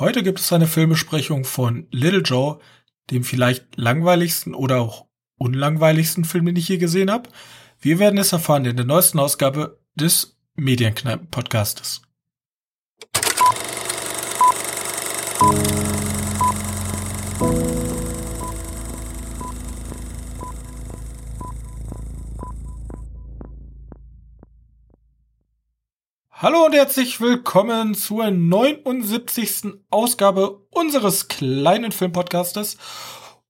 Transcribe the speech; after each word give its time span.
Heute 0.00 0.22
gibt 0.22 0.40
es 0.40 0.50
eine 0.50 0.66
Filmbesprechung 0.66 1.44
von 1.44 1.86
Little 1.90 2.22
Joe, 2.22 2.58
dem 3.10 3.22
vielleicht 3.22 3.76
langweiligsten 3.76 4.54
oder 4.54 4.80
auch 4.80 5.04
unlangweiligsten 5.36 6.24
Film, 6.24 6.46
den 6.46 6.56
ich 6.56 6.68
je 6.68 6.78
gesehen 6.78 7.10
habe. 7.10 7.28
Wir 7.82 7.98
werden 7.98 8.18
es 8.18 8.32
erfahren 8.32 8.64
in 8.64 8.76
der 8.76 8.86
neuesten 8.86 9.18
Ausgabe 9.18 9.78
des 9.94 10.38
Medienkneipen-Podcastes. 10.54 12.00
Hallo 26.42 26.64
und 26.64 26.72
herzlich 26.72 27.20
willkommen 27.20 27.94
zur 27.94 28.30
79. 28.30 29.74
Ausgabe 29.90 30.66
unseres 30.70 31.28
kleinen 31.28 31.92
Filmpodcastes. 31.92 32.78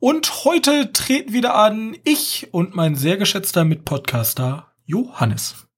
Und 0.01 0.45
heute 0.45 0.93
treten 0.93 1.33
wieder 1.33 1.55
an 1.55 1.97
ich 2.03 2.53
und 2.53 2.75
mein 2.75 2.97
sehr 2.97 3.17
geschätzter 3.17 3.65
Mitpodcaster 3.65 4.73
Johannes. 4.87 5.69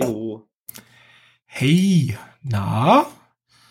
Hallo. 0.00 0.48
Hey, 1.44 2.16
na? 2.42 3.06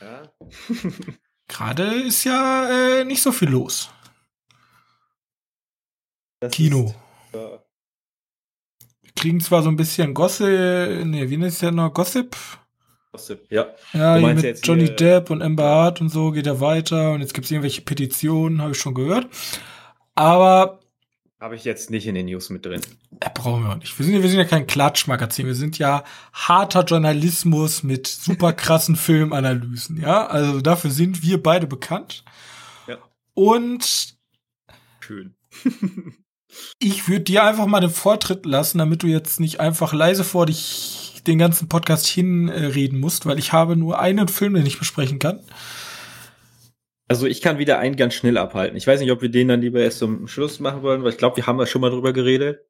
Ja. 0.01 0.23
Gerade 1.47 1.83
ist 1.85 2.25
ja 2.25 2.99
äh, 2.99 3.05
nicht 3.05 3.21
so 3.21 3.31
viel 3.31 3.47
los. 3.47 3.91
Das 6.41 6.51
Kino. 6.51 6.87
Ist, 6.87 6.95
ja. 7.33 7.63
Wir 9.03 9.11
kriegen 9.15 9.39
zwar 9.39 9.63
so 9.63 9.69
ein 9.69 9.77
bisschen 9.77 10.13
Gossip, 10.13 11.05
nee, 11.05 11.29
wie 11.29 11.37
nennt 11.37 11.53
es 11.53 11.61
ja 11.61 11.71
noch? 11.71 11.93
Gossip? 11.93 12.35
Ja. 13.49 13.67
Ja, 13.93 14.17
mit 14.17 14.41
jetzt 14.43 14.65
Johnny 14.65 14.87
hier- 14.87 14.95
Depp 14.95 15.29
und 15.29 15.41
Amber 15.41 15.63
Hart 15.65 16.01
und 16.01 16.09
so 16.09 16.31
geht 16.31 16.47
er 16.47 16.59
weiter 16.59 17.11
und 17.11 17.21
jetzt 17.21 17.33
gibt 17.33 17.45
es 17.45 17.51
irgendwelche 17.51 17.81
Petitionen, 17.81 18.61
habe 18.61 18.71
ich 18.71 18.79
schon 18.79 18.95
gehört. 18.95 19.27
Aber 20.15 20.79
Habe 21.39 21.55
ich 21.55 21.63
jetzt 21.63 21.89
nicht 21.91 22.07
in 22.07 22.15
den 22.15 22.25
News 22.27 22.49
mit 22.49 22.65
drin. 22.65 22.81
äh, 23.19 23.29
brauchen 23.33 23.63
wir 23.63 23.71
auch 23.71 23.75
nicht. 23.77 23.97
Wir 23.99 24.05
sind, 24.05 24.15
ja- 24.15 24.21
wir 24.23 24.29
sind 24.29 24.39
ja 24.39 24.45
kein 24.45 24.65
Klatschmagazin, 24.65 25.45
wir 25.45 25.55
sind 25.55 25.77
ja 25.77 26.03
harter 26.31 26.83
Journalismus 26.85 27.83
mit 27.83 28.07
super 28.07 28.53
krassen 28.53 28.95
Filmanalysen, 28.95 30.01
ja? 30.01 30.25
Also 30.27 30.61
dafür 30.61 30.89
sind 30.89 31.21
wir 31.21 31.41
beide 31.41 31.67
bekannt. 31.67 32.23
Ja. 32.87 32.97
Und 33.35 34.15
Schön. 35.01 35.35
ich 36.79 37.07
würde 37.07 37.21
dir 37.25 37.43
einfach 37.43 37.65
mal 37.67 37.81
den 37.81 37.89
Vortritt 37.89 38.45
lassen, 38.45 38.77
damit 38.77 39.03
du 39.03 39.07
jetzt 39.07 39.39
nicht 39.39 39.59
einfach 39.59 39.93
leise 39.93 40.23
vor 40.23 40.45
dich 40.45 41.02
den 41.27 41.37
ganzen 41.37 41.69
Podcast 41.69 42.07
hinreden 42.07 42.99
musst, 42.99 43.25
weil 43.25 43.39
ich 43.39 43.53
habe 43.53 43.75
nur 43.75 43.99
einen 43.99 44.27
Film, 44.27 44.53
den 44.53 44.65
ich 44.65 44.79
besprechen 44.79 45.19
kann. 45.19 45.39
Also 47.07 47.27
ich 47.27 47.41
kann 47.41 47.57
wieder 47.57 47.79
einen 47.79 47.95
ganz 47.95 48.13
schnell 48.13 48.37
abhalten. 48.37 48.77
Ich 48.77 48.87
weiß 48.87 48.99
nicht, 48.99 49.11
ob 49.11 49.21
wir 49.21 49.29
den 49.29 49.47
dann 49.47 49.61
lieber 49.61 49.79
erst 49.81 49.99
zum 49.99 50.27
Schluss 50.27 50.59
machen 50.59 50.81
wollen, 50.81 51.03
weil 51.03 51.11
ich 51.11 51.17
glaube, 51.17 51.37
wir 51.37 51.45
haben 51.45 51.59
ja 51.59 51.65
schon 51.65 51.81
mal 51.81 51.91
drüber 51.91 52.13
geredet. 52.13 52.61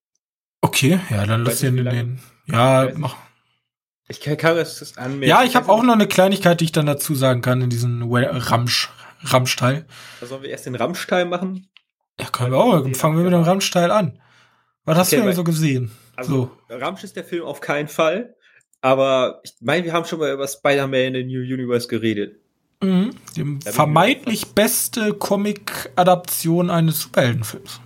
Okay, 0.62 1.00
ja, 1.10 1.26
dann 1.26 1.44
lass 1.44 1.60
den 1.60 1.78
den. 1.78 2.20
Ja, 2.48 2.90
mach. 2.96 3.16
Ich 4.10 4.20
kann, 4.22 4.38
kann 4.38 4.56
das 4.56 4.98
anmelden. 4.98 5.30
Ja, 5.30 5.44
ich 5.44 5.56
habe 5.56 5.72
auch 5.72 5.82
noch 5.84 5.94
eine 5.94 6.08
Kleinigkeit, 6.08 6.60
die 6.60 6.66
ich 6.66 6.72
dann 6.72 6.86
dazu 6.86 7.16
sagen 7.16 7.42
kann 7.42 7.62
in 7.62 7.70
diesem 7.70 8.04
Ramsch, 8.12 8.90
Ramschteil. 9.22 9.86
Sollen 10.22 10.44
wir 10.44 10.50
erst 10.50 10.66
den 10.66 10.76
Ramschteil 10.76 11.26
machen? 11.26 11.70
Ja, 12.20 12.28
können 12.28 12.52
wir 12.52 12.60
auch. 12.60 12.82
Dann 12.82 12.96
fangen 12.96 13.18
wir 13.18 13.24
mit 13.24 13.34
dem 13.34 13.44
Ramschteil 13.44 13.92
an. 13.92 14.20
Was 14.86 14.98
hast 14.98 15.14
Okay, 15.14 15.22
du 15.22 15.28
denn 15.28 15.36
so 15.36 15.44
gesehen? 15.44 15.92
Also, 16.16 16.52
Ramsch 16.70 17.04
ist 17.04 17.16
der 17.16 17.24
Film 17.24 17.46
auf 17.46 17.62
keinen 17.62 17.88
Fall. 17.88 18.36
Aber 18.84 19.40
ich 19.44 19.54
meine, 19.62 19.86
wir 19.86 19.94
haben 19.94 20.06
schon 20.06 20.20
mal 20.20 20.34
über 20.34 20.46
Spider-Man 20.46 20.94
in 20.94 21.14
the 21.14 21.24
New 21.24 21.40
Universe 21.40 21.88
geredet. 21.88 22.36
Mhm. 22.84 23.12
dem 23.38 23.60
Da 23.64 23.72
vermeintlich 23.72 24.48
beste 24.48 25.14
Comic-Adaption 25.14 26.70
eines 26.70 27.02
Superheldenfilms. 27.02 27.80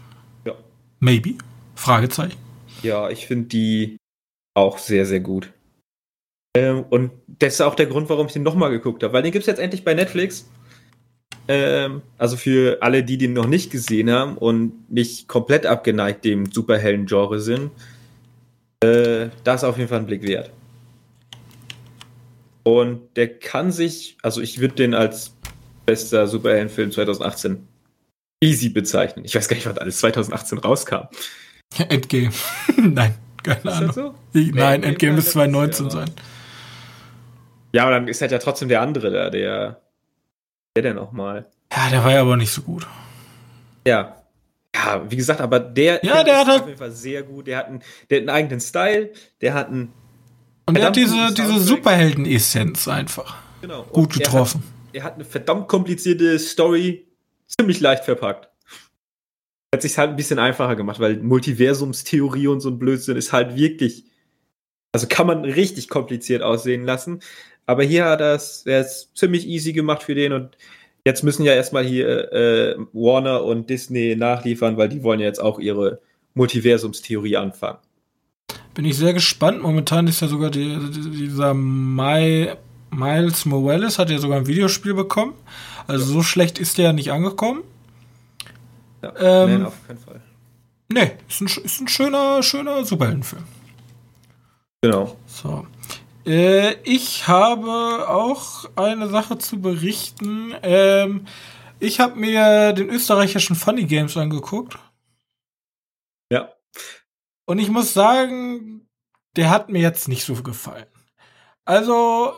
Ja. 0.44 0.54
Maybe? 1.00 1.36
Fragezeichen. 1.76 2.40
Ja, 2.82 3.12
ich 3.12 3.28
finde 3.28 3.48
die 3.50 3.98
auch 4.56 4.80
sehr, 4.80 5.06
sehr 5.06 5.20
gut. 5.20 5.54
Ähm, 6.56 6.84
und 6.90 7.12
das 7.28 7.54
ist 7.54 7.62
auch 7.62 7.76
der 7.76 7.86
Grund, 7.86 8.10
warum 8.10 8.26
ich 8.26 8.34
den 8.34 8.42
nochmal 8.42 8.72
geguckt 8.72 9.04
habe, 9.04 9.14
weil 9.14 9.22
den 9.22 9.32
gibt's 9.32 9.48
jetzt 9.48 9.60
endlich 9.60 9.84
bei 9.84 9.94
Netflix. 9.94 10.50
Ähm, 11.48 12.02
also 12.18 12.38
für 12.38 12.80
alle, 12.82 13.04
die 13.04 13.20
den 13.20 13.34
noch 13.34 13.46
nicht 13.46 13.72
gesehen 13.72 14.10
haben 14.10 14.36
und 14.36 14.90
nicht 14.92 15.28
komplett 15.28 15.68
abgeneigt 15.68 16.26
dem 16.26 16.52
Superhelden-Genre 16.52 17.40
sind, 17.40 17.70
äh, 18.84 19.30
das 19.44 19.62
ist 19.62 19.70
auf 19.70 19.78
jeden 19.78 19.90
Fall 19.90 20.00
ein 20.00 20.08
Blick 20.08 20.24
wert. 20.24 20.50
Und 22.68 23.16
der 23.16 23.40
kann 23.40 23.72
sich, 23.72 24.18
also 24.24 24.42
ich 24.42 24.60
würde 24.60 24.76
den 24.76 24.94
als 24.94 25.34
bester 25.86 26.28
Superheldenfilm 26.28 26.92
2018 26.92 27.66
easy 28.44 28.68
bezeichnen. 28.68 29.24
Ich 29.24 29.36
weiß 29.36 29.48
gar 29.48 29.56
nicht, 29.56 29.66
was 29.66 29.78
alles 29.78 30.00
2018 30.00 30.58
rauskam. 30.58 31.08
Endgame. 31.88 32.32
Nein, 32.78 33.16
keine 33.42 33.60
Ist 33.62 33.68
Ahnung. 33.68 33.88
das 33.88 33.96
so? 33.96 34.16
Ich, 34.34 34.52
nein, 34.54 34.84
Endgame 34.84 34.88
Endgame 34.92 35.14
müsste 35.14 35.32
2019 35.32 35.86
letztes 35.86 35.98
Jahr. 35.98 36.08
sein. 36.08 36.16
Ja, 37.72 37.82
aber 37.84 37.92
dann 37.92 38.08
ist 38.10 38.20
halt 38.20 38.32
ja 38.34 38.38
trotzdem 38.40 38.68
der 38.68 38.82
andere 38.82 39.12
da, 39.12 39.30
der. 39.30 39.82
Der 40.76 40.84
denn 40.84 40.96
nochmal? 40.98 41.46
Ja, 41.74 41.90
der 41.90 42.04
war 42.04 42.12
ja 42.12 42.22
aber 42.22 42.36
nicht 42.36 42.52
so 42.52 42.62
gut. 42.64 42.86
Ja. 43.88 44.22
Ja, 44.76 45.10
wie 45.10 45.16
gesagt, 45.16 45.40
aber 45.40 45.60
der, 45.62 46.04
Ja, 46.04 46.22
der 46.24 46.34
ist 46.34 46.40
hat 46.42 46.48
halt- 46.48 46.62
auf 46.64 46.68
jeden 46.68 46.80
Fall 46.80 46.92
sehr 46.92 47.24
gut. 47.24 47.48
Der 47.48 47.58
hat, 47.60 47.68
einen, 47.68 47.80
der 48.10 48.18
hat 48.18 48.22
einen 48.24 48.30
eigenen 48.30 48.60
Style, 48.60 49.12
der 49.42 49.54
hat 49.54 49.68
einen. 49.70 49.94
Und 50.68 50.78
er 50.78 50.88
hat 50.88 50.96
diese, 50.96 51.34
diese. 51.34 51.60
Superhelden-Essenz 51.60 52.88
einfach. 52.88 53.38
Genau. 53.62 53.84
und 53.84 53.94
Gut 53.94 54.14
getroffen. 54.14 54.62
Er 54.62 54.68
hat, 54.68 54.94
er 54.94 55.04
hat 55.04 55.16
eine 55.16 55.26
verdammt 55.26 55.68
komplizierte 55.68 56.38
Story, 56.38 57.08
ziemlich 57.48 57.80
leicht 57.80 58.04
verpackt. 58.04 58.50
Hat 59.74 59.82
sich 59.82 59.98
halt 59.98 60.12
ein 60.12 60.16
bisschen 60.16 60.40
einfacher 60.40 60.76
gemacht, 60.76 61.00
weil 61.00 61.18
Multiversumstheorie 61.18 62.48
und 62.48 62.60
so 62.60 62.70
ein 62.70 62.80
Blödsinn 62.80 63.18
ist 63.18 63.34
halt 63.34 63.56
wirklich. 63.56 64.06
Also 64.94 65.08
kann 65.08 65.28
man 65.28 65.46
richtig 65.46 65.90
kompliziert 65.90 66.42
aussehen 66.42 66.86
lassen. 66.86 67.22
Aber 67.66 67.84
hier 67.84 68.06
hat 68.06 68.22
er 68.22 68.36
es 68.36 68.66
er 68.66 68.82
ist 68.82 69.16
ziemlich 69.16 69.46
easy 69.48 69.74
gemacht 69.74 70.04
für 70.04 70.16
den 70.16 70.32
und 70.32 70.58
jetzt 71.06 71.24
müssen 71.24 71.44
ja 71.44 71.54
erstmal 71.54 71.86
hier 71.86 72.32
äh, 72.32 72.76
Warner 72.94 73.44
und 73.44 73.70
Disney 73.70 74.16
nachliefern, 74.16 74.78
weil 74.78 74.90
die 74.90 75.04
wollen 75.04 75.20
ja 75.20 75.26
jetzt 75.26 75.42
auch 75.42 75.60
ihre 75.60 76.02
Multiversumstheorie 76.34 77.38
anfangen. 77.38 77.80
Bin 78.78 78.86
ich 78.86 78.96
sehr 78.96 79.14
gespannt. 79.14 79.64
Momentan 79.64 80.06
ist 80.06 80.22
ja 80.22 80.28
sogar 80.28 80.52
die, 80.52 80.78
die, 80.92 81.10
dieser 81.10 81.56
My, 81.56 82.52
Miles 82.92 83.44
Morales 83.48 83.98
hat 83.98 84.12
ja 84.12 84.20
sogar 84.20 84.38
ein 84.38 84.46
Videospiel 84.46 84.94
bekommen. 84.94 85.34
Also 85.88 86.06
so 86.06 86.22
schlecht 86.22 86.60
ist 86.60 86.78
der 86.78 86.86
ja 86.86 86.94
nicht 86.94 87.12
angekommen. 87.12 87.64
Ja, 89.02 89.14
Ähm, 89.18 89.50
nein, 89.50 89.66
auf 89.66 89.88
keinen 89.88 89.98
Fall. 89.98 90.22
Nee, 90.90 91.14
ist 91.28 91.42
ein, 91.42 91.48
ist 91.48 91.82
ein 91.82 91.88
schöner, 91.88 92.44
schöner 92.44 92.86
Superheldenfilm. 92.86 93.46
Genau. 94.84 95.18
So. 95.26 95.66
Äh, 96.28 96.74
ich 96.84 97.28
habe 97.28 98.08
auch 98.08 98.66
eine 98.76 99.10
Sache 99.10 99.40
zu 99.40 99.60
berichten. 99.60 100.54
Ähm, 100.62 101.26
ich 101.80 102.00
habe 102.00 102.20
mir 102.20 102.74
den 102.74 102.90
österreichischen 102.90 103.56
Funny 103.56 103.86
Games 103.86 104.16
angeguckt. 104.18 104.78
Ja. 106.32 106.50
Und 107.48 107.60
ich 107.60 107.70
muss 107.70 107.94
sagen, 107.94 108.88
der 109.38 109.50
hat 109.50 109.70
mir 109.70 109.80
jetzt 109.82 110.08
nicht 110.10 110.26
so 110.26 110.34
gefallen. 110.44 110.86
Also, 111.64 112.34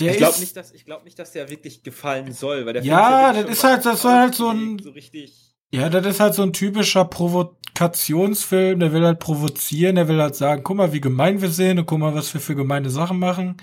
der 0.00 0.10
Ich 0.12 0.16
glaube 0.18 0.40
nicht, 0.40 0.56
dass 0.56 0.72
ich 0.72 0.84
glaube 0.84 1.04
nicht, 1.04 1.18
dass 1.18 1.30
der 1.32 1.48
wirklich 1.48 1.82
gefallen 1.84 2.32
soll, 2.32 2.66
weil 2.66 2.72
der 2.74 2.82
Ja, 2.82 3.32
Film 3.32 3.46
das 3.46 3.56
ist 3.58 3.64
halt- 3.64 3.86
das 3.86 4.02
soll 4.02 4.14
halt 4.14 4.34
so 4.34 4.48
ein- 4.50 4.78
so 4.80 4.90
richtig. 4.90 5.54
ja, 5.72 5.88
das 5.88 6.04
ist 6.06 6.18
halt 6.20 6.34
so 6.34 6.42
ein 6.42 6.52
typischer 6.52 7.04
Provokationsfilm. 7.04 8.80
Der 8.80 8.92
will 8.92 9.04
halt 9.04 9.20
provozieren, 9.20 9.94
der 9.94 10.08
will 10.08 10.20
halt 10.20 10.34
sagen, 10.34 10.64
guck 10.64 10.76
mal, 10.76 10.92
wie 10.92 11.00
gemein 11.00 11.40
wir 11.40 11.50
sind 11.50 11.78
und 11.78 11.86
guck 11.86 12.00
mal, 12.00 12.14
was 12.14 12.34
wir 12.34 12.40
für 12.40 12.56
gemeine 12.56 12.90
Sachen 12.90 13.18
machen. 13.20 13.56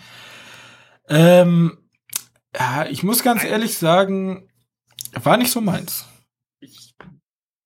Ähm, 1.10 1.78
ja, 2.58 2.86
ich 2.86 3.04
muss 3.04 3.22
ganz 3.22 3.44
ehrlich 3.44 3.78
sagen, 3.78 4.48
war 5.22 5.36
nicht 5.36 5.52
so 5.52 5.60
meins. 5.60 6.06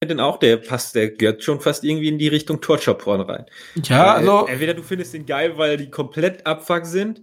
Ich 0.08 0.10
finde 0.10 0.16
den 0.16 0.20
auch, 0.20 0.38
der 0.38 0.58
passt, 0.58 0.96
der 0.96 1.10
gehört 1.10 1.44
schon 1.44 1.60
fast 1.60 1.84
irgendwie 1.84 2.08
in 2.08 2.18
die 2.18 2.28
Richtung 2.28 2.62
Torture-Porn 2.62 3.22
rein. 3.22 3.46
Ja, 3.84 4.00
Weil 4.00 4.28
also, 4.28 4.48
Entweder 4.48 4.74
du 4.74 4.84
findest 4.84 5.14
den 5.14 5.26
geil, 5.26 5.58
weil 5.58 5.78
die 5.78 5.90
komplett 5.90 6.46
abfuck 6.46 6.86
sind, 6.86 7.22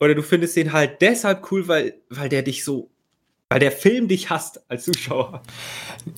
oder 0.00 0.14
du 0.14 0.22
findest 0.22 0.56
den 0.56 0.72
halt 0.72 1.00
deshalb 1.00 1.50
cool, 1.50 1.68
weil, 1.68 1.94
weil 2.10 2.28
der 2.28 2.42
dich 2.42 2.64
so, 2.64 2.90
weil 3.48 3.60
der 3.60 3.72
Film 3.72 4.08
dich 4.08 4.28
hasst 4.28 4.60
als 4.68 4.84
Zuschauer. 4.84 5.42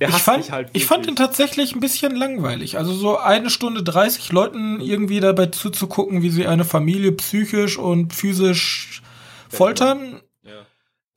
Der 0.01 0.09
ich 0.09 0.15
hasst 0.15 0.25
fand, 0.25 0.45
dich 0.45 0.53
halt 0.53 0.71
ich 0.73 0.87
fand 0.87 1.05
den 1.05 1.11
wirklich. 1.11 1.27
tatsächlich 1.27 1.75
ein 1.75 1.81
bisschen 1.81 2.17
langweilig. 2.17 2.79
Also 2.79 2.93
so 2.93 3.19
eine 3.19 3.51
Stunde 3.51 3.83
30 3.83 4.33
Leuten 4.33 4.81
irgendwie 4.81 5.21
dabei 5.21 5.47
zuzugucken, 5.47 6.23
wie 6.23 6.31
sie 6.31 6.47
eine 6.47 6.65
Familie 6.65 7.13
psychisch 7.13 7.79
und 7.79 8.15
physisch 8.15 9.03
foltern. 9.49 10.21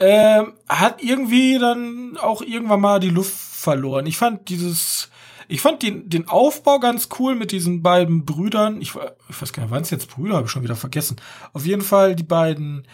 Ähm, 0.01 0.53
hat 0.67 1.01
irgendwie 1.03 1.59
dann 1.59 2.17
auch 2.19 2.41
irgendwann 2.41 2.81
mal 2.81 2.99
die 2.99 3.09
Luft 3.09 3.33
verloren. 3.33 4.07
Ich 4.07 4.17
fand 4.17 4.49
dieses, 4.49 5.09
ich 5.47 5.61
fand 5.61 5.83
den, 5.83 6.09
den 6.09 6.27
Aufbau 6.27 6.79
ganz 6.79 7.09
cool 7.19 7.35
mit 7.35 7.51
diesen 7.51 7.83
beiden 7.83 8.25
Brüdern. 8.25 8.81
Ich, 8.81 8.95
ich 9.29 9.41
weiß 9.41 9.53
gar 9.53 9.63
nicht, 9.63 9.71
waren 9.71 9.83
es 9.83 9.91
jetzt 9.91 10.09
Brüder, 10.09 10.35
habe 10.35 10.47
ich 10.47 10.51
schon 10.51 10.63
wieder 10.63 10.75
vergessen. 10.75 11.17
Auf 11.53 11.65
jeden 11.67 11.83
Fall 11.83 12.15
die 12.15 12.23
beiden 12.23 12.87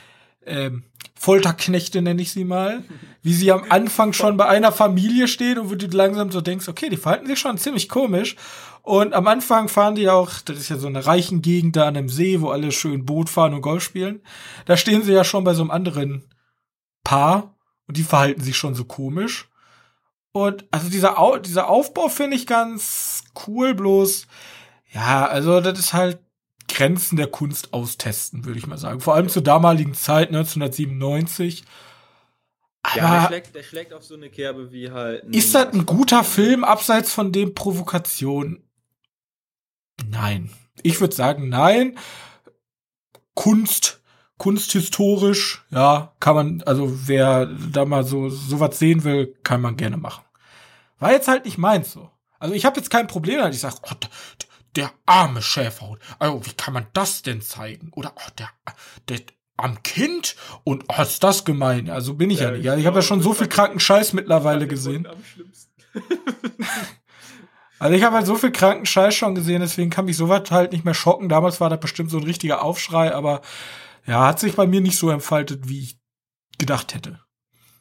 ähm, 0.45 0.83
Folterknechte 1.15 2.01
nenne 2.01 2.21
ich 2.21 2.31
sie 2.31 2.43
mal, 2.43 2.83
wie 3.23 3.33
sie 3.33 3.51
am 3.53 3.63
Anfang 3.69 4.11
schon 4.11 4.35
bei 4.35 4.47
einer 4.47 4.73
Familie 4.73 5.29
stehen 5.29 5.59
und 5.59 5.71
wo 5.71 5.75
du 5.75 5.87
langsam 5.87 6.31
so 6.31 6.41
denkst, 6.41 6.67
okay, 6.67 6.89
die 6.89 6.97
verhalten 6.97 7.27
sich 7.27 7.39
schon 7.39 7.57
ziemlich 7.57 7.87
komisch. 7.87 8.35
Und 8.81 9.13
am 9.13 9.27
Anfang 9.27 9.69
fahren 9.69 9.95
die 9.95 10.09
auch, 10.09 10.31
das 10.45 10.57
ist 10.57 10.69
ja 10.69 10.77
so 10.77 10.87
eine 10.87 11.05
reichen 11.05 11.41
Gegend 11.41 11.75
da 11.75 11.87
an 11.87 11.97
einem 11.97 12.09
See, 12.09 12.41
wo 12.41 12.49
alle 12.49 12.71
schön 12.71 13.05
Boot 13.05 13.29
fahren 13.29 13.53
und 13.53 13.61
Golf 13.61 13.83
spielen. 13.83 14.21
Da 14.65 14.77
stehen 14.77 15.03
sie 15.03 15.13
ja 15.13 15.23
schon 15.23 15.43
bei 15.43 15.53
so 15.53 15.61
einem 15.61 15.71
anderen 15.71 16.23
Paar 17.07 17.55
und 17.87 17.95
die 17.95 18.03
verhalten 18.03 18.41
sich 18.41 18.57
schon 18.57 18.75
so 18.75 18.83
komisch. 18.83 19.47
Und 20.33 20.65
also 20.71 20.89
dieser, 20.89 21.17
Au 21.17 21.37
dieser 21.37 21.69
Aufbau 21.69 22.09
finde 22.09 22.35
ich 22.35 22.45
ganz 22.45 23.23
cool, 23.47 23.73
bloß, 23.73 24.27
ja, 24.91 25.25
also 25.25 25.61
das 25.61 25.79
ist 25.79 25.93
halt 25.93 26.19
Grenzen 26.67 27.15
der 27.15 27.27
Kunst 27.27 27.73
austesten, 27.73 28.43
würde 28.43 28.59
ich 28.59 28.67
mal 28.67 28.77
sagen. 28.77 28.99
Vor 28.99 29.15
allem 29.15 29.29
zur 29.29 29.41
damaligen 29.41 29.93
Zeit, 29.93 30.27
1997. 30.27 31.63
Aber 32.83 32.97
ja, 32.97 33.21
der 33.21 33.27
schlägt, 33.27 33.55
der 33.55 33.63
schlägt 33.63 33.93
auf 33.93 34.03
so 34.03 34.15
eine 34.15 34.29
Kerbe 34.29 34.73
wie 34.73 34.91
halt. 34.91 35.23
Ist 35.33 35.55
das 35.55 35.73
ein 35.73 35.85
guter 35.85 36.25
Film, 36.25 36.65
abseits 36.65 37.13
von 37.13 37.31
dem 37.31 37.55
Provokation? 37.55 38.61
Nein. 40.05 40.51
Ich 40.83 40.99
würde 40.99 41.15
sagen, 41.15 41.47
nein. 41.47 41.97
Kunst, 43.33 44.01
kunsthistorisch, 44.37 45.65
ja, 45.71 46.13
kann 46.19 46.35
man, 46.35 46.63
also 46.65 46.91
wer 47.07 47.45
da 47.45 47.85
mal 47.85 48.03
so 48.03 48.29
sowas 48.29 48.77
sehen 48.77 49.03
will, 49.03 49.35
kann 49.43 49.61
man 49.61 49.77
gerne 49.77 49.97
machen. 49.97 50.23
War 50.99 51.11
jetzt 51.11 51.27
halt 51.27 51.45
nicht 51.45 51.57
meins 51.57 51.91
so. 51.91 52.09
Also 52.39 52.53
ich 52.53 52.65
habe 52.65 52.77
jetzt 52.77 52.89
kein 52.89 53.07
Problem, 53.07 53.39
damit 53.39 53.55
ich 53.55 53.61
sage, 53.61 53.77
oh, 53.83 53.95
der 54.75 54.91
arme 55.05 55.41
Schäferhund. 55.41 55.99
Also, 56.19 56.45
wie 56.45 56.53
kann 56.53 56.73
man 56.73 56.85
das 56.93 57.23
denn 57.23 57.41
zeigen? 57.41 57.91
Oder 57.95 58.13
oh, 58.15 58.29
der, 58.37 58.49
der 59.09 59.19
am 59.57 59.81
Kind 59.81 60.35
und 60.63 60.85
oh, 60.87 61.01
ist 61.01 61.23
das 61.23 61.43
gemein. 61.43 61.89
Also 61.89 62.13
bin 62.13 62.29
ich 62.29 62.39
ja, 62.39 62.45
ja 62.45 62.51
nicht. 62.51 62.63
Ja, 62.63 62.77
ich 62.77 62.85
habe 62.85 62.97
ja 62.97 63.01
schon 63.01 63.21
so 63.21 63.33
viel 63.33 63.47
kranken 63.47 63.79
Scheiß 63.79 64.13
mittlerweile 64.13 64.67
gesehen. 64.67 65.07
also 67.79 67.95
ich 67.95 68.03
habe 68.03 68.17
halt 68.17 68.27
so 68.27 68.35
viel 68.35 68.51
kranken 68.51 68.85
Scheiß 68.85 69.15
schon 69.15 69.33
gesehen, 69.33 69.61
deswegen 69.61 69.89
kann 69.89 70.05
mich 70.05 70.15
sowas 70.15 70.51
halt 70.51 70.73
nicht 70.73 70.85
mehr 70.85 70.93
schocken. 70.93 71.27
Damals 71.27 71.59
war 71.59 71.71
das 71.71 71.79
bestimmt 71.79 72.11
so 72.11 72.19
ein 72.19 72.23
richtiger 72.23 72.61
Aufschrei, 72.61 73.15
aber 73.15 73.41
ja, 74.07 74.25
hat 74.25 74.39
sich 74.39 74.55
bei 74.55 74.65
mir 74.65 74.81
nicht 74.81 74.97
so 74.97 75.09
entfaltet, 75.09 75.67
wie 75.67 75.81
ich 75.81 75.99
gedacht 76.57 76.95
hätte. 76.95 77.19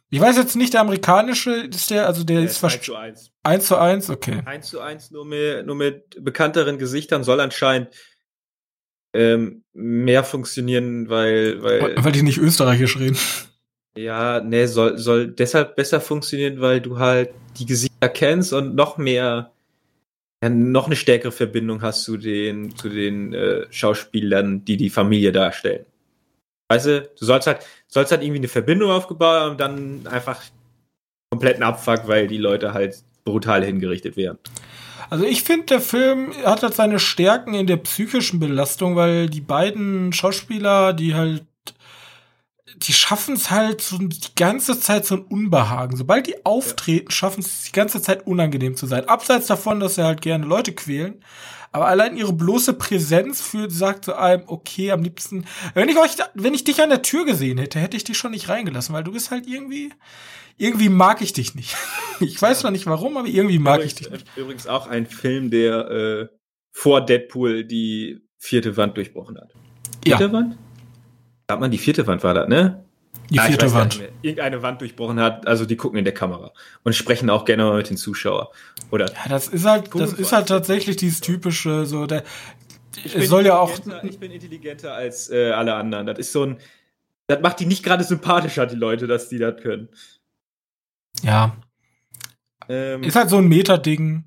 Ich 0.08 0.20
weiß 0.20 0.36
jetzt 0.36 0.54
nicht, 0.56 0.74
der 0.74 0.82
amerikanische 0.82 1.52
ist 1.52 1.90
der, 1.90 2.06
also 2.06 2.22
der, 2.22 2.36
der 2.36 2.44
ist, 2.44 2.62
ist 2.62 2.64
1 2.64 2.82
zu 2.82 2.94
1. 2.94 3.32
1 3.42 3.66
zu 3.66 3.76
1, 3.76 4.10
okay. 4.10 4.42
1 4.44 4.68
zu 4.68 4.80
1 4.80 5.10
nur 5.10 5.24
mit, 5.24 5.66
nur 5.66 5.74
mit 5.74 6.22
bekannteren 6.22 6.78
Gesichtern 6.78 7.24
soll 7.24 7.40
anscheinend 7.40 7.88
ähm, 9.14 9.64
mehr 9.72 10.22
funktionieren, 10.24 11.08
weil, 11.08 11.62
weil. 11.62 11.96
Weil 11.96 12.12
die 12.12 12.22
nicht 12.22 12.38
österreichisch 12.38 12.98
reden. 12.98 13.18
Ja, 13.96 14.40
nee, 14.40 14.66
soll, 14.66 14.98
soll 14.98 15.28
deshalb 15.28 15.74
besser 15.74 16.00
funktionieren, 16.00 16.60
weil 16.60 16.80
du 16.80 16.98
halt 16.98 17.30
die 17.58 17.66
Gesichter 17.66 18.08
kennst 18.10 18.52
und 18.52 18.74
noch 18.74 18.98
mehr, 18.98 19.52
ja, 20.42 20.48
noch 20.50 20.86
eine 20.86 20.96
stärkere 20.96 21.32
Verbindung 21.32 21.82
hast 21.82 22.04
zu 22.04 22.18
den, 22.18 22.76
zu 22.76 22.90
den 22.90 23.32
äh, 23.32 23.66
Schauspielern, 23.70 24.64
die 24.64 24.76
die 24.76 24.90
Familie 24.90 25.32
darstellen. 25.32 25.86
Weißt 26.68 26.86
du, 26.86 27.02
du 27.02 27.24
sollst 27.24 27.46
halt, 27.46 27.58
sollst 27.86 28.12
halt 28.12 28.22
irgendwie 28.22 28.40
eine 28.40 28.48
Verbindung 28.48 28.90
aufgebaut 28.90 29.40
haben 29.40 29.50
und 29.52 29.60
dann 29.60 30.06
einfach 30.06 30.42
kompletten 31.30 31.62
Abfuck, 31.62 32.08
weil 32.08 32.26
die 32.26 32.38
Leute 32.38 32.72
halt 32.72 33.02
brutal 33.24 33.64
hingerichtet 33.64 34.16
werden. 34.16 34.38
Also 35.10 35.24
ich 35.24 35.42
finde, 35.42 35.66
der 35.66 35.80
Film 35.80 36.32
hat 36.44 36.62
halt 36.62 36.74
seine 36.74 36.98
Stärken 36.98 37.54
in 37.54 37.66
der 37.66 37.76
psychischen 37.76 38.40
Belastung, 38.40 38.96
weil 38.96 39.28
die 39.28 39.40
beiden 39.40 40.12
Schauspieler, 40.12 40.92
die 40.92 41.14
halt, 41.14 41.44
die 42.76 42.92
schaffen 42.92 43.36
es 43.36 43.50
halt 43.50 43.80
so 43.80 43.98
die 43.98 44.34
ganze 44.34 44.78
Zeit 44.80 45.06
so 45.06 45.16
ein 45.16 45.22
Unbehagen. 45.22 45.96
Sobald 45.96 46.26
die 46.26 46.44
auftreten, 46.44 47.10
schaffen 47.10 47.40
es 47.40 47.64
die 47.64 47.72
ganze 47.72 48.02
Zeit 48.02 48.26
unangenehm 48.26 48.74
zu 48.76 48.86
sein. 48.86 49.08
Abseits 49.08 49.46
davon, 49.46 49.78
dass 49.78 49.94
sie 49.94 50.04
halt 50.04 50.22
gerne 50.22 50.44
Leute 50.44 50.72
quälen. 50.72 51.22
Aber 51.72 51.86
allein 51.86 52.16
ihre 52.16 52.32
bloße 52.32 52.74
Präsenz 52.74 53.40
führt, 53.40 53.72
sagt 53.72 54.04
zu 54.04 54.16
einem, 54.16 54.44
okay, 54.46 54.92
am 54.92 55.02
liebsten, 55.02 55.44
wenn 55.74 55.88
ich 55.88 55.98
euch, 55.98 56.12
wenn 56.34 56.54
ich 56.54 56.64
dich 56.64 56.82
an 56.82 56.90
der 56.90 57.02
Tür 57.02 57.24
gesehen 57.24 57.58
hätte, 57.58 57.78
hätte 57.78 57.96
ich 57.96 58.04
dich 58.04 58.16
schon 58.16 58.30
nicht 58.30 58.48
reingelassen, 58.48 58.94
weil 58.94 59.04
du 59.04 59.12
bist 59.12 59.30
halt 59.30 59.46
irgendwie, 59.46 59.92
irgendwie 60.56 60.88
mag 60.88 61.20
ich 61.22 61.32
dich 61.32 61.54
nicht. 61.54 61.76
Ich 62.18 62.40
weiß 62.40 62.62
noch 62.62 62.70
nicht 62.70 62.86
warum, 62.86 63.18
aber 63.18 63.28
irgendwie 63.28 63.58
mag 63.58 63.74
übrigens, 63.74 63.92
ich 63.92 63.98
dich 63.98 64.10
nicht. 64.10 64.26
Übrigens 64.36 64.66
auch 64.66 64.86
ein 64.86 65.04
Film, 65.04 65.50
der 65.50 65.90
äh, 65.90 66.28
vor 66.72 67.04
Deadpool 67.04 67.64
die 67.64 68.26
vierte 68.38 68.78
Wand 68.78 68.96
durchbrochen 68.96 69.36
hat. 69.36 69.52
Vierte 70.02 70.24
ja. 70.24 70.32
Wand? 70.32 70.56
Sagt 71.46 71.60
man, 71.60 71.70
die 71.70 71.76
vierte 71.76 72.06
Wand 72.06 72.24
war 72.24 72.32
das, 72.32 72.48
ne? 72.48 72.85
Die 73.30 73.40
ah, 73.40 73.44
vierte 73.44 73.72
Wand. 73.72 74.00
Irgendeine 74.22 74.62
Wand 74.62 74.80
durchbrochen 74.80 75.20
hat, 75.20 75.46
also 75.46 75.64
die 75.64 75.76
gucken 75.76 75.98
in 75.98 76.04
der 76.04 76.14
Kamera 76.14 76.52
und 76.84 76.94
sprechen 76.94 77.28
auch 77.30 77.44
gerne 77.44 77.64
mal 77.64 77.76
mit 77.76 77.90
den 77.90 77.96
Zuschauern. 77.96 78.46
Oder 78.90 79.12
ja, 79.12 79.28
das 79.28 79.48
ist 79.48 79.64
halt, 79.64 79.90
das 79.94 80.12
ist 80.12 80.32
halt 80.32 80.48
tatsächlich 80.48 80.96
dieses 80.96 81.20
typische, 81.20 81.86
so 81.86 82.06
der. 82.06 82.22
Es 83.04 83.28
soll 83.28 83.46
ja 83.46 83.58
auch. 83.58 83.72
Ich 84.04 84.18
bin 84.18 84.30
intelligenter 84.30 84.94
als 84.94 85.30
äh, 85.30 85.50
alle 85.50 85.74
anderen. 85.74 86.06
Das 86.06 86.18
ist 86.18 86.32
so 86.32 86.44
ein. 86.44 86.58
Das 87.26 87.40
macht 87.40 87.58
die 87.58 87.66
nicht 87.66 87.82
gerade 87.82 88.04
sympathischer, 88.04 88.66
die 88.66 88.76
Leute, 88.76 89.08
dass 89.08 89.28
die 89.28 89.38
das 89.38 89.60
können. 89.60 89.88
Ja. 91.22 91.56
Ähm, 92.68 93.02
ist 93.02 93.16
halt 93.16 93.30
so 93.30 93.38
ein 93.38 93.48
Metading. 93.48 94.24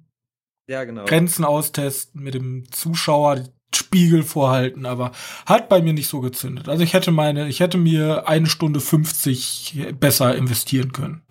Ja, 0.68 0.84
genau. 0.84 1.06
Grenzen 1.06 1.46
austesten 1.46 2.22
mit 2.22 2.36
dem 2.36 2.70
Zuschauer, 2.72 3.44
Spiegel 3.76 4.24
vorhalten, 4.24 4.86
aber 4.86 5.12
hat 5.46 5.70
bei 5.70 5.82
mir 5.82 5.94
nicht 5.94 6.08
so 6.08 6.22
gezündet. 6.22 6.70
Also 6.70 6.84
ich 6.84 6.94
hätte 6.94 7.12
meine, 7.12 7.48
ich 7.48 7.60
hätte 7.60 7.78
mir 7.78 8.28
eine 8.28 8.48
Stunde 8.48 8.80
50 8.80 9.96
besser 10.00 10.36
investieren 10.36 10.92
können. 10.92 11.24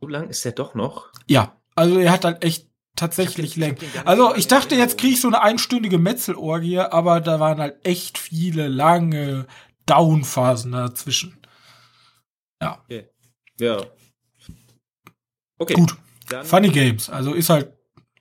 So 0.00 0.08
lang 0.08 0.28
ist 0.28 0.44
der 0.44 0.52
doch 0.52 0.74
noch? 0.74 1.10
Ja, 1.26 1.56
also 1.74 1.98
er 1.98 2.12
hat 2.12 2.24
halt 2.24 2.44
echt 2.44 2.68
tatsächlich 2.96 3.56
länger. 3.56 3.76
Also 4.04 4.34
ich 4.34 4.46
dachte, 4.46 4.74
jetzt 4.74 4.98
kriege 4.98 5.14
ich 5.14 5.20
so 5.20 5.28
eine 5.28 5.42
einstündige 5.42 5.98
Metzelorgie, 5.98 6.78
aber 6.78 7.20
da 7.20 7.40
waren 7.40 7.58
halt 7.58 7.84
echt 7.84 8.18
viele 8.18 8.68
lange 8.68 9.46
Downphasen 9.86 10.72
dazwischen. 10.72 11.38
Ja. 12.60 12.80
Okay. 12.84 13.08
Ja. 13.58 13.82
Okay. 15.58 15.74
Gut. 15.74 15.96
Dann 16.28 16.44
Funny 16.44 16.68
Games. 16.70 17.10
Also 17.10 17.34
ist 17.34 17.50
halt, 17.50 17.72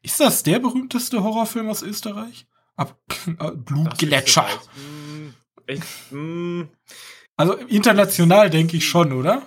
ist 0.01 0.19
das 0.19 0.43
der 0.43 0.59
berühmteste 0.59 1.23
Horrorfilm 1.23 1.69
aus 1.69 1.81
Österreich? 1.81 2.45
Ab, 2.75 2.97
Blutgletscher. 3.55 4.47
Mm, 6.11 6.15
mm. 6.15 6.69
Also 7.35 7.53
international 7.53 8.49
denke 8.49 8.77
ich 8.77 8.87
schon, 8.87 9.11
oder? 9.11 9.43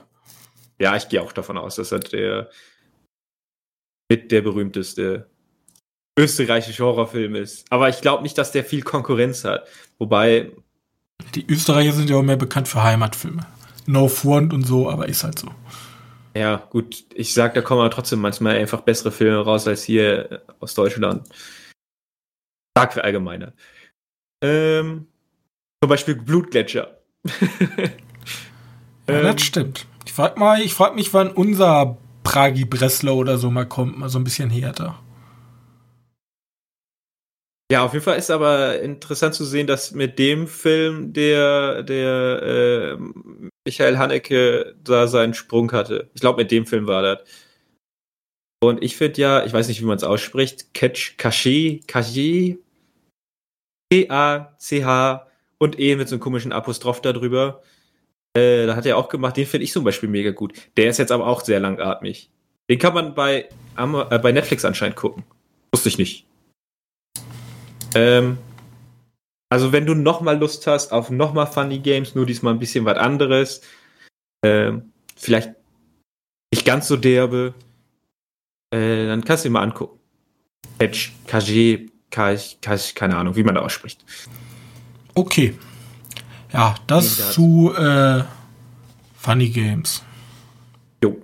Ja, 0.78 0.96
ich 0.96 1.08
gehe 1.08 1.22
auch 1.22 1.32
davon 1.32 1.58
aus, 1.58 1.76
dass 1.76 1.92
er 1.92 2.00
der 2.00 2.50
mit 4.08 4.30
der 4.30 4.42
berühmteste 4.42 5.28
österreichische 6.18 6.84
Horrorfilm 6.84 7.34
ist. 7.34 7.70
Aber 7.70 7.88
ich 7.88 8.00
glaube 8.00 8.22
nicht, 8.22 8.38
dass 8.38 8.52
der 8.52 8.64
viel 8.64 8.82
Konkurrenz 8.82 9.44
hat. 9.44 9.66
Wobei. 9.98 10.52
Die 11.34 11.46
Österreicher 11.48 11.92
sind 11.92 12.10
ja 12.10 12.16
auch 12.16 12.22
mehr 12.22 12.36
bekannt 12.36 12.68
für 12.68 12.82
Heimatfilme. 12.82 13.46
No 13.86 14.08
Front 14.08 14.52
und 14.52 14.64
so, 14.64 14.90
aber 14.90 15.08
ist 15.08 15.24
halt 15.24 15.38
so. 15.38 15.48
Ja, 16.34 16.56
gut. 16.70 17.04
Ich 17.14 17.32
sag, 17.32 17.54
da 17.54 17.62
kommen 17.62 17.80
aber 17.80 17.90
trotzdem 17.90 18.20
manchmal 18.20 18.56
einfach 18.56 18.82
bessere 18.82 19.10
Filme 19.10 19.38
raus 19.38 19.66
als 19.66 19.82
hier 19.84 20.42
aus 20.60 20.74
Deutschland 20.74 21.28
stark 22.76 22.92
verallgemeinert. 22.92 23.54
Ähm, 24.44 25.06
zum 25.82 25.88
Beispiel 25.88 26.14
Blutgletscher. 26.14 26.98
ja, 29.08 29.22
das 29.22 29.32
ähm, 29.32 29.38
stimmt. 29.38 29.86
Ich 30.04 30.12
frag 30.12 30.36
mal, 30.36 30.60
ich 30.60 30.74
frag 30.74 30.94
mich, 30.94 31.12
wann 31.14 31.30
unser 31.30 31.96
Pragi 32.22 32.66
Breslau 32.66 33.16
oder 33.16 33.38
so 33.38 33.50
mal 33.50 33.66
kommt, 33.66 33.98
mal 33.98 34.10
so 34.10 34.18
ein 34.18 34.24
bisschen 34.24 34.50
härter. 34.50 34.98
Ja, 37.72 37.84
auf 37.84 37.94
jeden 37.94 38.04
Fall 38.04 38.18
ist 38.18 38.30
aber 38.30 38.80
interessant 38.80 39.34
zu 39.34 39.44
sehen, 39.44 39.66
dass 39.66 39.92
mit 39.92 40.18
dem 40.18 40.46
Film 40.46 41.12
der, 41.12 41.82
der 41.82 42.42
äh, 42.42 42.96
Michael 43.66 43.98
Haneke 43.98 44.76
da 44.84 45.08
seinen 45.08 45.34
Sprung 45.34 45.72
hatte. 45.72 46.10
Ich 46.14 46.20
glaube, 46.20 46.42
mit 46.42 46.52
dem 46.52 46.66
Film 46.66 46.86
war 46.86 47.02
das. 47.02 47.24
Und 48.62 48.84
ich 48.84 48.96
finde 48.96 49.20
ja, 49.20 49.44
ich 49.44 49.52
weiß 49.52 49.66
nicht, 49.68 49.80
wie 49.80 49.86
man 49.86 49.96
es 49.96 50.04
ausspricht, 50.04 50.74
Catch 50.74 51.16
Cachet, 51.18 51.88
Cachet, 51.88 52.58
P-A-C-H 53.90 55.26
und 55.58 55.78
E 55.78 55.96
mit 55.96 56.08
so 56.08 56.14
einem 56.14 56.20
komischen 56.20 56.52
Apostroph 56.52 57.00
darüber. 57.00 57.62
Äh, 58.36 58.66
da 58.66 58.76
hat 58.76 58.86
er 58.86 58.98
auch 58.98 59.08
gemacht, 59.08 59.36
den 59.36 59.46
finde 59.46 59.64
ich 59.64 59.72
zum 59.72 59.84
Beispiel 59.84 60.08
mega 60.08 60.30
gut. 60.30 60.54
Der 60.76 60.90
ist 60.90 60.98
jetzt 60.98 61.12
aber 61.12 61.26
auch 61.26 61.42
sehr 61.42 61.60
langatmig. 61.60 62.30
Den 62.68 62.78
kann 62.78 62.94
man 62.94 63.14
bei, 63.14 63.48
äh, 63.76 64.18
bei 64.18 64.32
Netflix 64.32 64.64
anscheinend 64.64 64.96
gucken. 64.96 65.24
Wusste 65.72 65.88
ich 65.88 65.98
nicht. 65.98 66.26
Ähm, 67.94 68.38
also 69.48 69.72
wenn 69.72 69.86
du 69.86 69.94
noch 69.94 70.20
mal 70.20 70.38
Lust 70.38 70.66
hast 70.66 70.92
auf 70.92 71.10
noch 71.10 71.32
mal 71.32 71.46
Funny 71.46 71.78
Games, 71.78 72.14
nur 72.14 72.26
diesmal 72.26 72.52
ein 72.52 72.58
bisschen 72.58 72.84
was 72.84 72.98
anderes, 72.98 73.62
ähm, 74.44 74.92
vielleicht 75.16 75.54
nicht 76.52 76.66
ganz 76.66 76.88
so 76.88 76.96
derbe, 76.96 77.54
äh, 78.70 79.06
dann 79.06 79.24
kannst 79.24 79.44
du 79.44 79.48
dir 79.48 79.52
mal 79.52 79.62
angucken. 79.62 79.98
Edge, 80.78 81.10
KG, 82.16 82.94
keine 82.94 83.16
Ahnung, 83.16 83.36
wie 83.36 83.42
man 83.42 83.54
da 83.54 83.60
ausspricht. 83.60 84.04
Okay. 85.14 85.58
Ja, 86.52 86.74
das 86.86 87.32
zu 87.32 87.74
äh, 87.74 88.24
Funny 89.16 89.50
Games. 89.50 90.02
Jo. 91.04 91.20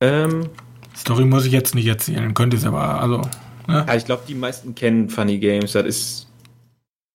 Ähm, 0.00 0.48
Story 0.96 1.24
muss 1.24 1.44
ich 1.44 1.52
jetzt 1.52 1.74
nicht 1.76 1.86
erzählen, 1.86 2.34
könnte 2.34 2.56
es 2.56 2.64
aber, 2.64 3.00
also, 3.00 3.18
ne? 3.68 3.84
ja, 3.86 3.94
ich 3.94 4.04
glaube, 4.04 4.24
die 4.26 4.34
meisten 4.34 4.74
kennen 4.74 5.08
Funny 5.08 5.38
Games. 5.38 5.72
Das 5.72 5.86
ist 5.86 6.26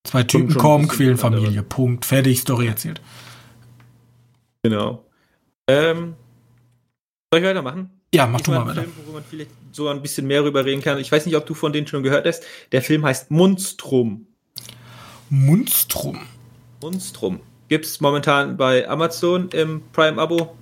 Zwei 0.05 0.23
Typen 0.23 0.55
kommen, 0.55 0.87
quälen 0.87 1.19
andere. 1.19 1.41
Familie. 1.41 1.63
Punkt. 1.63 2.05
Fertig, 2.05 2.39
Story 2.39 2.67
erzählt. 2.67 3.01
genau. 4.63 5.03
Ähm, 5.67 6.15
soll 7.33 7.41
ich 7.41 7.47
weitermachen? 7.47 7.89
Ja, 8.15 8.25
mach 8.25 8.39
du 8.39 8.51
mal 8.51 8.65
weiter. 8.65 8.83
Film, 8.83 8.93
wo 9.07 9.11
man 9.11 9.23
vielleicht 9.29 9.51
so 9.73 9.89
ein 9.89 10.01
bisschen 10.01 10.25
mehr 10.25 10.41
rüber 10.41 10.63
reden 10.63 10.81
kann. 10.81 10.97
Ich 10.99 11.11
weiß 11.11 11.25
nicht, 11.25 11.35
ob 11.35 11.45
du 11.45 11.53
von 11.53 11.73
denen 11.73 11.85
schon 11.85 12.01
gehört 12.01 12.25
hast. 12.25 12.45
Der 12.71 12.81
Film 12.81 13.03
heißt 13.03 13.29
Monstrum. 13.29 14.25
Munstrum. 15.29 16.21
Monstrum. 16.81 17.41
Gibt 17.67 17.83
es 17.85 17.99
momentan 17.99 18.55
bei 18.55 18.87
Amazon 18.87 19.49
im 19.49 19.81
Prime-Abo. 19.91 20.55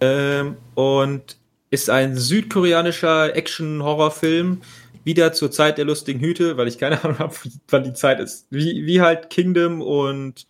Ähm, 0.00 0.56
und 0.76 1.36
ist 1.70 1.90
ein 1.90 2.16
südkoreanischer 2.16 3.34
Action-Horror-Film. 3.34 4.62
Wieder 5.02 5.32
zur 5.32 5.50
Zeit 5.50 5.78
der 5.78 5.84
lustigen 5.84 6.20
Hüte, 6.20 6.56
weil 6.56 6.68
ich 6.68 6.78
keine 6.78 7.02
Ahnung 7.04 7.18
habe, 7.18 7.34
wann 7.70 7.82
die 7.82 7.92
Zeit 7.92 8.20
ist. 8.20 8.46
Wie, 8.50 8.86
wie 8.86 9.00
halt 9.00 9.30
Kingdom 9.30 9.82
und. 9.82 10.46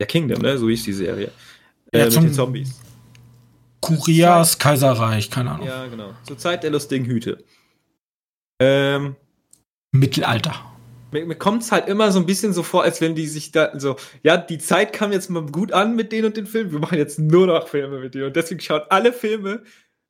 Ja, 0.00 0.06
Kingdom, 0.06 0.42
ne? 0.42 0.58
So 0.58 0.68
hieß 0.68 0.82
die 0.82 0.92
Serie. 0.92 1.30
Äh, 1.92 2.00
Ja, 2.00 2.04
mit 2.06 2.14
den 2.16 2.32
Zombies. 2.32 2.83
Kurias 3.86 4.58
Kaiserreich, 4.58 5.30
keine 5.30 5.52
Ahnung. 5.52 5.66
Ja, 5.66 5.86
genau. 5.86 6.14
Zur 6.24 6.38
Zeit 6.38 6.62
der 6.62 6.70
lustigen 6.70 7.04
Hüte. 7.04 7.44
Ähm, 8.60 9.16
Mittelalter. 9.92 10.54
mir, 11.12 11.24
mir 11.26 11.36
kommt 11.36 11.62
es 11.62 11.72
halt 11.72 11.88
immer 11.88 12.12
so 12.12 12.18
ein 12.18 12.26
bisschen 12.26 12.52
so 12.52 12.62
vor, 12.62 12.82
als 12.82 13.00
wenn 13.00 13.14
die 13.14 13.26
sich 13.26 13.52
da 13.52 13.78
so, 13.78 13.96
ja, 14.22 14.36
die 14.36 14.58
Zeit 14.58 14.92
kam 14.92 15.12
jetzt 15.12 15.30
mal 15.30 15.46
gut 15.46 15.72
an 15.72 15.96
mit 15.96 16.12
denen 16.12 16.26
und 16.26 16.36
den 16.36 16.46
Filmen, 16.46 16.72
wir 16.72 16.78
machen 16.78 16.98
jetzt 16.98 17.18
nur 17.18 17.46
noch 17.46 17.68
Filme 17.68 18.00
mit 18.00 18.14
denen. 18.14 18.26
Und 18.26 18.36
deswegen 18.36 18.60
schauen 18.60 18.82
alle 18.90 19.12
Filme 19.12 19.62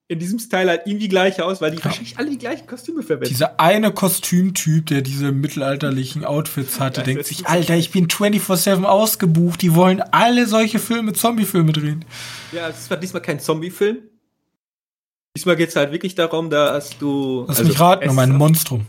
in 0.08 0.18
diesem 0.18 0.38
Style 0.38 0.68
halt 0.68 0.82
irgendwie 0.87 1.08
gleich 1.08 1.40
aus, 1.40 1.61
weil 1.62 1.70
die 1.70 1.78
Ja. 1.78 1.84
wahrscheinlich 1.87 2.18
alle 2.18 2.30
die 2.30 2.38
gleichen 2.38 2.66
Kostüme 2.66 3.02
verwenden. 3.02 3.30
Dieser 3.30 3.58
eine 3.58 3.90
Kostümtyp, 3.92 4.87
der 4.87 5.00
diese 5.00 5.32
mittelalterlichen 5.32 6.25
Outfits 6.25 6.78
hatte, 6.78 7.00
Ja, 7.00 7.04
denkt 7.06 7.20
das 7.23 7.28
sich, 7.28 7.46
Alter, 7.46 7.75
ich 7.76 7.90
bin 7.90 8.08
24-7 8.08 8.84
ausgebucht, 8.84 9.62
die 9.62 9.75
wollen 9.75 10.02
alle 10.02 10.46
solche 10.46 10.78
Filme, 10.78 11.14
Zombie-Filme 11.14 11.73
drehen. 11.73 12.04
ja, 12.52 12.68
es 12.68 12.90
war 12.90 12.99
diesmal 12.99 13.23
kein 13.23 13.40
Zombie-Film. 13.40 13.99
Diesmal 15.37 15.56
geht 15.56 15.70
es 15.70 15.76
halt 15.76 15.90
wirklich 15.90 16.14
darum, 16.14 16.49
dass 16.50 16.96
du. 16.99 17.44
Lass 17.49 17.64
mich 17.64 17.80
raten, 17.80 18.08
um 18.08 18.18
ein 18.18 18.37
Monstrum. 18.37 18.87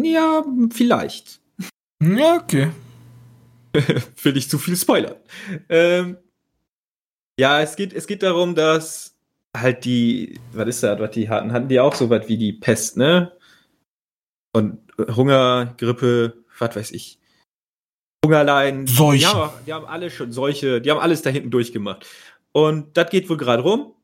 Ja, 0.00 0.42
vielleicht. 0.70 1.40
Ja, 2.00 2.36
okay. 2.36 2.70
will 4.22 4.36
ich 4.36 4.48
zu 4.48 4.58
viel 4.58 4.76
spoilern. 4.76 5.16
Ähm, 5.68 6.16
ja, 7.38 7.60
es 7.60 7.76
geht, 7.76 7.92
es 7.92 8.06
geht 8.06 8.22
darum, 8.22 8.54
dass 8.54 9.14
halt 9.60 9.84
die, 9.84 10.38
was 10.52 10.68
ist 10.68 10.82
das, 10.82 10.98
was 10.98 11.10
die 11.10 11.28
hatten? 11.28 11.52
Hatten 11.52 11.68
die 11.68 11.80
auch 11.80 11.94
so 11.94 12.10
was 12.10 12.28
wie 12.28 12.36
die 12.36 12.52
Pest, 12.52 12.96
ne? 12.96 13.32
Und 14.52 14.80
Hunger, 15.14 15.74
Grippe, 15.76 16.44
was 16.58 16.74
weiß 16.74 16.90
ich. 16.92 17.18
Hungerleiden. 18.24 18.86
Seuche. 18.86 19.18
Die 19.18 19.26
haben, 19.26 19.52
die 19.66 19.72
haben 19.72 19.86
alle 19.86 20.10
schon 20.10 20.32
solche, 20.32 20.80
die 20.80 20.90
haben 20.90 20.98
alles 20.98 21.22
da 21.22 21.30
hinten 21.30 21.50
durchgemacht. 21.50 22.06
Und 22.52 22.96
das 22.96 23.10
geht 23.10 23.28
wohl 23.28 23.36
gerade 23.36 23.62
rum. 23.62 23.94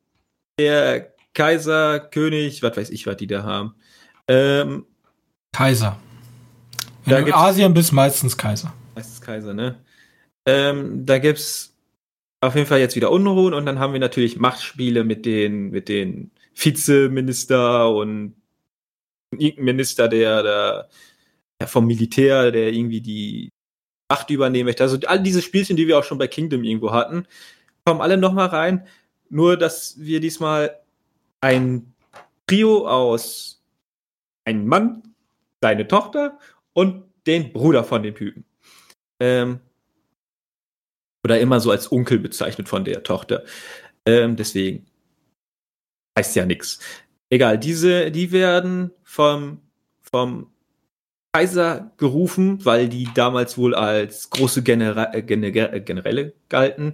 Der 0.59 1.13
Kaiser, 1.33 1.99
König, 1.99 2.63
was 2.63 2.77
weiß 2.77 2.89
ich, 2.91 3.05
was 3.05 3.17
die 3.17 3.27
da 3.27 3.43
haben. 3.43 3.75
Ähm, 4.27 4.85
Kaiser. 5.53 5.97
In 7.05 7.33
Asien 7.33 7.73
bist, 7.73 7.93
meistens 7.93 8.35
Kaiser. 8.35 8.73
meistens 8.95 9.21
Kaiser, 9.21 9.53
ne? 9.53 9.77
Ähm, 10.47 11.05
da 11.05 11.19
gibt's 11.19 11.74
auf 12.41 12.55
jeden 12.55 12.67
Fall 12.67 12.79
jetzt 12.79 12.95
wieder 12.95 13.11
Unruhen 13.11 13.53
und 13.53 13.65
dann 13.65 13.79
haben 13.79 13.93
wir 13.93 13.99
natürlich 13.99 14.37
Machtspiele 14.37 15.03
mit 15.03 15.25
den, 15.25 15.71
mit 15.71 15.89
den 15.89 16.31
Vizeminister 16.53 17.93
und 17.93 18.35
irgendein 19.31 19.65
Minister, 19.65 20.07
der, 20.07 20.43
der, 20.43 20.89
der 21.59 21.67
vom 21.67 21.87
Militär, 21.87 22.51
der 22.51 22.71
irgendwie 22.71 23.01
die 23.01 23.49
Macht 24.09 24.29
übernehmen 24.29 24.67
möchte. 24.67 24.83
Also 24.83 24.97
all 25.07 25.21
diese 25.21 25.41
Spielchen, 25.41 25.75
die 25.75 25.87
wir 25.87 25.97
auch 25.97 26.03
schon 26.03 26.17
bei 26.17 26.27
Kingdom 26.27 26.63
irgendwo 26.63 26.91
hatten, 26.91 27.25
kommen 27.85 28.01
alle 28.01 28.17
nochmal 28.17 28.47
rein. 28.47 28.87
Nur, 29.29 29.57
dass 29.57 29.99
wir 29.99 30.19
diesmal 30.19 30.79
ein 31.41 31.93
Trio 32.47 32.87
aus 32.87 33.63
einem 34.45 34.67
Mann, 34.67 35.03
seine 35.61 35.87
Tochter 35.87 36.37
und 36.73 37.03
den 37.25 37.51
Bruder 37.51 37.83
von 37.83 38.03
dem 38.03 38.15
Typen. 38.15 38.45
Ähm, 39.19 39.59
oder 41.25 41.39
immer 41.39 41.59
so 41.59 41.71
als 41.71 41.91
Onkel 41.91 42.19
bezeichnet 42.19 42.69
von 42.69 42.85
der 42.85 43.01
Tochter. 43.01 43.43
Ähm, 44.05 44.35
deswegen 44.35 44.85
heißt 46.15 46.35
ja 46.35 46.45
nix. 46.45 46.77
Egal, 47.31 47.57
diese, 47.57 48.11
die 48.11 48.31
werden 48.31 48.91
vom, 49.01 49.59
vom 50.03 50.51
Kaiser 51.33 51.91
gerufen, 51.97 52.63
weil 52.63 52.89
die 52.89 53.09
damals 53.15 53.57
wohl 53.57 53.73
als 53.73 54.29
große 54.29 54.61
Genera 54.61 55.15
äh, 55.15 55.23
Gener 55.23 55.73
äh, 55.73 55.81
Generäle 55.81 56.33
galten, 56.47 56.93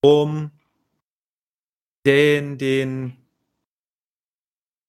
um 0.00 0.52
den, 2.06 2.58
den 2.58 3.16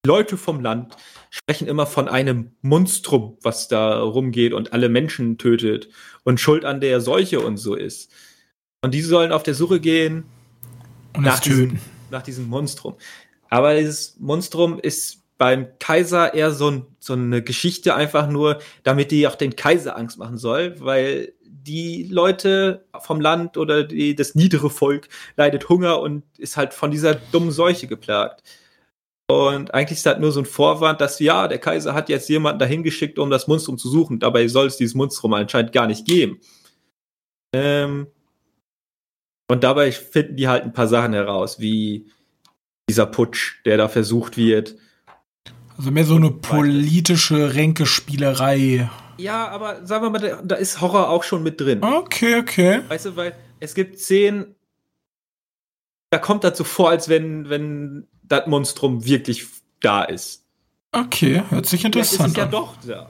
Leute 0.05 0.37
vom 0.37 0.59
Land 0.59 0.95
sprechen 1.31 1.67
immer 1.67 1.87
von 1.87 2.07
einem 2.07 2.51
Monstrum, 2.61 3.39
was 3.41 3.67
da 3.67 3.99
rumgeht 3.99 4.53
und 4.53 4.73
alle 4.73 4.89
Menschen 4.89 5.39
tötet 5.39 5.89
und 6.23 6.39
schuld 6.39 6.65
an 6.65 6.81
der 6.81 7.01
Seuche 7.01 7.39
und 7.39 7.57
so 7.57 7.73
ist. 7.73 8.11
Und 8.85 8.91
die 8.93 9.01
sollen 9.01 9.31
auf 9.31 9.41
der 9.41 9.55
Suche 9.55 9.79
gehen 9.79 10.25
Und 11.15 11.23
nach 11.23 11.39
diesem, 11.39 11.79
nach 12.11 12.21
diesem 12.21 12.47
Monstrum. 12.47 12.93
Aber 13.49 13.73
dieses 13.73 14.15
Monstrum 14.19 14.79
ist 14.79 15.23
beim 15.39 15.65
Kaiser 15.79 16.35
eher 16.35 16.51
so, 16.51 16.69
ein, 16.69 16.85
so 16.99 17.13
eine 17.13 17.41
Geschichte 17.41 17.95
einfach 17.95 18.29
nur, 18.29 18.59
damit 18.83 19.09
die 19.09 19.27
auch 19.27 19.33
den 19.33 19.55
Kaiser 19.55 19.97
Angst 19.97 20.19
machen 20.19 20.37
soll, 20.37 20.79
weil 20.81 21.33
die 21.43 22.03
Leute 22.11 22.85
vom 22.99 23.19
Land 23.19 23.57
oder 23.57 23.85
die, 23.85 24.13
das 24.13 24.35
niedere 24.35 24.69
Volk 24.69 25.09
leidet 25.35 25.67
Hunger 25.67 25.99
und 25.99 26.23
ist 26.37 26.55
halt 26.55 26.75
von 26.75 26.91
dieser 26.91 27.15
dummen 27.15 27.49
Seuche 27.49 27.87
geplagt. 27.87 28.43
Und 29.27 29.73
eigentlich 29.73 29.97
ist 29.97 30.05
das 30.05 30.19
nur 30.19 30.31
so 30.31 30.41
ein 30.41 30.45
Vorwand, 30.45 31.01
dass 31.01 31.19
ja, 31.19 31.47
der 31.47 31.57
Kaiser 31.57 31.95
hat 31.95 32.07
jetzt 32.07 32.29
jemanden 32.29 32.59
dahin 32.59 32.83
geschickt, 32.83 33.17
um 33.17 33.31
das 33.31 33.47
Monstrum 33.47 33.79
zu 33.79 33.89
suchen. 33.89 34.19
Dabei 34.19 34.47
soll 34.47 34.67
es 34.67 34.77
dieses 34.77 34.93
Monstrum 34.93 35.33
anscheinend 35.33 35.71
gar 35.71 35.87
nicht 35.87 36.05
geben. 36.05 36.39
Ähm, 37.51 38.05
und 39.47 39.63
dabei 39.63 39.91
finden 39.91 40.35
die 40.37 40.47
halt 40.47 40.63
ein 40.63 40.73
paar 40.73 40.87
Sachen 40.87 41.13
heraus, 41.13 41.59
wie 41.59 42.09
dieser 42.89 43.05
Putsch, 43.05 43.63
der 43.65 43.77
da 43.77 43.87
versucht 43.87 44.37
wird. 44.37 44.75
Also 45.77 45.91
mehr 45.91 46.05
so 46.05 46.15
eine 46.15 46.31
politische 46.31 47.53
Ränkespielerei. 47.53 48.89
Ja, 49.17 49.47
aber 49.49 49.85
sagen 49.85 50.03
wir 50.05 50.09
mal, 50.09 50.41
da, 50.43 50.55
ist 50.55 50.81
Horror 50.81 51.09
auch 51.09 51.23
schon 51.23 51.43
mit 51.43 51.59
drin. 51.59 51.83
Okay, 51.83 52.39
okay. 52.39 52.81
Weißt 52.87 53.05
du, 53.05 53.15
weil 53.15 53.33
es 53.59 53.73
gibt 53.75 53.99
Szenen, 53.99 54.55
da 56.11 56.17
kommt 56.19 56.43
das 56.43 56.57
so 56.57 56.63
vor, 56.63 56.89
als 56.89 57.09
wenn, 57.09 57.49
wenn 57.49 58.07
das 58.23 58.47
Monstrum 58.47 59.05
wirklich 59.05 59.45
da 59.81 60.03
ist. 60.03 60.43
Okay, 60.91 61.43
hört 61.49 61.65
sich 61.65 61.83
Ja, 61.83 61.89
es 61.89 61.95
interessant 62.13 62.29
ist 62.31 62.37
ja 62.37 62.43
an. 62.45 62.51
doch 62.51 62.75
da. 62.85 63.09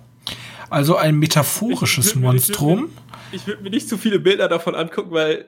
Also 0.70 0.96
ein 0.96 1.16
metaphorisches 1.18 2.08
Ich- 2.08 2.16
ich- 2.16 2.20
Monstrum. 2.22 2.90
Ich 3.32 3.46
würde 3.46 3.62
mir 3.64 3.70
nicht 3.70 3.88
zu 3.90 3.98
viele 3.98 4.20
Bilder 4.20 4.48
davon 4.48 4.74
angucken, 4.76 5.12
weil. 5.12 5.46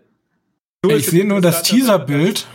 So 0.84 0.92
Ich 0.92 1.08
sehe 1.08 1.26
nur 1.26 1.42
das 1.42 1.64
Teaserbild. 1.64 2.46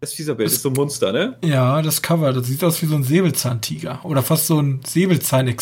Das 0.00 0.12
Teaserbild 0.12 0.50
ist 0.50 0.62
so 0.62 0.68
ein 0.70 0.74
Monster, 0.74 1.10
ne? 1.12 1.36
Ja, 1.44 1.82
das 1.82 2.02
Cover, 2.02 2.32
das 2.32 2.46
sieht 2.46 2.62
aus 2.62 2.80
wie 2.82 2.86
so 2.86 2.94
ein 2.94 3.02
Säbelzahntiger. 3.02 4.04
Oder 4.04 4.22
fast 4.22 4.46
so 4.46 4.60
ein 4.60 4.80
säbelzahn 4.86 5.52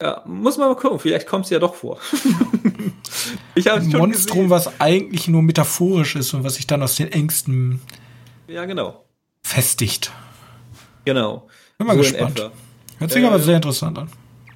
Ja, 0.00 0.22
muss 0.26 0.56
man 0.58 0.68
mal 0.68 0.76
gucken, 0.76 1.00
vielleicht 1.00 1.26
kommt 1.26 1.46
es 1.46 1.50
ja 1.50 1.58
doch 1.58 1.74
vor. 1.74 1.98
ich 3.56 3.68
Ein 3.70 3.88
Monstrum, 3.88 4.36
gesehen. 4.48 4.50
was 4.50 4.80
eigentlich 4.80 5.26
nur 5.26 5.42
metaphorisch 5.42 6.14
ist 6.14 6.32
und 6.34 6.44
was 6.44 6.54
sich 6.54 6.68
dann 6.68 6.82
aus 6.84 6.94
den 6.94 7.10
Ängsten 7.10 7.80
Ja, 8.46 8.64
genau. 8.64 9.04
festigt. 9.42 10.12
Genau. 11.04 11.48
Bin 11.78 11.86
mal 11.88 11.94
So 11.96 12.02
gespannt. 12.02 12.50
Hört 12.98 13.10
sich 13.10 13.22
Äh, 13.24 13.26
aber 13.26 13.40
sehr 13.40 13.56
interessant 13.56 13.98
an. 13.98 14.08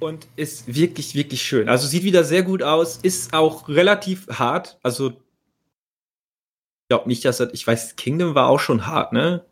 Und 0.03 0.27
ist 0.35 0.75
wirklich, 0.75 1.15
wirklich 1.15 1.41
schön. 1.41 1.69
Also 1.69 1.87
sieht 1.87 2.03
wieder 2.03 2.25
sehr 2.25 2.43
gut 2.43 2.61
aus, 2.61 2.97
ist 2.97 3.33
auch 3.33 3.69
relativ 3.69 4.27
hart. 4.27 4.77
Also, 4.83 5.11
ich 5.11 6.89
glaube 6.89 7.07
nicht, 7.07 7.23
dass 7.23 7.37
das, 7.37 7.53
ich 7.53 7.65
weiß, 7.65 7.95
Kingdom 7.95 8.35
war 8.35 8.49
auch 8.49 8.59
schon 8.59 8.85
hart, 8.85 9.13
ne? 9.13 9.45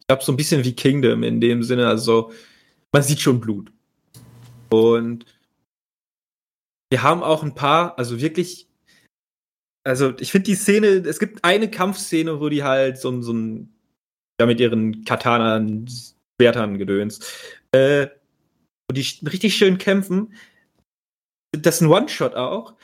Ich 0.00 0.06
glaube, 0.06 0.24
so 0.24 0.32
ein 0.32 0.36
bisschen 0.36 0.64
wie 0.64 0.72
Kingdom 0.72 1.22
in 1.22 1.42
dem 1.42 1.62
Sinne, 1.62 1.88
also, 1.88 2.32
man 2.90 3.02
sieht 3.02 3.20
schon 3.20 3.38
Blut. 3.38 3.70
Und 4.70 5.26
wir 6.90 7.02
haben 7.02 7.22
auch 7.22 7.42
ein 7.42 7.54
paar, 7.54 7.98
also 7.98 8.18
wirklich, 8.18 8.66
also 9.84 10.14
ich 10.20 10.32
finde 10.32 10.46
die 10.46 10.54
Szene, 10.54 10.86
es 10.86 11.18
gibt 11.18 11.44
eine 11.44 11.70
Kampfszene, 11.70 12.40
wo 12.40 12.48
die 12.48 12.64
halt 12.64 12.98
so, 12.98 13.20
so 13.20 13.34
ein, 13.34 13.74
ja, 14.40 14.46
mit 14.46 14.58
ihren 14.58 15.04
Katanern, 15.04 15.86
Schwertern 16.40 16.78
gedöns, 16.78 17.20
äh, 17.72 18.06
wo 18.88 18.94
die 18.94 19.06
richtig 19.26 19.56
schön 19.56 19.78
kämpfen. 19.78 20.32
Das 21.52 21.76
ist 21.76 21.80
ein 21.82 21.88
One-Shot 21.90 22.34
auch. 22.34 22.74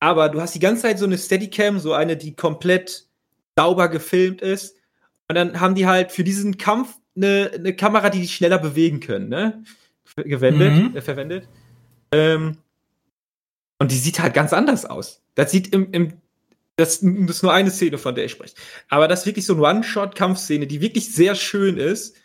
aber 0.00 0.28
du 0.28 0.40
hast 0.40 0.54
die 0.54 0.58
ganze 0.60 0.82
Zeit 0.82 0.98
so 0.98 1.04
eine 1.04 1.16
Steadicam, 1.18 1.78
so 1.78 1.92
eine, 1.92 2.16
die 2.16 2.34
komplett 2.34 3.06
sauber 3.56 3.88
gefilmt 3.88 4.42
ist. 4.42 4.76
Und 5.28 5.36
dann 5.36 5.60
haben 5.60 5.74
die 5.76 5.86
halt 5.86 6.10
für 6.12 6.24
diesen 6.24 6.58
Kampf 6.58 6.96
eine, 7.16 7.52
eine 7.54 7.76
Kamera, 7.76 8.10
die 8.10 8.20
die 8.20 8.28
schneller 8.28 8.58
bewegen 8.58 8.98
können, 9.00 9.28
ne? 9.28 9.62
Gewendet, 10.16 10.72
Mhm. 10.74 10.96
äh, 10.96 11.00
verwendet. 11.00 11.48
Ähm, 12.12 12.58
und 13.78 13.90
die 13.92 13.96
sieht 13.96 14.18
halt 14.20 14.34
ganz 14.34 14.52
anders 14.52 14.84
aus. 14.84 15.22
Das 15.36 15.50
sieht 15.52 15.72
im, 15.72 15.90
im 15.92 16.12
das, 16.76 17.00
das 17.00 17.36
ist 17.36 17.42
nur 17.42 17.52
eine 17.52 17.70
Szene, 17.70 17.98
von 17.98 18.14
der 18.14 18.24
ich 18.24 18.32
spreche. 18.32 18.54
Aber 18.88 19.06
das 19.06 19.20
ist 19.20 19.26
wirklich 19.26 19.46
so 19.46 19.52
eine 19.54 19.62
One-Shot-Kampfszene, 19.62 20.66
die 20.66 20.80
wirklich 20.80 21.14
sehr 21.14 21.34
schön 21.34 21.76
ist. 21.76 22.16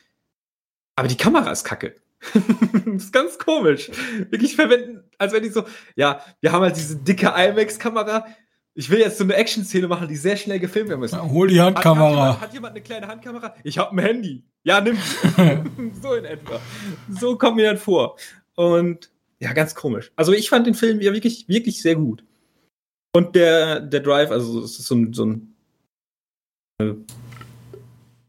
Aber 0.95 1.07
die 1.07 1.17
Kamera 1.17 1.51
ist 1.51 1.63
kacke. 1.63 1.95
das 2.33 3.03
ist 3.03 3.13
ganz 3.13 3.37
komisch. 3.37 3.91
Wirklich 4.29 4.55
verwenden, 4.55 5.03
als 5.17 5.33
wenn 5.33 5.43
die 5.43 5.49
so, 5.49 5.63
ja, 5.95 6.21
wir 6.41 6.51
haben 6.51 6.63
halt 6.63 6.75
diese 6.75 6.97
dicke 6.97 7.27
IMAX-Kamera. 7.27 8.25
Ich 8.73 8.89
will 8.89 8.99
jetzt 8.99 9.17
so 9.17 9.23
eine 9.23 9.35
Action-Szene 9.35 9.87
machen, 9.87 10.07
die 10.07 10.15
sehr 10.15 10.37
schnell 10.37 10.59
gefilmt 10.59 10.89
werden 10.89 11.01
muss. 11.01 11.11
Ja, 11.11 11.27
hol 11.27 11.47
die 11.47 11.59
Hat, 11.59 11.75
hat, 11.75 11.85
Handkamera. 11.85 12.09
jemand, 12.09 12.41
hat 12.41 12.53
jemand 12.53 12.71
eine 12.75 12.81
kleine 12.81 13.07
Handkamera? 13.07 13.55
Ich 13.63 13.77
habe 13.77 13.95
ein 13.95 13.99
Handy. 13.99 14.43
Ja, 14.63 14.81
nimm 14.81 14.97
so 16.01 16.13
in 16.13 16.25
etwa. 16.25 16.59
So 17.09 17.37
kommt 17.37 17.55
mir 17.55 17.65
dann 17.65 17.77
vor. 17.77 18.17
Und 18.55 19.09
ja, 19.39 19.53
ganz 19.53 19.75
komisch. 19.75 20.11
Also 20.15 20.33
ich 20.33 20.49
fand 20.49 20.67
den 20.67 20.73
Film 20.73 21.01
ja 21.01 21.13
wirklich, 21.13 21.47
wirklich 21.47 21.81
sehr 21.81 21.95
gut. 21.95 22.23
Und 23.15 23.35
der, 23.35 23.79
der 23.79 24.01
Drive, 24.01 24.29
also 24.29 24.61
es 24.63 24.77
ist 24.77 24.87
so 24.87 24.95
ein, 24.95 25.13
so 25.13 25.25
ein 25.25 25.55
äh, 26.79 26.93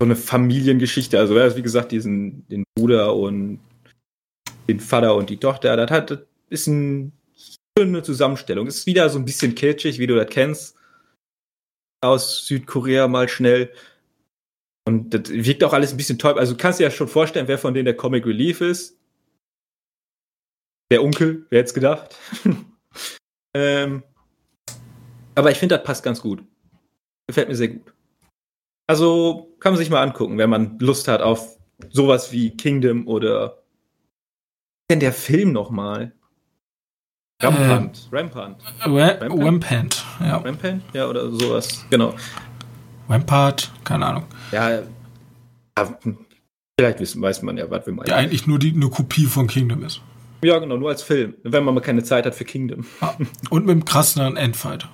so 0.01 0.05
eine 0.05 0.17
Familiengeschichte. 0.17 1.19
Also 1.19 1.37
er 1.37 1.51
hat, 1.51 1.57
wie 1.57 1.63
gesagt, 1.63 1.93
diesen, 1.93 2.47
den 2.49 2.65
Bruder 2.77 3.15
und 3.15 3.59
den 4.69 4.81
Vater 4.81 5.15
und 5.15 5.31
die 5.31 5.39
Tochter. 5.39 5.77
Das 5.77 5.91
hat, 5.91 6.11
das 6.11 6.21
ist 6.51 6.69
eine 6.69 7.13
schöne 7.77 8.03
Zusammenstellung. 8.03 8.67
Ist 8.67 8.87
wieder 8.87 9.09
so 9.09 9.19
ein 9.19 9.25
bisschen 9.25 9.55
kitschig, 9.55 9.99
wie 9.99 10.07
du 10.07 10.17
das 10.17 10.29
kennst. 10.31 10.77
Aus 12.01 12.47
Südkorea 12.47 13.09
mal 13.09 13.29
schnell. 13.29 13.73
Und 14.87 15.13
das 15.13 15.31
wirkt 15.31 15.65
auch 15.65 15.73
alles 15.73 15.93
ein 15.93 15.97
bisschen 15.97 16.19
toll. 16.19 16.39
Also 16.39 16.53
du 16.53 16.59
kannst 16.59 16.81
dir 16.81 16.85
ja 16.85 16.91
schon 16.91 17.09
vorstellen, 17.09 17.49
wer 17.49 17.59
von 17.59 17.75
denen 17.75 17.87
der 17.87 17.97
Comic 17.97 18.25
Relief 18.27 18.61
ist. 18.61 18.99
Der 20.91 21.03
Onkel, 21.03 21.47
wer 21.51 21.59
hätte 21.59 21.69
es 21.69 21.75
gedacht? 21.75 22.17
ähm, 23.55 24.03
aber 25.35 25.51
ich 25.51 25.59
finde, 25.59 25.77
das 25.77 25.85
passt 25.85 26.03
ganz 26.03 26.21
gut. 26.21 26.43
Gefällt 27.27 27.49
mir 27.49 27.55
sehr 27.55 27.69
gut. 27.69 27.93
Also 28.89 29.55
kann 29.61 29.75
man 29.75 29.79
sich 29.79 29.91
mal 29.91 30.03
angucken, 30.03 30.39
wenn 30.39 30.49
man 30.49 30.79
Lust 30.79 31.09
hat 31.09 31.21
auf 31.21 31.59
sowas 31.91 32.33
wie 32.33 32.57
Kingdom 32.57 33.07
oder 33.07 33.58
denn 34.91 35.01
der 35.01 35.13
Film 35.13 35.53
nochmal? 35.53 36.13
Rampant. 37.43 38.09
Rampant. 38.11 38.57
Ra- 38.81 39.19
Rampant, 39.21 40.05
ja. 40.21 40.39
Rampant? 40.39 40.83
Ja, 40.93 41.07
oder 41.09 41.31
sowas. 41.31 41.85
Genau. 41.91 42.15
Rampart, 43.09 43.71
keine 43.85 44.07
Ahnung. 44.07 44.25
Ja, 44.51 44.71
ja, 44.71 44.83
vielleicht 46.79 46.99
wissen, 47.01 47.23
weiß 47.23 47.43
man 47.43 47.57
ja, 47.57 47.71
was 47.71 47.87
wir 47.87 47.93
meinen. 47.93 48.07
Der 48.07 48.17
eigentlich 48.17 48.47
nur 48.47 48.59
die, 48.59 48.73
eine 48.73 48.89
Kopie 48.91 49.27
von 49.27 49.47
Kingdom 49.47 49.85
ist. 49.85 50.01
Ja, 50.43 50.59
genau, 50.59 50.77
nur 50.77 50.89
als 50.91 51.03
Film. 51.03 51.35
Wenn 51.43 51.65
man 51.65 51.75
mal 51.75 51.81
keine 51.81 52.03
Zeit 52.03 52.27
hat 52.27 52.35
für 52.35 52.45
Kingdom. 52.45 52.87
Ah, 53.01 53.15
Und 53.51 53.67
mit 53.67 53.73
einem 53.73 53.85
krasseren 53.85 54.37
Endfight. 54.37 54.89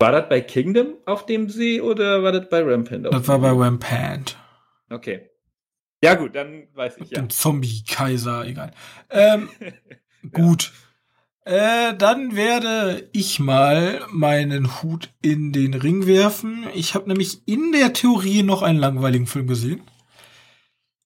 War 0.00 0.12
das 0.12 0.28
bei 0.28 0.40
Kingdom 0.40 0.94
auf 1.06 1.26
dem 1.26 1.48
See 1.48 1.80
oder 1.80 2.22
war 2.22 2.32
das 2.32 2.48
bei 2.48 2.62
Rampant? 2.62 3.06
Das 3.06 3.26
war 3.26 3.38
bei? 3.40 3.50
Rampant. 3.50 4.36
Okay. 4.90 5.28
Ja, 6.02 6.14
gut, 6.14 6.34
dann 6.36 6.68
weiß 6.74 6.96
ich 6.98 7.10
ja. 7.10 7.20
Dem 7.20 7.30
Zombie-Kaiser, 7.30 8.46
egal. 8.46 8.72
Ähm, 9.10 9.48
gut. 10.32 10.72
Äh, 11.44 11.96
dann 11.96 12.36
werde 12.36 13.08
ich 13.12 13.40
mal 13.40 14.04
meinen 14.10 14.82
Hut 14.82 15.12
in 15.22 15.52
den 15.52 15.74
Ring 15.74 16.06
werfen. 16.06 16.68
Ich 16.74 16.94
habe 16.94 17.08
nämlich 17.08 17.48
in 17.48 17.72
der 17.72 17.94
Theorie 17.94 18.42
noch 18.42 18.62
einen 18.62 18.78
langweiligen 18.78 19.26
Film 19.26 19.46
gesehen. 19.46 19.82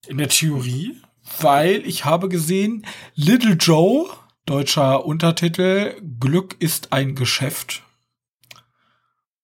In 0.08 0.18
der 0.18 0.28
Theorie, 0.28 1.00
weil 1.40 1.86
ich 1.86 2.04
habe 2.04 2.28
gesehen, 2.28 2.84
Little 3.14 3.52
Joe, 3.54 4.10
deutscher 4.46 5.04
Untertitel, 5.06 5.94
Glück 6.18 6.56
ist 6.58 6.92
ein 6.92 7.14
Geschäft. 7.14 7.84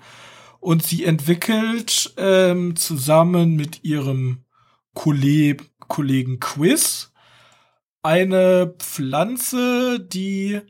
Und 0.60 0.82
sie 0.82 1.04
entwickelt 1.04 2.14
ähm, 2.16 2.74
zusammen 2.76 3.54
mit 3.56 3.84
ihrem 3.84 4.44
Kolleg 4.94 5.70
Kollegen 5.88 6.40
Quiz 6.40 7.12
eine 8.02 8.74
Pflanze, 8.78 10.00
die 10.00 10.60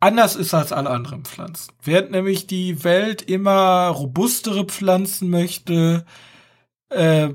anders 0.00 0.34
ist 0.34 0.54
als 0.54 0.72
alle 0.72 0.90
anderen 0.90 1.24
Pflanzen. 1.24 1.72
Während 1.82 2.10
nämlich 2.10 2.46
die 2.46 2.82
Welt 2.82 3.22
immer 3.22 3.88
robustere 3.88 4.64
Pflanzen 4.64 5.30
möchte, 5.30 6.04
äh, 6.88 7.30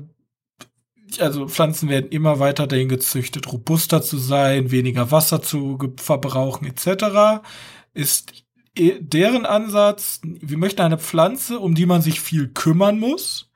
also 1.20 1.48
Pflanzen 1.48 1.88
werden 1.88 2.10
immer 2.10 2.40
weiter 2.40 2.66
dahin 2.66 2.88
gezüchtet, 2.88 3.50
robuster 3.50 4.02
zu 4.02 4.18
sein, 4.18 4.72
weniger 4.72 5.10
Wasser 5.12 5.40
zu 5.40 5.78
verbrauchen 5.96 6.66
etc., 6.66 7.42
ist 7.94 8.44
deren 8.76 9.46
Ansatz, 9.46 10.20
wir 10.22 10.58
möchten 10.58 10.82
eine 10.82 10.98
Pflanze, 10.98 11.60
um 11.60 11.74
die 11.74 11.86
man 11.86 12.02
sich 12.02 12.20
viel 12.20 12.48
kümmern 12.48 12.98
muss, 12.98 13.50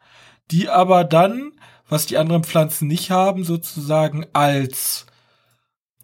die 0.51 0.69
aber 0.71 1.05
dann, 1.05 1.53
was 1.89 2.07
die 2.07 2.17
anderen 2.17 2.45
Pflanzen 2.45 2.89
nicht 2.89 3.11
haben, 3.11 3.45
sozusagen 3.45 4.25
als 4.33 5.05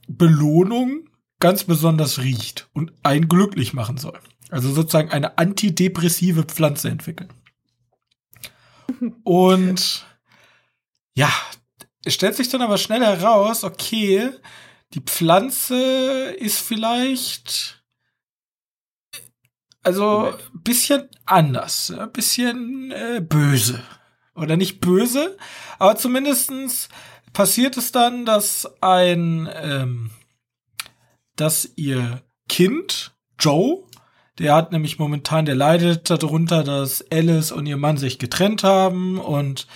Belohnung 0.06 1.08
ganz 1.46 1.62
besonders 1.62 2.18
riecht 2.18 2.68
und 2.72 2.92
einen 3.04 3.28
glücklich 3.28 3.72
machen 3.72 3.98
soll. 3.98 4.18
Also 4.50 4.72
sozusagen 4.72 5.12
eine 5.12 5.38
antidepressive 5.38 6.42
Pflanze 6.42 6.88
entwickeln. 6.88 7.32
Und 9.22 10.04
ja, 11.14 11.30
es 12.04 12.14
stellt 12.14 12.34
sich 12.34 12.48
dann 12.48 12.62
aber 12.62 12.78
schnell 12.78 13.00
heraus, 13.00 13.62
okay, 13.62 14.30
die 14.92 15.00
Pflanze 15.00 16.32
ist 16.36 16.58
vielleicht 16.58 17.80
also 19.84 20.32
ein 20.52 20.62
bisschen 20.64 21.08
anders, 21.26 21.92
ein 21.92 22.10
bisschen 22.10 22.90
äh, 22.90 23.20
böse. 23.20 23.84
Oder 24.34 24.56
nicht 24.56 24.80
böse, 24.80 25.36
aber 25.78 25.94
zumindestens 25.94 26.88
passiert 27.32 27.76
es 27.76 27.92
dann, 27.92 28.26
dass 28.26 28.68
ein, 28.82 29.48
ähm, 29.54 30.10
dass 31.36 31.70
ihr 31.76 32.22
Kind, 32.48 33.14
Joe, 33.38 33.84
der 34.38 34.54
hat 34.54 34.72
nämlich 34.72 34.98
momentan, 34.98 35.46
der 35.46 35.54
leidet 35.54 36.10
darunter, 36.10 36.62
dass 36.62 37.04
Alice 37.10 37.52
und 37.52 37.66
ihr 37.66 37.76
Mann 37.76 37.96
sich 37.96 38.18
getrennt 38.18 38.64
haben 38.64 39.18
und 39.18 39.66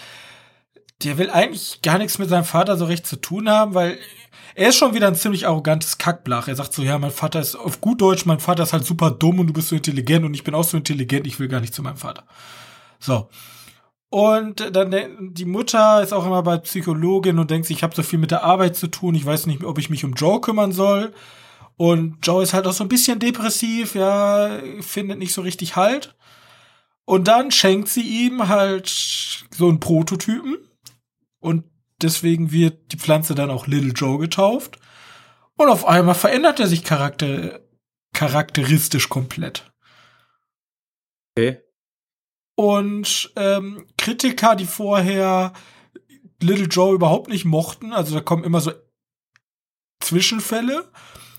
der 1.02 1.16
will 1.16 1.30
eigentlich 1.30 1.80
gar 1.82 1.98
nichts 1.98 2.18
mit 2.18 2.28
seinem 2.28 2.44
Vater 2.44 2.76
so 2.76 2.84
recht 2.84 3.06
zu 3.06 3.16
tun 3.16 3.48
haben, 3.48 3.74
weil 3.74 3.98
er 4.54 4.68
ist 4.68 4.76
schon 4.76 4.94
wieder 4.94 5.06
ein 5.06 5.14
ziemlich 5.14 5.46
arrogantes 5.46 5.96
Kackblach. 5.96 6.48
Er 6.48 6.56
sagt 6.56 6.74
so, 6.74 6.82
ja, 6.82 6.98
mein 6.98 7.10
Vater 7.10 7.40
ist 7.40 7.56
auf 7.56 7.80
gut 7.80 8.00
Deutsch, 8.02 8.26
mein 8.26 8.40
Vater 8.40 8.64
ist 8.64 8.72
halt 8.72 8.84
super 8.84 9.10
dumm 9.10 9.38
und 9.38 9.46
du 9.46 9.52
bist 9.52 9.68
so 9.68 9.76
intelligent 9.76 10.24
und 10.24 10.34
ich 10.34 10.44
bin 10.44 10.54
auch 10.54 10.64
so 10.64 10.76
intelligent, 10.76 11.26
ich 11.26 11.38
will 11.38 11.48
gar 11.48 11.60
nicht 11.60 11.74
zu 11.74 11.82
meinem 11.82 11.96
Vater. 11.96 12.24
So. 12.98 13.28
Und 14.10 14.76
dann 14.76 15.32
die 15.32 15.44
Mutter 15.44 16.02
ist 16.02 16.12
auch 16.12 16.26
immer 16.26 16.42
bei 16.42 16.58
Psychologin 16.58 17.38
und 17.38 17.50
denkt 17.50 17.68
sich, 17.68 17.78
ich 17.78 17.82
habe 17.82 17.94
so 17.94 18.02
viel 18.02 18.18
mit 18.18 18.32
der 18.32 18.42
Arbeit 18.42 18.76
zu 18.76 18.88
tun, 18.88 19.14
ich 19.14 19.24
weiß 19.24 19.46
nicht, 19.46 19.64
ob 19.64 19.78
ich 19.78 19.88
mich 19.88 20.04
um 20.04 20.14
Joe 20.14 20.40
kümmern 20.40 20.72
soll. 20.72 21.14
Und 21.80 22.18
Joe 22.26 22.42
ist 22.42 22.52
halt 22.52 22.66
auch 22.66 22.74
so 22.74 22.84
ein 22.84 22.90
bisschen 22.90 23.20
depressiv, 23.20 23.94
ja, 23.94 24.60
findet 24.80 25.18
nicht 25.18 25.32
so 25.32 25.40
richtig 25.40 25.76
Halt. 25.76 26.14
Und 27.06 27.26
dann 27.26 27.50
schenkt 27.50 27.88
sie 27.88 28.02
ihm 28.02 28.48
halt 28.48 28.86
so 29.50 29.66
einen 29.66 29.80
Prototypen. 29.80 30.58
Und 31.38 31.64
deswegen 32.02 32.52
wird 32.52 32.92
die 32.92 32.98
Pflanze 32.98 33.34
dann 33.34 33.48
auch 33.48 33.66
Little 33.66 33.92
Joe 33.92 34.18
getauft. 34.18 34.78
Und 35.56 35.70
auf 35.70 35.86
einmal 35.86 36.14
verändert 36.14 36.60
er 36.60 36.66
sich 36.66 36.84
charakter 36.84 37.60
charakteristisch 38.12 39.08
komplett. 39.08 39.72
Okay. 41.34 41.62
Und 42.56 43.32
ähm, 43.36 43.86
Kritiker, 43.96 44.54
die 44.54 44.66
vorher 44.66 45.54
Little 46.42 46.66
Joe 46.66 46.94
überhaupt 46.94 47.30
nicht 47.30 47.46
mochten, 47.46 47.94
also 47.94 48.14
da 48.14 48.20
kommen 48.20 48.44
immer 48.44 48.60
so 48.60 48.72
Zwischenfälle, 50.00 50.86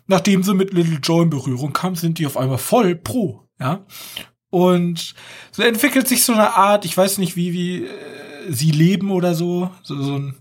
nachdem 0.08 0.44
sie 0.44 0.54
mit 0.54 0.74
Little 0.74 1.00
Joe 1.02 1.24
in 1.24 1.30
Berührung 1.30 1.74
kamen, 1.74 1.96
sind 1.96 2.20
die 2.20 2.26
auf 2.26 2.38
einmal 2.38 2.58
voll 2.58 2.96
pro, 2.96 3.48
ja. 3.60 3.86
Und 4.50 5.16
so 5.52 5.64
entwickelt 5.64 6.08
sich 6.08 6.24
so 6.24 6.34
eine 6.34 6.56
Art, 6.56 6.84
ich 6.84 6.96
weiß 6.96 7.18
nicht, 7.20 7.38
wie, 7.38 7.54
wie 7.54 7.86
äh, 7.86 7.90
sie 8.50 8.72
leben 8.72 9.10
oder 9.12 9.34
so. 9.34 9.72
So, 9.82 10.02
so 10.02 10.18
ein 10.18 10.36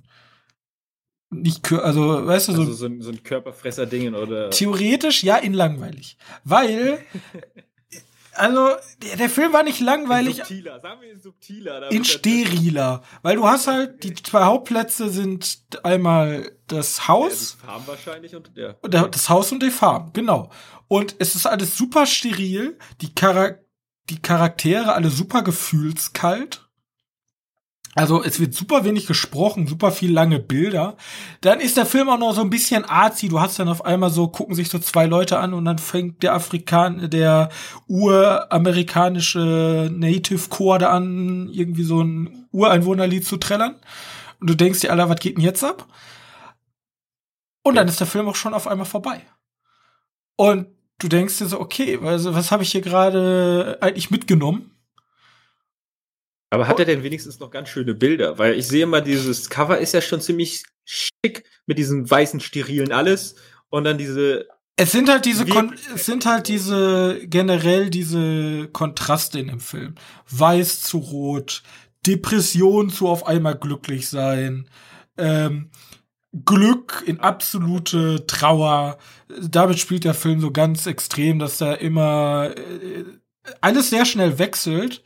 nicht, 1.33 1.73
also, 1.73 2.27
weißt 2.27 2.49
du, 2.49 2.53
so, 2.53 2.63
also 2.63 2.73
so, 2.73 2.87
ein, 2.87 3.03
so 3.03 3.11
ein 3.11 3.23
Körperfresser-Dingen 3.23 4.17
oder. 4.17 4.51
Theoretisch 4.51 5.23
ja 5.23 5.37
in 5.37 5.53
langweilig. 5.53 6.17
Weil, 6.43 6.99
also, 8.41 8.69
der, 9.03 9.17
der, 9.17 9.31
Film 9.31 9.53
war 9.53 9.63
nicht 9.63 9.81
langweilig. 9.81 10.39
In 10.39 10.45
subtiler, 10.45 10.81
sagen 10.81 11.01
wir 11.01 11.13
in 11.13 11.21
subtiler. 11.21 11.93
In 11.93 12.05
steriler. 12.05 13.03
Weil 13.23 13.37
du 13.37 13.47
hast 13.47 13.67
halt, 13.67 14.03
die 14.03 14.15
zwei 14.15 14.45
Hauptplätze 14.45 15.11
sind 15.11 15.63
einmal 15.83 16.51
das 16.67 17.07
Haus. 17.07 17.53
Ja, 17.53 17.57
die 17.61 17.67
Farm 17.67 17.87
wahrscheinlich 17.87 18.35
und, 18.35 18.51
ja. 18.55 18.73
Das 18.83 19.29
Haus 19.29 19.53
und 19.53 19.63
die 19.63 19.71
Farm, 19.71 20.13
genau. 20.13 20.51
Und 20.89 21.17
es 21.19 21.35
ist 21.35 21.47
alles 21.47 21.77
super 21.77 22.07
steril. 22.07 22.79
Die, 23.01 23.15
Chara 23.15 23.57
die 24.09 24.21
Charaktere 24.21 24.93
alle 24.95 25.11
super 25.11 25.43
gefühlskalt. 25.43 26.70
Also 27.97 28.23
es 28.23 28.39
wird 28.39 28.55
super 28.55 28.85
wenig 28.85 29.07
gesprochen, 29.07 29.67
super 29.67 29.91
viel 29.91 30.13
lange 30.13 30.39
Bilder. 30.39 30.97
Dann 31.41 31.59
ist 31.59 31.77
der 31.77 31.87
Film 31.87 32.09
auch 32.09 32.19
noch 32.19 32.35
so 32.35 32.41
ein 32.41 32.51
bisschen 32.51 32.85
arzi. 32.85 33.29
Du 33.29 33.41
hast 33.41 33.59
dann 33.59 33.69
auf 33.69 33.85
einmal 33.85 34.11
so, 34.11 34.29
gucken 34.29 34.55
sich 34.55 34.69
so 34.69 34.79
zwei 34.79 35.07
Leute 35.07 35.41
an 35.41 35.55
und 35.55 35.65
dann 35.65 35.79
fängt 35.79 36.23
der 36.23 36.35
Afrikan, 36.35 37.11
der 37.11 37.49
uramerikanische 37.89 39.91
Native 39.93 40.49
Chor 40.51 40.79
da 40.79 40.91
an, 40.91 41.49
irgendwie 41.51 41.83
so 41.83 42.01
ein 42.01 42.47
Ureinwohnerlied 42.53 43.27
zu 43.27 43.39
trällern. 43.39 43.75
Und 44.41 44.49
du 44.49 44.55
denkst 44.55 44.81
dir, 44.81 44.93
Alter, 44.93 45.09
was 45.09 45.19
geht 45.19 45.37
denn 45.37 45.45
jetzt 45.45 45.65
ab? 45.65 45.89
Und 47.63 47.75
dann 47.75 47.89
ist 47.89 47.99
der 47.99 48.07
Film 48.07 48.29
auch 48.29 48.37
schon 48.37 48.55
auf 48.55 48.69
einmal 48.69 48.87
vorbei. 48.87 49.23
Und 50.37 50.69
du 50.99 51.09
denkst 51.09 51.39
dir 51.39 51.47
so, 51.47 51.61
okay, 51.61 51.99
also 52.03 52.35
was 52.35 52.53
habe 52.53 52.63
ich 52.63 52.71
hier 52.71 52.83
gerade 52.83 53.79
eigentlich 53.81 54.11
mitgenommen? 54.11 54.71
Aber 56.51 56.67
hat 56.67 56.81
er 56.81 56.85
denn 56.85 57.05
wenigstens 57.05 57.39
noch 57.39 57.51
ganz 57.51 57.69
schöne 57.69 57.95
Bilder? 57.95 58.39
Weil 58.39 58.55
ich 58.55 58.67
sehe 58.67 58.87
mal, 58.87 59.01
dieses 59.01 59.49
Cover 59.49 59.79
ist 59.79 59.95
ja 59.95 60.01
schon 60.01 60.21
ziemlich 60.21 60.65
schick 60.85 61.45
mit 61.67 61.79
diesen 61.79 62.11
weißen 62.11 62.41
Sterilen 62.41 62.93
alles 62.93 63.37
und 63.69 63.85
dann 63.85 63.99
diese. 63.99 64.49
Es 64.77 64.93
sind 64.93 65.09
halt 65.09 65.27
diese, 65.27 65.47
Kon 65.47 65.75
es 65.95 66.07
sind 66.07 66.27
halt 66.27 66.49
diese 66.49 67.21
generell 67.25 67.91
diese 67.91 68.69
Kontraste 68.73 69.39
in 69.39 69.49
dem 69.49 69.61
Film. 69.61 69.95
Weiß 70.29 70.81
zu 70.81 70.99
rot, 70.99 71.63
Depression 72.07 72.91
zu 72.91 73.07
auf 73.07 73.27
einmal 73.27 73.57
glücklich 73.57 74.09
sein, 74.09 74.69
ähm, 75.19 75.71
Glück 76.45 77.03
in 77.07 77.21
absolute 77.21 78.27
Trauer. 78.27 78.99
Damit 79.41 79.79
spielt 79.79 80.05
der 80.05 80.15
Film 80.15 80.41
so 80.41 80.51
ganz 80.51 80.87
extrem, 80.87 81.39
dass 81.39 81.59
da 81.59 81.75
immer 81.75 82.53
äh, 82.57 83.05
alles 83.61 83.91
sehr 83.91 84.05
schnell 84.05 84.39
wechselt 84.39 85.03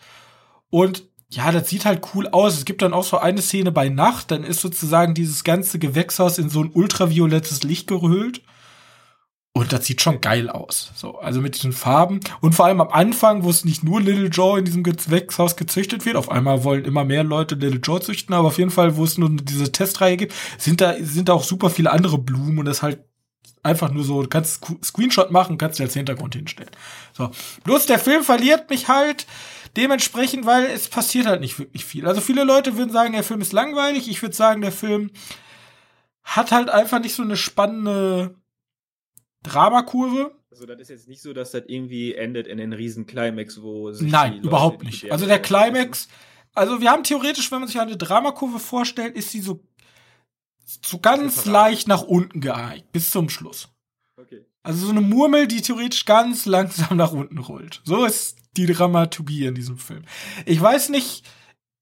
und 0.71 1.09
ja, 1.31 1.51
das 1.51 1.69
sieht 1.69 1.85
halt 1.85 2.03
cool 2.15 2.29
aus. 2.29 2.57
Es 2.57 2.65
gibt 2.65 2.83
dann 2.83 2.93
auch 2.93 3.05
so 3.05 3.19
eine 3.19 3.43
Szene 3.43 3.73
bei 3.73 3.89
Nacht, 3.89 4.31
dann 4.31 4.45
ist 4.45 4.61
sozusagen 4.61 5.15
dieses 5.15 5.45
ganze 5.45 5.79
Gewächshaus 5.79 6.39
in 6.39 6.49
so 6.49 6.63
ein 6.63 6.71
ultraviolettes 6.73 7.63
Licht 7.63 7.87
gehüllt. 7.89 8.43
Und 9.57 9.73
das 9.73 9.87
sieht 9.87 10.03
schon 10.03 10.21
geil 10.21 10.51
aus. 10.51 10.91
So, 10.97 11.19
also 11.19 11.41
mit 11.41 11.55
diesen 11.55 11.73
Farben. 11.73 12.19
Und 12.41 12.57
vor 12.57 12.67
allem 12.67 12.81
am 12.81 12.89
Anfang, 12.89 13.45
wo 13.45 13.51
es 13.51 13.65
nicht 13.65 13.85
nur 13.85 14.01
Little 14.01 14.27
Joe 14.27 14.59
in 14.59 14.65
diesem 14.65 14.83
Gewächshaus 14.83 15.57
gezüchtet 15.57 16.05
wird, 16.05 16.17
auf 16.17 16.29
einmal 16.29 16.65
wollen 16.65 16.85
immer 16.85 17.05
mehr 17.05 17.23
Leute 17.23 17.55
Little 17.55 17.79
Joe 17.79 18.01
züchten, 18.01 18.35
aber 18.35 18.49
auf 18.49 18.59
jeden 18.59 18.73
Fall, 18.73 18.97
wo 18.97 19.05
es 19.05 19.17
nur 19.17 19.31
diese 19.31 19.71
Testreihe 19.71 20.17
gibt, 20.17 20.35
sind 20.59 20.81
da, 20.81 20.95
sind 21.01 21.29
da 21.29 21.35
auch 21.35 21.45
super 21.45 21.71
viele 21.71 21.93
andere 21.93 22.19
Blumen 22.19 22.59
und 22.59 22.65
das 22.65 22.83
halt 22.83 23.05
einfach 23.63 23.93
nur 23.93 24.03
so, 24.03 24.23
du 24.23 24.29
kannst 24.29 24.65
Screenshot 24.83 25.31
machen, 25.31 25.57
kannst 25.57 25.79
dir 25.79 25.85
als 25.85 25.95
Hintergrund 25.95 26.35
hinstellen. 26.35 26.71
So. 27.13 27.31
Bloß 27.63 27.87
der 27.87 28.01
Film 28.01 28.25
verliert 28.25 28.71
mich 28.71 28.89
halt 28.89 29.25
Dementsprechend, 29.77 30.47
weil 30.47 30.65
es 30.67 30.89
passiert 30.89 31.27
halt 31.27 31.41
nicht 31.41 31.59
wirklich 31.59 31.85
viel. 31.85 32.07
Also 32.07 32.21
viele 32.21 32.45
Leute 32.45 32.77
würden 32.77 32.93
sagen, 32.93 33.13
der 33.13 33.25
Film 33.25 33.41
ist 33.41 33.53
langweilig. 33.53 34.09
Ich 34.09 34.23
würde 34.23 34.35
sagen, 34.35 34.61
der 34.61 34.73
Film 34.73 35.11
hat 36.23 36.53
halt 36.53 36.71
einfach 36.71 37.01
nicht 37.01 37.15
so 37.15 37.23
eine 37.23 37.37
spannende 37.37 38.37
Dramakurve. 39.43 40.37
Also 40.51 40.67
das 40.67 40.81
ist 40.81 40.91
jetzt 40.91 41.09
nicht 41.09 41.23
so, 41.23 41.33
dass 41.33 41.51
das 41.51 41.65
irgendwie 41.67 42.15
endet 42.15 42.47
in 42.47 42.59
den 42.59 42.73
riesen 42.73 43.07
Climax, 43.07 43.61
wo 43.63 43.91
sich 43.91 44.11
Nein, 44.11 44.43
überhaupt 44.43 44.85
nicht. 44.85 45.11
Also 45.11 45.27
der 45.27 45.43
Climax, 45.43 46.09
also 46.55 46.81
wir 46.81 46.91
haben 46.91 47.03
theoretisch, 47.03 47.51
wenn 47.51 47.59
man 47.59 47.69
sich 47.69 47.81
eine 47.81 47.97
Dramakurve 47.97 48.61
vorstellt, 48.61 49.17
ist 49.17 49.31
sie 49.31 49.41
so 49.41 49.65
so 50.65 50.99
ganz 50.99 51.45
leicht 51.45 51.89
nach 51.89 52.03
unten 52.03 52.41
geeigt 52.41 52.91
bis 52.93 53.11
zum 53.11 53.29
Schluss. 53.29 53.69
Okay. 54.17 54.47
Also 54.63 54.87
so 54.87 54.93
eine 54.93 55.01
Murmel, 55.01 55.47
die 55.47 55.61
theoretisch 55.61 56.05
ganz 56.05 56.47
langsam 56.47 56.97
nach 56.97 57.13
unten 57.13 57.39
rollt. 57.39 57.83
So 57.85 58.05
ist 58.05 58.39
die 58.57 58.67
Dramaturgie 58.67 59.47
in 59.47 59.55
diesem 59.55 59.79
Film. 59.79 60.03
Ich 60.47 60.61
weiß 60.61 60.88
nicht, 60.90 61.25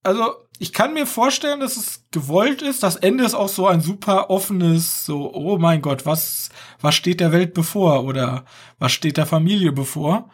also 0.02 0.35
ich 0.58 0.72
kann 0.72 0.94
mir 0.94 1.06
vorstellen, 1.06 1.61
dass 1.61 1.76
es 1.76 2.04
gewollt 2.11 2.62
ist. 2.62 2.82
Das 2.82 2.96
Ende 2.96 3.24
ist 3.24 3.35
auch 3.35 3.48
so 3.48 3.66
ein 3.66 3.80
super 3.80 4.30
offenes, 4.30 5.06
so, 5.06 5.32
oh 5.35 5.58
mein 5.58 5.82
Gott, 5.82 6.06
was, 6.06 6.50
was 6.80 6.94
steht 6.94 7.20
der 7.20 7.32
Welt 7.32 7.54
bevor 7.54 8.04
oder 8.04 8.44
was 8.78 8.92
steht 8.92 9.16
der 9.16 9.26
Familie 9.26 9.72
bevor? 9.72 10.30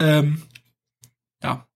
Ähm, 0.00 0.42
ja. 1.42 1.66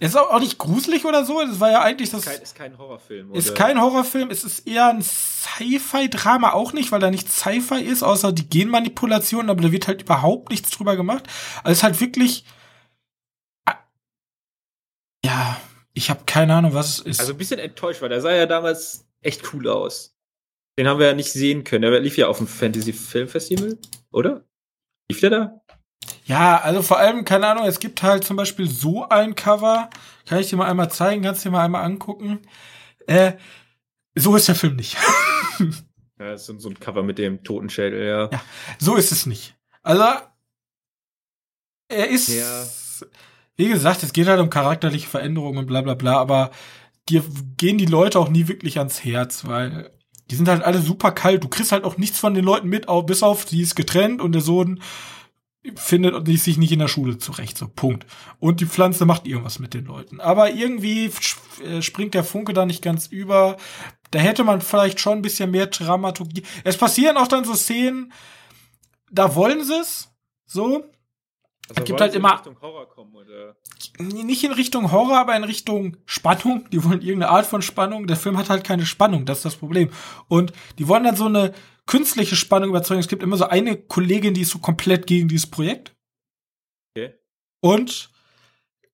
Es 0.00 0.10
ist 0.10 0.16
auch 0.16 0.40
nicht 0.40 0.58
gruselig 0.58 1.04
oder 1.04 1.24
so. 1.24 1.40
Es 1.40 1.60
war 1.60 1.70
ja 1.70 1.82
eigentlich 1.82 2.10
das. 2.10 2.20
Ist 2.20 2.32
kein, 2.32 2.42
ist 2.42 2.54
kein 2.56 2.78
Horrorfilm. 2.78 3.30
Oder? 3.30 3.38
Ist 3.38 3.54
kein 3.54 3.80
Horrorfilm. 3.80 4.30
Es 4.30 4.42
ist 4.42 4.66
eher 4.66 4.88
ein 4.88 5.02
Sci-Fi-Drama 5.02 6.52
auch 6.52 6.72
nicht, 6.72 6.90
weil 6.90 7.00
da 7.00 7.10
nicht 7.10 7.30
Sci-Fi 7.30 7.80
ist, 7.80 8.02
außer 8.02 8.32
die 8.32 8.48
Genmanipulation, 8.48 9.48
aber 9.48 9.62
da 9.62 9.70
wird 9.70 9.86
halt 9.86 10.02
überhaupt 10.02 10.50
nichts 10.50 10.70
drüber 10.70 10.96
gemacht. 10.96 11.24
Also 11.62 11.72
es 11.72 11.78
ist 11.78 11.84
halt 11.84 12.00
wirklich 12.00 12.44
ja, 15.24 15.56
ich 15.94 16.10
habe 16.10 16.22
keine 16.26 16.54
Ahnung, 16.54 16.74
was 16.74 16.98
es 16.98 17.00
ist. 17.00 17.20
Also 17.20 17.32
ein 17.32 17.38
bisschen 17.38 17.58
enttäuscht, 17.58 18.00
weil 18.02 18.08
der 18.08 18.20
sah 18.20 18.32
ja 18.32 18.46
damals 18.46 19.06
echt 19.20 19.52
cool 19.52 19.68
aus. 19.68 20.16
Den 20.78 20.88
haben 20.88 20.98
wir 20.98 21.06
ja 21.06 21.14
nicht 21.14 21.32
sehen 21.32 21.64
können. 21.64 21.90
Der 21.90 22.00
lief 22.00 22.16
ja 22.16 22.28
auf 22.28 22.38
dem 22.38 22.46
Fantasy 22.46 22.92
Film 22.92 23.28
Festival, 23.28 23.78
oder? 24.10 24.44
Lief 25.10 25.20
der 25.20 25.30
da? 25.30 25.60
Ja, 26.24 26.58
also 26.58 26.82
vor 26.82 26.98
allem, 26.98 27.24
keine 27.24 27.46
Ahnung, 27.46 27.66
es 27.66 27.78
gibt 27.78 28.02
halt 28.02 28.24
zum 28.24 28.36
Beispiel 28.36 28.68
so 28.68 29.08
ein 29.08 29.34
Cover. 29.34 29.90
Kann 30.26 30.38
ich 30.38 30.48
dir 30.48 30.56
mal 30.56 30.68
einmal 30.68 30.90
zeigen? 30.90 31.22
Kannst 31.22 31.44
du 31.44 31.48
dir 31.48 31.52
mal 31.52 31.64
einmal 31.64 31.84
angucken? 31.84 32.40
Äh, 33.06 33.34
so 34.14 34.34
ist 34.34 34.48
der 34.48 34.54
Film 34.54 34.76
nicht. 34.76 34.96
ja, 35.58 36.30
das 36.30 36.48
ist 36.48 36.62
so 36.62 36.70
ein 36.70 36.80
Cover 36.80 37.02
mit 37.02 37.18
dem 37.18 37.44
Totenschädel, 37.44 38.06
ja. 38.06 38.30
Ja, 38.32 38.42
so 38.78 38.96
ist 38.96 39.12
es 39.12 39.26
nicht. 39.26 39.56
Also, 39.82 40.04
er 41.88 42.08
ist. 42.08 42.28
Ja 42.28 42.64
wie 43.56 43.68
gesagt, 43.68 44.02
es 44.02 44.12
geht 44.12 44.28
halt 44.28 44.40
um 44.40 44.50
charakterliche 44.50 45.08
Veränderungen 45.08 45.58
und 45.58 45.66
bla 45.66 45.82
bla 45.82 45.94
bla, 45.94 46.18
aber 46.18 46.50
dir 47.08 47.22
gehen 47.56 47.78
die 47.78 47.86
Leute 47.86 48.18
auch 48.18 48.28
nie 48.28 48.48
wirklich 48.48 48.78
ans 48.78 49.04
Herz, 49.04 49.46
weil 49.46 49.90
die 50.30 50.36
sind 50.36 50.48
halt 50.48 50.62
alle 50.62 50.80
super 50.80 51.12
kalt. 51.12 51.44
Du 51.44 51.48
kriegst 51.48 51.72
halt 51.72 51.84
auch 51.84 51.98
nichts 51.98 52.18
von 52.18 52.34
den 52.34 52.44
Leuten 52.44 52.68
mit, 52.68 52.86
bis 53.06 53.22
auf, 53.22 53.44
die 53.44 53.60
ist 53.60 53.74
getrennt 53.74 54.20
und 54.20 54.32
der 54.32 54.40
Sohn 54.40 54.80
findet 55.76 56.26
sich 56.26 56.56
nicht 56.56 56.72
in 56.72 56.80
der 56.80 56.88
Schule 56.88 57.18
zurecht, 57.18 57.56
so 57.56 57.68
Punkt. 57.68 58.06
Und 58.40 58.60
die 58.60 58.66
Pflanze 58.66 59.04
macht 59.04 59.26
irgendwas 59.26 59.58
mit 59.58 59.74
den 59.74 59.84
Leuten. 59.84 60.20
Aber 60.20 60.50
irgendwie 60.50 61.10
äh, 61.64 61.82
springt 61.82 62.14
der 62.14 62.24
Funke 62.24 62.52
da 62.52 62.66
nicht 62.66 62.82
ganz 62.82 63.06
über. 63.06 63.56
Da 64.10 64.18
hätte 64.18 64.42
man 64.42 64.60
vielleicht 64.60 64.98
schon 64.98 65.18
ein 65.18 65.22
bisschen 65.22 65.50
mehr 65.52 65.66
Dramaturgie. 65.66 66.42
Es 66.64 66.76
passieren 66.76 67.16
auch 67.16 67.28
dann 67.28 67.44
so 67.44 67.54
Szenen, 67.54 68.12
da 69.10 69.36
wollen 69.36 69.64
sie 69.64 69.78
es, 69.80 70.10
so, 70.46 70.84
also 71.76 71.82
es 71.82 71.86
gibt 71.86 72.00
halt 72.00 72.14
immer. 72.14 72.30
In 72.30 72.36
Richtung 72.36 72.60
Horror 72.60 72.88
kommen, 72.88 73.14
oder? 73.14 73.56
Nicht 73.98 74.44
in 74.44 74.52
Richtung 74.52 74.92
Horror, 74.92 75.18
aber 75.18 75.36
in 75.36 75.44
Richtung 75.44 75.96
Spannung. 76.06 76.68
Die 76.70 76.82
wollen 76.84 77.00
irgendeine 77.00 77.30
Art 77.30 77.46
von 77.46 77.62
Spannung. 77.62 78.06
Der 78.06 78.16
Film 78.16 78.36
hat 78.36 78.50
halt 78.50 78.64
keine 78.64 78.86
Spannung, 78.86 79.24
das 79.24 79.38
ist 79.38 79.44
das 79.44 79.56
Problem. 79.56 79.90
Und 80.28 80.52
die 80.78 80.88
wollen 80.88 81.04
dann 81.04 81.16
so 81.16 81.26
eine 81.26 81.54
künstliche 81.86 82.36
Spannung 82.36 82.70
überzeugen. 82.70 83.00
Es 83.00 83.08
gibt 83.08 83.22
immer 83.22 83.36
so 83.36 83.44
eine 83.44 83.76
Kollegin, 83.76 84.34
die 84.34 84.42
ist 84.42 84.50
so 84.50 84.58
komplett 84.58 85.06
gegen 85.06 85.28
dieses 85.28 85.50
Projekt. 85.50 85.94
Okay. 86.94 87.14
Und 87.60 88.10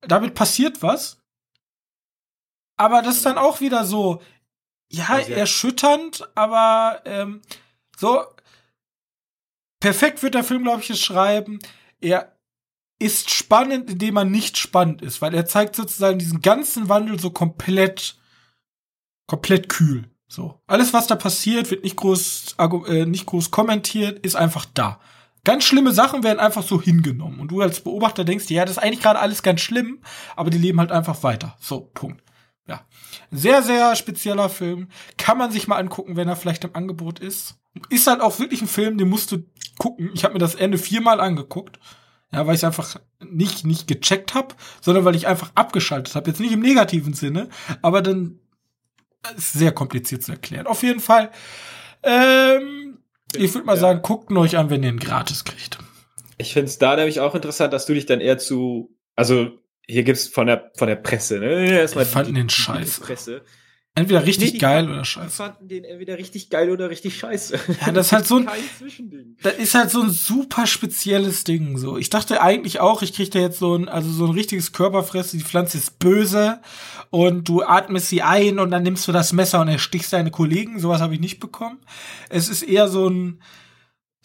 damit 0.00 0.34
passiert 0.34 0.82
was. 0.82 1.20
Aber 2.76 3.02
das 3.02 3.16
ist 3.16 3.26
dann 3.26 3.38
auch 3.38 3.60
wieder 3.60 3.84
so, 3.84 4.22
ja, 4.90 5.06
also, 5.08 5.32
erschütternd, 5.32 6.28
aber 6.36 7.02
ähm, 7.04 7.42
so 7.96 8.24
perfekt 9.80 10.22
wird 10.22 10.34
der 10.34 10.44
Film, 10.44 10.62
glaube 10.62 10.82
ich, 10.82 10.90
es 10.90 11.00
schreiben. 11.00 11.58
Er 12.00 12.37
ist 12.98 13.30
spannend, 13.30 13.90
indem 13.90 14.16
er 14.16 14.24
nicht 14.24 14.58
spannend 14.58 15.02
ist, 15.02 15.22
weil 15.22 15.34
er 15.34 15.46
zeigt 15.46 15.76
sozusagen 15.76 16.18
diesen 16.18 16.42
ganzen 16.42 16.88
Wandel 16.88 17.18
so 17.18 17.30
komplett, 17.30 18.18
komplett 19.26 19.68
kühl. 19.68 20.10
So. 20.26 20.60
Alles, 20.66 20.92
was 20.92 21.06
da 21.06 21.16
passiert, 21.16 21.70
wird 21.70 21.84
nicht 21.84 21.96
groß, 21.96 22.56
äh, 22.58 23.06
nicht 23.06 23.26
groß 23.26 23.50
kommentiert, 23.50 24.18
ist 24.24 24.36
einfach 24.36 24.66
da. 24.74 25.00
Ganz 25.44 25.64
schlimme 25.64 25.92
Sachen 25.92 26.22
werden 26.24 26.40
einfach 26.40 26.62
so 26.62 26.82
hingenommen. 26.82 27.40
Und 27.40 27.48
du 27.50 27.62
als 27.62 27.80
Beobachter 27.80 28.24
denkst 28.24 28.46
dir, 28.46 28.58
ja, 28.58 28.64
das 28.64 28.76
ist 28.76 28.82
eigentlich 28.82 29.00
gerade 29.00 29.20
alles 29.20 29.42
ganz 29.42 29.60
schlimm, 29.60 30.00
aber 30.36 30.50
die 30.50 30.58
leben 30.58 30.80
halt 30.80 30.92
einfach 30.92 31.22
weiter. 31.22 31.56
So, 31.60 31.90
Punkt. 31.94 32.22
Ja. 32.66 32.84
Sehr, 33.30 33.62
sehr 33.62 33.96
spezieller 33.96 34.50
Film. 34.50 34.88
Kann 35.16 35.38
man 35.38 35.50
sich 35.50 35.66
mal 35.68 35.76
angucken, 35.76 36.16
wenn 36.16 36.28
er 36.28 36.36
vielleicht 36.36 36.64
im 36.64 36.74
Angebot 36.74 37.20
ist. 37.20 37.54
Ist 37.88 38.06
halt 38.06 38.20
auch 38.20 38.38
wirklich 38.38 38.60
ein 38.60 38.68
Film, 38.68 38.98
den 38.98 39.08
musst 39.08 39.32
du 39.32 39.44
gucken. 39.78 40.10
Ich 40.12 40.24
habe 40.24 40.34
mir 40.34 40.40
das 40.40 40.54
Ende 40.54 40.76
viermal 40.76 41.20
angeguckt. 41.20 41.78
Ja, 42.32 42.46
weil 42.46 42.54
ich 42.54 42.66
einfach 42.66 42.96
nicht, 43.20 43.64
nicht 43.64 43.88
gecheckt 43.88 44.34
habe, 44.34 44.54
sondern 44.80 45.04
weil 45.04 45.16
ich 45.16 45.26
einfach 45.26 45.50
abgeschaltet 45.54 46.14
habe. 46.14 46.28
Jetzt 46.28 46.40
nicht 46.40 46.52
im 46.52 46.60
negativen 46.60 47.14
Sinne, 47.14 47.48
aber 47.80 48.02
dann 48.02 48.38
ist 49.36 49.54
sehr 49.54 49.72
kompliziert 49.72 50.22
zu 50.22 50.32
erklären. 50.32 50.66
Auf 50.66 50.82
jeden 50.82 51.00
Fall, 51.00 51.30
ähm, 52.02 52.98
ich 53.34 53.54
würde 53.54 53.66
mal 53.66 53.74
ja. 53.74 53.80
sagen, 53.80 54.02
guckt 54.02 54.30
euch 54.32 54.56
an, 54.56 54.70
wenn 54.70 54.82
ihr 54.82 54.90
ihn 54.90 54.98
gratis 54.98 55.44
kriegt. 55.44 55.78
Ich 56.36 56.52
finde 56.52 56.68
es 56.68 56.78
da 56.78 56.96
nämlich 56.96 57.20
auch 57.20 57.34
interessant, 57.34 57.72
dass 57.72 57.86
du 57.86 57.94
dich 57.94 58.06
dann 58.06 58.20
eher 58.20 58.38
zu, 58.38 58.94
also 59.16 59.50
hier 59.86 60.04
gibt's 60.04 60.28
von 60.28 60.46
der 60.46 60.70
von 60.76 60.86
der 60.86 60.96
Presse, 60.96 61.38
ne? 61.40 61.66
Erstmal 61.70 62.04
die 62.04 62.10
fanden 62.10 62.34
die, 62.34 62.40
den 62.42 62.50
Scheiß. 62.50 63.00
Presse. 63.00 63.42
Entweder 63.98 64.24
richtig 64.24 64.54
nee, 64.54 64.58
geil 64.58 64.88
oder 64.88 65.04
scheiße. 65.04 65.28
Die 65.28 65.32
fanden 65.32 65.68
den 65.68 65.84
entweder 65.84 66.18
richtig 66.18 66.50
geil 66.50 66.70
oder 66.70 66.90
richtig 66.90 67.18
scheiße. 67.18 67.58
Ja, 67.84 67.92
das 67.92 68.06
ist 68.06 68.12
halt 68.12 68.26
so 68.26 68.36
ein, 68.38 68.48
das 69.42 69.54
ist 69.54 69.74
halt 69.74 69.90
so 69.90 70.02
ein 70.02 70.10
super 70.10 70.66
spezielles 70.66 71.44
Ding, 71.44 71.78
so. 71.78 71.98
Ich 71.98 72.10
dachte 72.10 72.40
eigentlich 72.40 72.80
auch, 72.80 73.02
ich 73.02 73.12
krieg 73.12 73.30
da 73.30 73.38
jetzt 73.38 73.58
so 73.58 73.74
ein, 73.74 73.88
also 73.88 74.10
so 74.10 74.26
ein 74.26 74.32
richtiges 74.32 74.72
Körperfresse, 74.72 75.36
die 75.36 75.44
Pflanze 75.44 75.78
ist 75.78 75.98
böse 75.98 76.60
und 77.10 77.48
du 77.48 77.62
atmest 77.62 78.08
sie 78.08 78.22
ein 78.22 78.58
und 78.58 78.70
dann 78.70 78.82
nimmst 78.82 79.08
du 79.08 79.12
das 79.12 79.32
Messer 79.32 79.60
und 79.60 79.68
erstichst 79.68 80.12
deine 80.12 80.30
Kollegen. 80.30 80.78
Sowas 80.78 81.00
habe 81.00 81.14
ich 81.14 81.20
nicht 81.20 81.40
bekommen. 81.40 81.78
Es 82.28 82.48
ist 82.48 82.62
eher 82.62 82.88
so 82.88 83.08
ein 83.08 83.42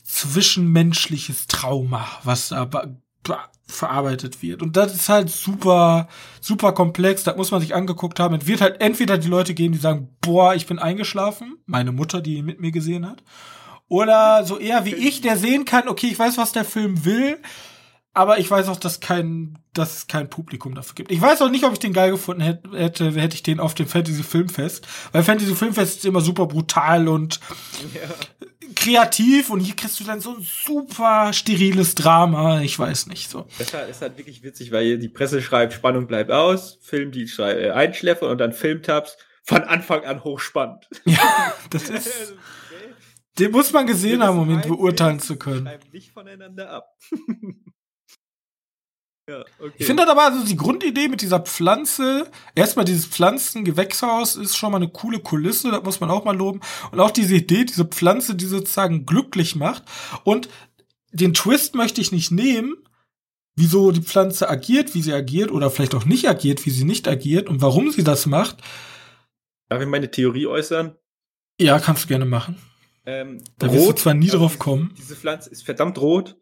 zwischenmenschliches 0.03 1.47
Trauma, 1.47 2.07
was 2.23 2.49
da 2.49 2.69
verarbeitet 3.65 4.41
wird. 4.41 4.61
Und 4.61 4.75
das 4.77 4.93
ist 4.93 5.09
halt 5.09 5.29
super, 5.29 6.07
super 6.41 6.73
komplex. 6.73 7.23
Das 7.23 7.37
muss 7.37 7.51
man 7.51 7.61
sich 7.61 7.73
angeguckt 7.73 8.19
haben. 8.19 8.35
Es 8.35 8.47
wird 8.47 8.61
halt 8.61 8.81
entweder 8.81 9.17
die 9.17 9.29
Leute 9.29 9.53
gehen, 9.53 9.71
die 9.71 9.77
sagen, 9.77 10.09
boah, 10.21 10.53
ich 10.53 10.67
bin 10.67 10.79
eingeschlafen. 10.79 11.57
Meine 11.65 11.91
Mutter, 11.91 12.21
die 12.21 12.41
mit 12.41 12.59
mir 12.59 12.71
gesehen 12.71 13.07
hat. 13.07 13.23
Oder 13.87 14.43
so 14.45 14.57
eher 14.57 14.85
wie 14.85 14.95
ich, 14.95 15.21
der 15.21 15.37
sehen 15.37 15.65
kann, 15.65 15.87
okay, 15.87 16.07
ich 16.07 16.17
weiß, 16.17 16.37
was 16.37 16.51
der 16.51 16.65
Film 16.65 17.05
will. 17.05 17.37
Aber 18.15 18.37
ich 18.37 18.49
weiß 18.49 18.67
auch, 18.67 18.77
dass 18.77 18.99
kein, 18.99 19.57
dass 19.73 19.97
es 19.97 20.07
kein 20.07 20.29
Publikum 20.29 20.75
dafür 20.75 20.95
gibt. 20.95 21.11
Ich 21.11 21.19
weiß 21.19 21.41
auch 21.41 21.49
nicht, 21.49 21.63
ob 21.63 21.73
ich 21.73 21.79
den 21.79 21.93
geil 21.93 22.11
gefunden 22.11 22.41
hätte, 22.41 22.77
hätte, 22.77 23.11
hätte 23.11 23.35
ich 23.35 23.43
den 23.43 23.59
auf 23.59 23.73
dem 23.73 23.87
Fantasy 23.87 24.21
Filmfest. 24.21 24.87
Weil 25.11 25.23
Fantasy 25.23 25.55
Filmfest 25.55 25.97
ist 25.97 26.05
immer 26.05 26.21
super 26.21 26.45
brutal 26.45 27.07
und 27.07 27.39
ja 27.93 28.01
kreativ 28.73 29.49
und 29.49 29.59
hier 29.59 29.75
kriegst 29.75 29.99
du 29.99 30.03
dann 30.03 30.19
so 30.19 30.35
ein 30.35 30.41
super 30.65 31.33
steriles 31.33 31.95
Drama. 31.95 32.61
Ich 32.61 32.77
weiß 32.77 33.07
nicht 33.07 33.29
so. 33.29 33.47
Das 33.57 33.67
ist 33.67 33.73
halt, 33.73 33.89
ist 33.89 34.01
halt 34.01 34.17
wirklich 34.17 34.43
witzig, 34.43 34.71
weil 34.71 34.97
die 34.97 35.09
Presse 35.09 35.41
schreibt, 35.41 35.73
Spannung 35.73 36.07
bleibt 36.07 36.31
aus, 36.31 36.79
Film 36.81 37.11
die 37.11 37.29
äh, 37.39 37.71
Einschläfer 37.71 38.29
und 38.29 38.37
dann 38.39 38.53
Filmtabs 38.53 39.17
von 39.43 39.63
Anfang 39.63 40.05
an 40.05 40.23
hochspannend. 40.23 40.87
Ja, 41.05 41.53
das 41.69 41.89
ist. 41.89 42.33
Den 43.39 43.51
muss 43.51 43.73
man 43.73 43.87
gesehen 43.87 44.21
haben, 44.21 44.37
um 44.37 44.49
ihn 44.49 44.61
beurteilen 44.61 45.19
zu 45.19 45.37
können. 45.37 45.67
Nicht 45.91 46.11
voneinander 46.11 46.69
ab. 46.69 46.95
Ja, 49.29 49.45
okay. 49.59 49.73
Ich 49.77 49.85
finde 49.85 50.05
aber 50.09 50.23
also 50.23 50.45
die 50.45 50.57
Grundidee 50.57 51.07
mit 51.07 51.21
dieser 51.21 51.39
Pflanze, 51.39 52.29
erstmal 52.55 52.83
dieses 52.83 53.05
Pflanzengewächshaus 53.05 54.35
ist 54.35 54.57
schon 54.57 54.71
mal 54.71 54.77
eine 54.77 54.89
coole 54.89 55.19
Kulisse, 55.19 55.71
das 55.71 55.83
muss 55.83 56.01
man 56.01 56.09
auch 56.11 56.25
mal 56.25 56.35
loben. 56.35 56.59
Und 56.91 56.99
auch 56.99 57.11
diese 57.11 57.35
Idee, 57.35 57.63
diese 57.63 57.85
Pflanze, 57.85 58.35
die 58.35 58.45
sozusagen 58.45 59.05
glücklich 59.05 59.55
macht. 59.55 59.83
Und 60.25 60.49
den 61.13 61.33
Twist 61.33 61.73
möchte 61.73 62.01
ich 62.01 62.11
nicht 62.11 62.31
nehmen, 62.31 62.75
wieso 63.55 63.91
die 63.91 64.01
Pflanze 64.01 64.49
agiert, 64.49 64.93
wie 64.93 65.01
sie 65.01 65.13
agiert 65.13 65.51
oder 65.51 65.69
vielleicht 65.69 65.95
auch 65.95 66.05
nicht 66.05 66.27
agiert, 66.27 66.65
wie 66.65 66.71
sie 66.71 66.83
nicht 66.83 67.07
agiert 67.07 67.47
und 67.47 67.61
warum 67.61 67.91
sie 67.91 68.03
das 68.03 68.25
macht. 68.25 68.57
Darf 69.69 69.81
ich 69.81 69.87
meine 69.87 70.11
Theorie 70.11 70.47
äußern? 70.47 70.97
Ja, 71.61 71.79
kannst 71.79 72.03
du 72.03 72.07
gerne 72.09 72.25
machen. 72.25 72.57
Ähm, 73.05 73.41
da 73.57 73.67
rot, 73.67 73.75
wirst 73.75 73.87
du 73.87 73.93
zwar 73.93 74.13
nie 74.15 74.27
drauf 74.27 74.59
kommen. 74.59 74.93
Diese 74.97 75.15
Pflanze 75.15 75.49
ist 75.49 75.63
verdammt 75.63 75.97
rot 75.99 76.35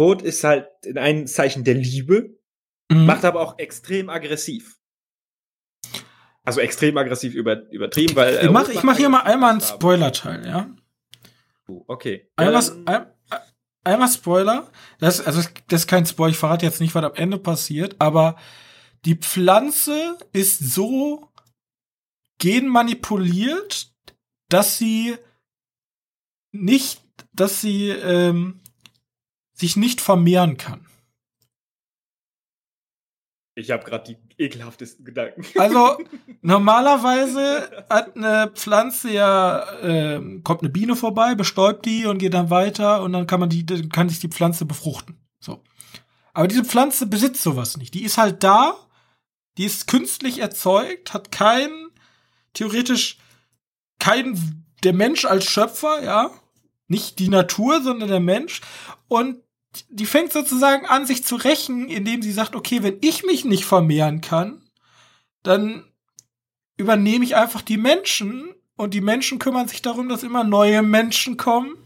Rot 0.00 0.22
ist 0.22 0.44
halt 0.44 0.68
ein 0.96 1.26
Zeichen 1.26 1.64
der 1.64 1.74
Liebe, 1.74 2.38
mhm. 2.90 3.06
macht 3.06 3.24
aber 3.24 3.40
auch 3.40 3.58
extrem 3.58 4.10
aggressiv. 4.10 4.76
Also 6.44 6.60
extrem 6.60 6.96
aggressiv 6.96 7.34
über, 7.34 7.68
übertrieben, 7.70 8.14
weil. 8.14 8.44
Ich 8.44 8.50
mach, 8.50 8.68
ich 8.68 8.82
mach 8.82 8.96
hier 8.96 9.08
mal 9.08 9.22
einmal 9.22 9.50
einen 9.52 9.60
Spoiler-Teil, 9.60 10.46
ja? 10.46 10.70
Uh, 11.68 11.82
okay. 11.88 12.30
Einmal, 12.36 12.62
ein, 12.84 13.06
einmal 13.82 14.08
Spoiler. 14.08 14.70
Das, 14.98 15.20
also, 15.20 15.42
das 15.66 15.80
ist 15.80 15.86
kein 15.88 16.06
Spoiler. 16.06 16.30
Ich 16.30 16.38
verrate 16.38 16.64
jetzt 16.64 16.80
nicht, 16.80 16.94
was 16.94 17.04
am 17.04 17.14
Ende 17.14 17.38
passiert, 17.38 17.96
aber 17.98 18.36
die 19.04 19.16
Pflanze 19.16 20.18
ist 20.32 20.58
so 20.58 21.32
genmanipuliert, 22.38 23.92
dass 24.48 24.78
sie 24.78 25.16
nicht, 26.52 27.02
dass 27.32 27.60
sie 27.60 27.88
ähm, 27.88 28.60
sich 29.56 29.76
nicht 29.76 30.00
vermehren 30.00 30.56
kann. 30.56 30.86
Ich 33.58 33.70
habe 33.70 33.84
gerade 33.84 34.12
die 34.12 34.42
ekelhaftesten 34.44 35.04
Gedanken. 35.04 35.42
Also 35.58 35.96
normalerweise 36.42 37.86
hat 37.88 38.14
eine 38.14 38.52
Pflanze 38.54 39.10
ja 39.10 39.60
äh, 39.80 40.40
kommt 40.44 40.60
eine 40.60 40.68
Biene 40.68 40.94
vorbei, 40.94 41.34
bestäubt 41.34 41.86
die 41.86 42.04
und 42.04 42.18
geht 42.18 42.34
dann 42.34 42.50
weiter 42.50 43.02
und 43.02 43.14
dann 43.14 43.26
kann 43.26 43.40
man 43.40 43.48
die 43.48 43.64
dann 43.64 43.88
kann 43.88 44.10
sich 44.10 44.20
die 44.20 44.28
Pflanze 44.28 44.66
befruchten. 44.66 45.16
So. 45.40 45.62
Aber 46.34 46.48
diese 46.48 46.64
Pflanze 46.64 47.06
besitzt 47.06 47.42
sowas 47.42 47.78
nicht. 47.78 47.94
Die 47.94 48.04
ist 48.04 48.18
halt 48.18 48.44
da, 48.44 48.76
die 49.56 49.64
ist 49.64 49.86
künstlich 49.86 50.38
erzeugt, 50.40 51.14
hat 51.14 51.32
kein 51.32 51.70
theoretisch 52.52 53.16
kein 53.98 54.64
der 54.84 54.92
Mensch 54.92 55.24
als 55.24 55.46
Schöpfer, 55.46 56.04
ja, 56.04 56.30
nicht 56.88 57.18
die 57.18 57.30
Natur, 57.30 57.82
sondern 57.82 58.10
der 58.10 58.20
Mensch 58.20 58.60
und 59.08 59.42
die 59.88 60.06
fängt 60.06 60.32
sozusagen 60.32 60.86
an, 60.86 61.06
sich 61.06 61.24
zu 61.24 61.36
rächen, 61.36 61.88
indem 61.88 62.22
sie 62.22 62.32
sagt, 62.32 62.54
okay, 62.54 62.82
wenn 62.82 62.98
ich 63.00 63.24
mich 63.24 63.44
nicht 63.44 63.64
vermehren 63.64 64.20
kann, 64.20 64.62
dann 65.42 65.84
übernehme 66.76 67.24
ich 67.24 67.36
einfach 67.36 67.62
die 67.62 67.76
Menschen 67.76 68.54
und 68.76 68.94
die 68.94 69.00
Menschen 69.00 69.38
kümmern 69.38 69.68
sich 69.68 69.82
darum, 69.82 70.08
dass 70.08 70.22
immer 70.22 70.44
neue 70.44 70.82
Menschen 70.82 71.36
kommen 71.36 71.76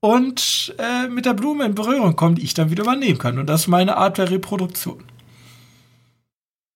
und 0.00 0.74
äh, 0.78 1.08
mit 1.08 1.26
der 1.26 1.34
Blume 1.34 1.64
in 1.64 1.74
Berührung 1.74 2.16
kommen, 2.16 2.36
die 2.36 2.44
ich 2.44 2.54
dann 2.54 2.70
wieder 2.70 2.84
übernehmen 2.84 3.18
kann. 3.18 3.38
Und 3.38 3.46
das 3.46 3.62
ist 3.62 3.68
meine 3.68 3.96
Art 3.96 4.18
der 4.18 4.30
Reproduktion. 4.30 5.04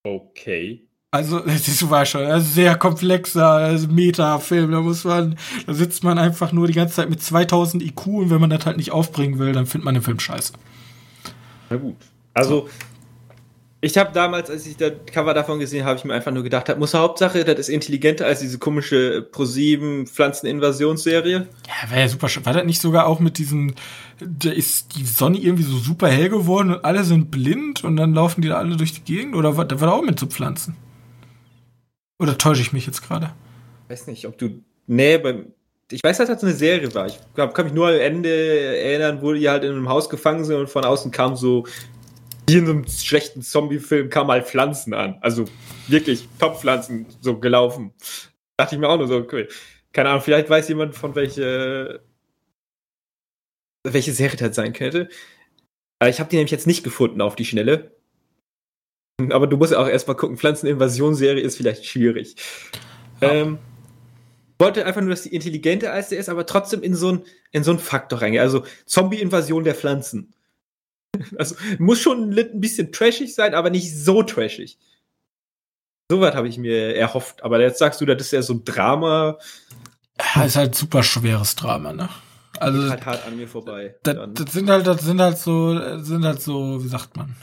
Okay. 0.04 0.88
Also, 1.14 1.40
das 1.46 1.90
war 1.90 2.06
schon 2.06 2.24
ein 2.24 2.40
sehr 2.40 2.74
komplexer 2.74 3.46
also 3.46 3.86
Meta-Film. 3.88 4.72
Da 4.72 4.80
muss 4.80 5.04
man, 5.04 5.36
da 5.66 5.74
sitzt 5.74 6.02
man 6.02 6.18
einfach 6.18 6.52
nur 6.52 6.66
die 6.66 6.72
ganze 6.72 6.96
Zeit 6.96 7.10
mit 7.10 7.22
2000 7.22 7.82
IQ 7.82 8.06
und 8.06 8.30
wenn 8.30 8.40
man 8.40 8.50
das 8.50 8.64
halt 8.64 8.78
nicht 8.78 8.92
aufbringen 8.92 9.38
will, 9.38 9.52
dann 9.52 9.66
findet 9.66 9.84
man 9.84 9.94
den 9.94 10.02
Film 10.02 10.18
scheiße. 10.18 10.54
Na 11.68 11.76
gut. 11.76 11.96
Also, 12.32 12.66
ich 13.82 13.98
habe 13.98 14.10
damals, 14.14 14.48
als 14.48 14.66
ich 14.66 14.78
das 14.78 14.92
Cover 15.12 15.34
davon 15.34 15.58
gesehen 15.58 15.84
habe, 15.84 15.98
ich 15.98 16.04
mir 16.04 16.14
einfach 16.14 16.32
nur 16.32 16.44
gedacht, 16.44 16.70
das 16.70 16.78
muss 16.78 16.94
Hauptsache, 16.94 17.44
das 17.44 17.58
ist 17.58 17.68
intelligenter 17.68 18.24
als 18.24 18.40
diese 18.40 18.58
komische 18.58 19.20
ProSieben 19.20 20.06
Pflanzeninvasionsserie. 20.06 21.46
Ja, 21.66 21.90
wäre 21.90 22.00
ja 22.00 22.08
super. 22.08 22.28
War 22.44 22.54
das 22.54 22.64
nicht 22.64 22.80
sogar 22.80 23.06
auch 23.06 23.20
mit 23.20 23.36
diesem, 23.36 23.74
da 24.18 24.50
ist 24.50 24.96
die 24.96 25.04
Sonne 25.04 25.36
irgendwie 25.36 25.64
so 25.64 25.76
super 25.76 26.08
hell 26.08 26.30
geworden 26.30 26.72
und 26.72 26.84
alle 26.86 27.04
sind 27.04 27.30
blind 27.30 27.84
und 27.84 27.96
dann 27.96 28.14
laufen 28.14 28.40
die 28.40 28.48
da 28.48 28.56
alle 28.56 28.78
durch 28.78 28.94
die 28.94 29.02
Gegend? 29.02 29.34
Oder 29.34 29.58
war, 29.58 29.66
da 29.66 29.78
war 29.78 29.88
da 29.88 29.94
auch 29.94 30.02
mit 30.02 30.18
so 30.18 30.26
Pflanzen? 30.26 30.74
Oder 32.22 32.38
täusche 32.38 32.62
ich 32.62 32.72
mich 32.72 32.86
jetzt 32.86 33.02
gerade? 33.02 33.34
Weiß 33.88 34.06
nicht, 34.06 34.26
ob 34.26 34.38
du. 34.38 34.62
Nee, 34.86 35.18
beim. 35.18 35.52
Ich 35.90 36.04
weiß, 36.04 36.18
dass 36.18 36.28
das 36.28 36.42
eine 36.44 36.52
Serie 36.54 36.94
war. 36.94 37.08
Ich 37.08 37.18
kann 37.34 37.64
mich 37.64 37.74
nur 37.74 37.88
am 37.88 38.00
Ende 38.00 38.30
erinnern, 38.30 39.20
wo 39.20 39.32
die 39.32 39.50
halt 39.50 39.64
in 39.64 39.72
einem 39.72 39.88
Haus 39.88 40.08
gefangen 40.08 40.44
sind 40.44 40.56
und 40.56 40.70
von 40.70 40.84
außen 40.84 41.10
kam 41.10 41.34
so, 41.36 41.66
wie 42.46 42.54
in 42.54 42.66
so 42.66 42.72
einem 42.72 42.86
schlechten 42.86 43.42
Zombie-Film, 43.42 44.08
kam 44.08 44.28
mal 44.28 44.42
Pflanzen 44.42 44.94
an. 44.94 45.18
Also 45.20 45.46
wirklich 45.88 46.28
Top-Pflanzen 46.38 47.06
so 47.20 47.38
gelaufen. 47.38 47.92
Dachte 48.56 48.76
ich 48.76 48.80
mir 48.80 48.88
auch 48.88 48.96
nur 48.96 49.08
so, 49.08 49.16
okay. 49.16 49.48
Keine 49.92 50.08
Ahnung, 50.08 50.22
vielleicht 50.22 50.48
weiß 50.48 50.68
jemand, 50.68 50.94
von 50.94 51.14
welche, 51.14 52.02
welche 53.84 54.12
Serie 54.12 54.38
das 54.38 54.54
sein 54.54 54.72
könnte. 54.72 55.08
Ich 56.06 56.20
habe 56.20 56.30
die 56.30 56.36
nämlich 56.36 56.52
jetzt 56.52 56.66
nicht 56.68 56.84
gefunden 56.84 57.20
auf 57.20 57.36
die 57.36 57.44
Schnelle. 57.44 57.96
Aber 59.32 59.46
du 59.46 59.56
musst 59.56 59.72
ja 59.72 59.78
auch 59.78 59.88
erstmal 59.88 60.16
gucken, 60.16 60.36
Pflanzeninvasionsserie 60.36 61.40
ist 61.40 61.56
vielleicht 61.56 61.86
schwierig. 61.86 62.36
Ja. 63.20 63.32
Ähm, 63.32 63.58
wollte 64.58 64.86
einfach 64.86 65.00
nur, 65.00 65.10
dass 65.10 65.22
die 65.22 65.34
intelligenter 65.34 65.92
als 65.92 66.08
der 66.10 66.18
ist, 66.18 66.28
aber 66.28 66.46
trotzdem 66.46 66.82
in 66.82 66.94
so 66.94 67.08
einen 67.08 67.24
in 67.50 67.64
so 67.64 67.72
einen 67.72 67.80
Faktor 67.80 68.22
reingehen. 68.22 68.42
Also 68.42 68.64
Zombie-Invasion 68.86 69.64
der 69.64 69.74
Pflanzen. 69.74 70.34
Also 71.36 71.56
muss 71.78 72.00
schon 72.00 72.32
ein 72.32 72.60
bisschen 72.60 72.90
trashig 72.90 73.34
sein, 73.34 73.54
aber 73.54 73.68
nicht 73.68 73.94
so 73.94 74.22
trashig. 74.22 74.78
Soweit 76.10 76.34
habe 76.34 76.48
ich 76.48 76.56
mir 76.56 76.96
erhofft. 76.96 77.44
Aber 77.44 77.60
jetzt 77.60 77.78
sagst 77.78 78.00
du, 78.00 78.06
das 78.06 78.22
ist 78.22 78.32
ja 78.32 78.40
so 78.40 78.54
ein 78.54 78.64
Drama. 78.64 79.38
Ja, 80.34 80.44
ist 80.44 80.56
halt 80.56 80.74
super 80.74 81.02
schweres 81.02 81.54
Drama, 81.54 81.92
ne? 81.92 82.08
Also 82.58 82.88
halt 82.88 83.04
hart 83.04 83.26
an 83.26 83.36
mir 83.36 83.48
vorbei. 83.48 83.94
Das, 84.02 84.16
das, 84.32 84.52
sind 84.52 84.70
halt, 84.70 84.86
das 84.86 85.02
sind 85.02 85.20
halt 85.20 85.36
so, 85.36 85.98
sind 86.02 86.24
halt 86.24 86.40
so, 86.40 86.82
wie 86.82 86.88
sagt 86.88 87.16
man? 87.16 87.36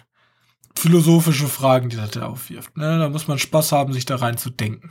Philosophische 0.80 1.48
Fragen, 1.48 1.89
die 1.89 1.98
das 1.98 2.12
da 2.12 2.28
aufwirft. 2.28 2.78
Ne? 2.78 3.00
Da 3.00 3.10
muss 3.10 3.28
man 3.28 3.39
Spaß 3.39 3.72
haben, 3.72 3.94
sich 3.94 4.06
da 4.06 4.15
rein 4.15 4.38
zu 4.38 4.50
denken. 4.50 4.89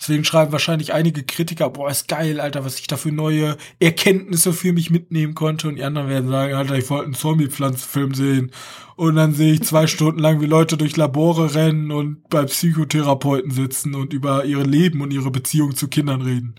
Deswegen 0.00 0.24
schreiben 0.24 0.50
wahrscheinlich 0.50 0.94
einige 0.94 1.22
Kritiker, 1.24 1.68
boah, 1.68 1.90
ist 1.90 2.08
geil, 2.08 2.40
Alter, 2.40 2.64
was 2.64 2.80
ich 2.80 2.86
da 2.86 2.96
für 2.96 3.12
neue 3.12 3.58
Erkenntnisse 3.80 4.54
für 4.54 4.72
mich 4.72 4.90
mitnehmen 4.90 5.34
konnte. 5.34 5.68
Und 5.68 5.76
die 5.76 5.84
anderen 5.84 6.08
werden 6.08 6.30
sagen, 6.30 6.54
Alter, 6.54 6.76
ich 6.76 6.88
wollte 6.88 7.04
einen 7.04 7.14
Zombie-Pflanzenfilm 7.14 8.14
sehen. 8.14 8.50
Und 8.96 9.16
dann 9.16 9.34
sehe 9.34 9.52
ich 9.52 9.62
zwei 9.62 9.86
Stunden 9.88 10.18
lang, 10.18 10.40
wie 10.40 10.46
Leute 10.46 10.78
durch 10.78 10.96
Labore 10.96 11.54
rennen 11.54 11.90
und 11.90 12.26
bei 12.30 12.44
Psychotherapeuten 12.44 13.50
sitzen 13.50 13.94
und 13.94 14.14
über 14.14 14.46
ihre 14.46 14.62
Leben 14.62 15.02
und 15.02 15.12
ihre 15.12 15.30
Beziehung 15.30 15.76
zu 15.76 15.88
Kindern 15.88 16.22
reden. 16.22 16.54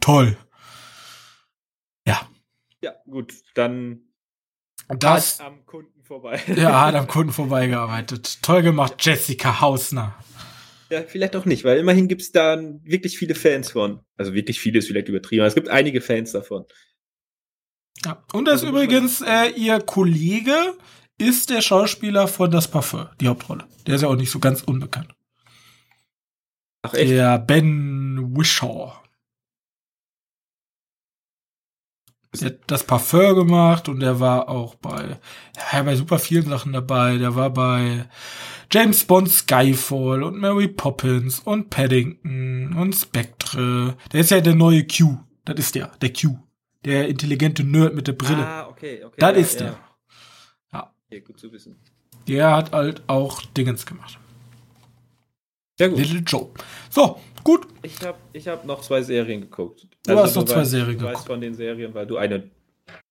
Toll. 0.00 0.38
Ja. 2.06 2.26
Ja, 2.80 2.92
gut, 3.04 3.34
dann 3.54 4.00
das 4.88 5.40
am 5.40 5.66
Kunden 5.66 5.95
vorbei. 6.06 6.40
Ja, 6.56 6.86
hat 6.86 6.94
am 6.94 7.06
Kunden 7.06 7.32
vorbeigearbeitet. 7.32 8.38
Toll 8.42 8.62
gemacht, 8.62 8.94
Jessica 9.00 9.60
Hausner. 9.60 10.14
Ja, 10.88 11.02
vielleicht 11.02 11.34
auch 11.34 11.44
nicht, 11.44 11.64
weil 11.64 11.78
immerhin 11.78 12.06
gibt 12.08 12.22
es 12.22 12.32
da 12.32 12.58
wirklich 12.84 13.18
viele 13.18 13.34
Fans 13.34 13.72
von. 13.72 14.00
Also 14.16 14.34
wirklich 14.34 14.60
viele 14.60 14.78
ist 14.78 14.86
vielleicht 14.86 15.08
übertrieben, 15.08 15.40
aber 15.40 15.48
es 15.48 15.54
gibt 15.54 15.68
einige 15.68 16.00
Fans 16.00 16.32
davon. 16.32 16.64
Ja, 18.04 18.22
und 18.32 18.46
das 18.46 18.62
also, 18.62 18.68
übrigens, 18.68 19.20
äh, 19.20 19.48
ihr 19.56 19.80
Kollege 19.80 20.74
ist 21.18 21.50
der 21.50 21.60
Schauspieler 21.60 22.28
von 22.28 22.50
Das 22.50 22.68
Parfum, 22.68 23.08
die 23.20 23.28
Hauptrolle. 23.28 23.64
Der 23.86 23.96
ist 23.96 24.02
ja 24.02 24.08
auch 24.08 24.16
nicht 24.16 24.30
so 24.30 24.38
ganz 24.38 24.62
unbekannt. 24.62 25.12
Ach 26.82 26.94
echt? 26.94 27.10
Der 27.10 27.38
Ben 27.38 28.36
Wishaw. 28.36 28.92
Der 32.40 32.50
hat 32.50 32.58
das 32.66 32.84
Parfum 32.84 33.34
gemacht 33.34 33.88
und 33.88 34.00
der 34.00 34.20
war 34.20 34.48
auch 34.48 34.74
bei, 34.76 35.18
ja, 35.72 35.82
bei 35.82 35.96
super 35.96 36.18
vielen 36.18 36.48
Sachen 36.48 36.72
dabei. 36.72 37.18
Der 37.18 37.34
war 37.34 37.50
bei 37.50 38.06
James 38.70 39.04
Bond 39.04 39.30
Skyfall 39.30 40.22
und 40.22 40.38
Mary 40.38 40.68
Poppins 40.68 41.40
und 41.40 41.70
Paddington 41.70 42.74
und 42.74 42.94
Spectre. 42.94 43.96
Der 44.12 44.20
ist 44.20 44.30
ja 44.30 44.40
der 44.40 44.54
neue 44.54 44.86
Q. 44.86 45.18
Das 45.44 45.56
ist 45.58 45.74
der, 45.74 45.92
der 46.00 46.12
Q. 46.12 46.38
Der 46.84 47.08
intelligente 47.08 47.64
Nerd 47.64 47.94
mit 47.94 48.06
der 48.06 48.12
Brille. 48.12 48.46
Ah, 48.46 48.68
okay, 48.68 49.04
okay. 49.04 49.16
Das 49.18 49.32
ja, 49.32 49.36
ist 49.36 49.60
der. 49.60 49.78
Ja. 50.72 50.92
Okay, 51.06 51.20
gut 51.20 51.38
zu 51.38 51.52
wissen. 51.52 51.76
Der 52.28 52.54
hat 52.56 52.72
halt 52.72 53.02
auch 53.06 53.42
Dingens 53.42 53.86
gemacht. 53.86 54.18
Sehr 55.78 55.90
gut. 55.90 55.98
Little 55.98 56.20
Joe. 56.20 56.50
So, 56.90 57.20
gut. 57.46 57.68
Ich 57.82 58.02
habe 58.02 58.18
ich 58.32 58.48
hab 58.48 58.64
noch 58.64 58.82
zwei 58.82 59.02
Serien 59.02 59.40
geguckt. 59.42 59.86
Du 60.04 60.10
also, 60.10 60.22
hast 60.24 60.34
noch 60.34 60.44
zwei 60.44 60.56
weißt, 60.56 60.70
Serien 60.72 60.98
geguckt. 60.98 61.12
Du 61.12 61.16
weißt 61.16 61.26
von 61.26 61.40
den 61.40 61.54
Serien, 61.54 61.94
weil 61.94 62.06
du 62.06 62.16
eine, 62.16 62.50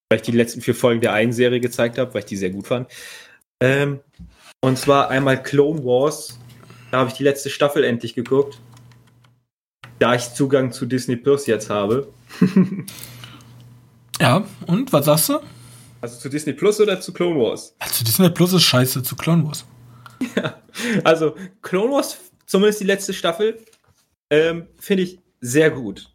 weil 0.10 0.20
ich 0.20 0.24
die 0.24 0.34
letzten 0.34 0.60
vier 0.60 0.76
Folgen 0.76 1.00
der 1.00 1.14
einen 1.14 1.32
Serie 1.32 1.62
gezeigt 1.62 1.98
habe, 1.98 2.14
weil 2.14 2.20
ich 2.20 2.26
die 2.26 2.36
sehr 2.36 2.50
gut 2.50 2.68
fand. 2.68 2.92
Ähm, 3.62 4.02
und 4.62 4.78
zwar 4.78 5.10
einmal 5.10 5.42
Clone 5.42 5.86
Wars. 5.86 6.38
Da 6.92 7.00
habe 7.00 7.10
ich 7.10 7.16
die 7.16 7.24
letzte 7.24 7.50
Staffel 7.50 7.86
endlich 7.86 8.14
geguckt. 8.14 8.60
Da 10.00 10.16
ich 10.16 10.34
Zugang 10.34 10.74
zu 10.74 10.86
Disney 10.86 11.16
Plus 11.16 11.48
jetzt 11.48 11.70
habe. 11.70 12.10
ja, 14.20 14.46
und 14.68 14.92
was 14.92 15.06
sagst 15.06 15.30
du? 15.30 15.40
Also 16.02 16.20
zu 16.20 16.28
Disney 16.28 16.52
Plus 16.52 16.82
oder 16.82 17.00
zu 17.00 17.14
Clone 17.14 17.40
Wars? 17.40 17.74
zu 17.90 18.04
Disney 18.04 18.30
Plus 18.30 18.52
ist 18.52 18.64
scheiße, 18.64 19.02
zu 19.02 19.16
Clone 19.16 19.46
Wars. 19.46 19.66
Ja, 20.36 20.62
also 21.06 21.36
Clone 21.62 21.94
Wars, 21.94 22.18
zumindest 22.46 22.82
die 22.82 22.86
letzte 22.86 23.14
Staffel, 23.14 23.58
ähm, 24.30 24.68
finde 24.80 25.04
ich 25.04 25.20
sehr 25.42 25.72
gut. 25.72 26.12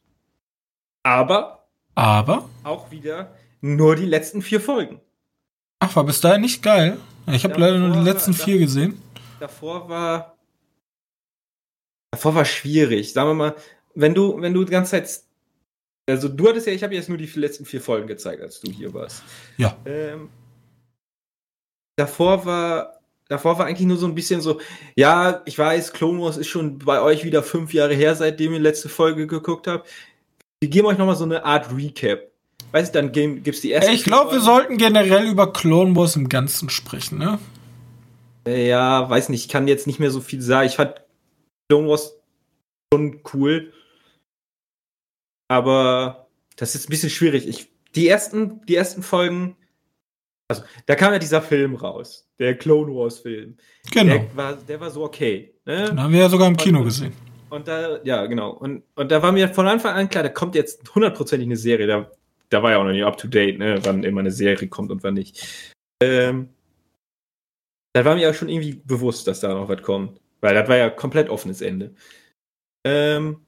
Aber. 1.03 1.69
Aber. 1.95 2.49
Auch 2.65 2.91
wieder 2.91 3.35
nur 3.61 3.97
die 3.97 4.07
letzten 4.07 4.43
vier 4.43 4.61
Folgen. 4.61 5.01
Ach, 5.81 5.95
war 5.97 6.05
bis 6.05 6.21
dahin 6.21 6.43
nicht 6.43 6.63
geil. 6.63 6.99
Ich 7.27 7.45
habe 7.45 7.59
leider 7.59 7.79
nur 7.79 7.97
die 7.97 8.05
letzten 8.05 8.35
vier 8.35 8.59
gesehen. 8.59 9.01
Davor 9.39 9.89
war. 9.89 10.37
Davor 12.11 12.35
war 12.35 12.45
schwierig. 12.45 13.13
Sagen 13.13 13.31
wir 13.31 13.35
mal, 13.35 13.57
wenn 13.95 14.15
du, 14.15 14.41
wenn 14.41 14.55
du 14.55 14.65
die 14.65 14.73
ganze 14.73 14.93
Zeit. 14.93 15.23
Also 16.09 16.29
du 16.29 16.49
hattest 16.49 16.67
ja, 16.67 16.73
ich 16.73 16.83
habe 16.83 16.95
jetzt 16.95 17.09
nur 17.09 17.19
die 17.19 17.27
letzten 17.27 17.65
vier 17.65 17.81
Folgen 17.81 18.09
gezeigt, 18.09 18.43
als 18.43 18.61
du 18.61 18.71
hier 18.71 18.93
warst. 18.93 19.23
Ja. 19.59 19.77
Ähm, 19.85 20.29
davor 21.97 22.45
war. 22.45 23.00
Davor 23.31 23.61
war 23.61 23.67
eigentlich 23.67 23.87
nur 23.87 23.97
so 23.97 24.07
ein 24.07 24.17
bisschen 24.17 24.41
so, 24.41 24.61
ja, 24.97 25.43
ich 25.45 25.57
weiß, 25.57 25.93
Clone 25.93 26.21
Wars 26.21 26.37
ist 26.37 26.49
schon 26.49 26.81
bei 26.81 27.01
euch 27.01 27.23
wieder 27.23 27.45
fünf 27.45 27.73
Jahre 27.73 27.95
her, 27.95 28.17
seitdem 28.17 28.51
ihr 28.51 28.59
die 28.59 28.65
letzte 28.65 28.89
Folge 28.89 29.29
geguckt 29.29 29.69
habt. 29.69 29.89
Wir 30.61 30.69
geben 30.69 30.89
euch 30.89 30.99
nochmal 30.99 31.15
so 31.15 31.23
eine 31.23 31.45
Art 31.45 31.73
Recap. 31.73 32.29
Weißt 32.73 32.93
du, 32.93 33.01
dann 33.01 33.13
gibt 33.13 33.47
es 33.47 33.61
die 33.61 33.71
erste. 33.71 33.93
Ich 33.93 34.03
glaube, 34.03 34.33
wir 34.33 34.41
sollten 34.41 34.79
generell 34.79 35.29
über 35.29 35.53
Clone 35.53 35.95
Wars 35.95 36.17
im 36.17 36.29
Ganzen 36.29 36.71
sprechen, 36.71 37.19
ne? 37.19 37.39
Ja, 38.49 39.09
weiß 39.09 39.29
nicht, 39.29 39.45
ich 39.45 39.49
kann 39.49 39.69
jetzt 39.69 39.87
nicht 39.87 40.01
mehr 40.01 40.11
so 40.11 40.21
viel 40.21 40.43
sagen. 40.43 40.67
Ich 40.67 40.75
fand 40.75 41.01
Clone 41.69 41.89
Wars 41.89 42.17
schon 42.93 43.21
cool. 43.33 43.73
Aber 45.47 46.27
das 46.57 46.75
ist 46.75 46.89
ein 46.89 46.91
bisschen 46.91 47.11
schwierig. 47.11 47.47
Ich, 47.47 47.69
die, 47.95 48.09
ersten, 48.09 48.67
die 48.67 48.75
ersten 48.75 49.05
Folgen, 49.05 49.57
also 50.51 50.63
da 50.87 50.95
kam 50.95 51.13
ja 51.13 51.19
dieser 51.19 51.41
Film 51.41 51.75
raus, 51.77 52.29
der 52.39 52.57
Clone 52.57 52.93
Wars 52.93 53.21
Film. 53.21 53.57
Genau. 53.91 54.15
Der 54.15 54.37
war, 54.37 54.55
der 54.55 54.81
war 54.81 54.91
so 54.91 55.05
okay. 55.05 55.55
Ne? 55.65 55.87
Den 55.87 56.03
haben 56.03 56.13
wir 56.13 56.21
ja 56.21 56.29
sogar 56.29 56.49
im 56.49 56.57
Kino 56.57 56.81
und, 56.81 56.85
gesehen. 56.85 57.13
Und 57.49 57.67
da, 57.67 58.03
ja, 58.05 58.27
genau. 58.27 58.51
Und, 58.51 58.83
und 58.95 59.11
da 59.11 59.23
war 59.23 59.33
mir 59.33 59.49
von 59.49 59.67
Anfang 59.67 59.95
an 59.95 60.09
klar, 60.09 60.23
da 60.23 60.29
kommt 60.29 60.55
jetzt 60.55 60.95
hundertprozentig 60.95 61.47
eine 61.47 61.57
Serie. 61.57 61.87
Da 61.87 62.11
da 62.51 62.63
war 62.63 62.73
ja 62.73 62.79
auch 62.79 62.85
noch 62.85 62.93
nicht 62.93 63.05
up 63.05 63.17
to 63.17 63.29
date, 63.29 63.59
ne, 63.59 63.79
wann 63.85 64.05
immer 64.05 64.21
eine 64.21 64.33
Serie 64.33 64.69
kommt 64.69 64.91
und 64.91 65.03
wann 65.03 65.15
nicht. 65.15 65.75
Ähm, 66.03 66.51
da 67.95 68.05
war 68.05 68.17
mir 68.17 68.23
ja 68.23 68.35
schon 68.35 68.49
irgendwie 68.49 68.75
bewusst, 68.85 69.27
dass 69.27 69.41
da 69.41 69.55
noch 69.55 69.69
was 69.69 69.83
kommt. 69.83 70.21
Weil 70.41 70.55
das 70.55 70.69
war 70.69 70.77
ja 70.77 70.91
komplett 70.91 71.29
offenes 71.29 71.61
Ende. 71.61 71.95
Ähm, 72.85 73.45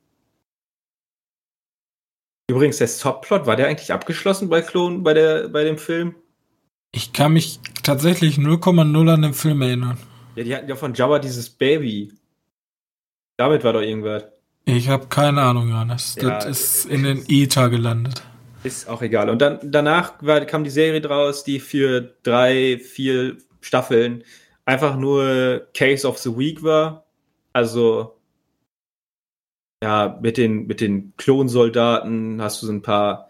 übrigens, 2.49 2.79
der 2.79 2.89
Subplot, 2.89 3.47
war 3.47 3.57
der 3.57 3.69
eigentlich 3.69 3.93
abgeschlossen 3.93 4.49
bei 4.49 4.61
Klon, 4.61 5.03
bei, 5.03 5.15
der, 5.15 5.49
bei 5.49 5.65
dem 5.65 5.79
Film? 5.79 6.15
Ich 6.95 7.13
kann 7.13 7.33
mich 7.33 7.59
tatsächlich 7.83 8.37
0,0 8.37 9.13
an 9.13 9.23
den 9.23 9.33
Film 9.33 9.63
erinnern. 9.63 9.99
Ja, 10.37 10.45
die 10.45 10.55
hatten 10.55 10.69
ja 10.69 10.77
von 10.77 10.95
Jabba 10.95 11.19
dieses 11.19 11.49
Baby. 11.49 12.13
Damit 13.39 13.65
war 13.65 13.73
doch 13.73 13.81
irgendwas. 13.81 14.25
Ich 14.67 14.89
habe 14.89 15.07
keine 15.09 15.41
Ahnung, 15.43 15.69
Johannes. 15.69 16.17
Ja, 16.21 16.39
das 16.39 16.47
ist 16.47 16.85
in 16.87 17.03
den 17.03 17.25
ETA 17.29 17.69
gelandet. 17.69 18.23
Ist 18.63 18.89
auch 18.89 19.03
egal. 19.03 19.29
Und 19.31 19.41
dann 19.41 19.59
danach 19.63 20.23
war, 20.23 20.41
kam 20.43 20.65
die 20.65 20.71
Serie 20.71 21.01
draus, 21.01 21.43
die 21.43 21.59
für 21.59 22.15
drei, 22.23 22.79
vier 22.79 23.39
Staffeln 23.61 24.23
einfach 24.65 24.97
nur 24.97 25.67
Case 25.75 26.07
of 26.07 26.19
the 26.19 26.37
Week 26.37 26.63
war. 26.63 27.07
Also 27.53 28.21
ja, 29.83 30.19
mit 30.23 30.37
den, 30.37 30.67
mit 30.67 30.81
den 30.81 31.13
Klonsoldaten 31.17 32.41
hast 32.41 32.63
du 32.63 32.67
so 32.67 32.73
ein 32.73 32.83
paar 32.83 33.29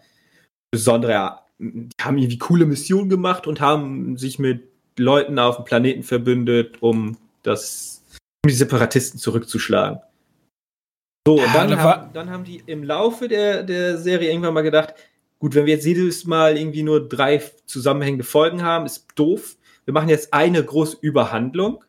besondere, 0.69 1.42
die 1.59 1.89
haben 2.01 2.17
irgendwie 2.17 2.37
coole 2.37 2.65
Missionen 2.65 3.09
gemacht 3.09 3.47
und 3.47 3.61
haben 3.61 4.17
sich 4.17 4.39
mit 4.39 4.63
Leuten 4.97 5.39
auf 5.39 5.57
dem 5.57 5.65
Planeten 5.65 6.03
verbündet, 6.03 6.81
um 6.81 7.17
das, 7.41 8.03
um 8.43 8.49
die 8.49 8.55
Separatisten 8.55 9.19
zurückzuschlagen. 9.19 9.99
So, 11.25 11.35
und 11.35 11.55
dann, 11.55 11.79
haben, 11.79 12.13
dann 12.13 12.29
haben 12.29 12.43
die 12.43 12.61
im 12.65 12.83
Laufe 12.83 13.27
der, 13.27 13.63
der 13.63 13.97
Serie 13.97 14.29
irgendwann 14.29 14.53
mal 14.53 14.61
gedacht, 14.61 14.93
Gut, 15.43 15.55
wenn 15.55 15.65
wir 15.65 15.73
jetzt 15.73 15.85
jedes 15.85 16.23
Mal 16.23 16.57
irgendwie 16.57 16.83
nur 16.83 17.05
drei 17.05 17.43
zusammenhängende 17.65 18.23
Folgen 18.23 18.63
haben, 18.63 18.85
ist 18.85 19.07
doof. 19.15 19.57
Wir 19.83 19.93
machen 19.93 20.07
jetzt 20.07 20.33
eine 20.33 20.63
große 20.63 20.95
Überhandlung 21.01 21.83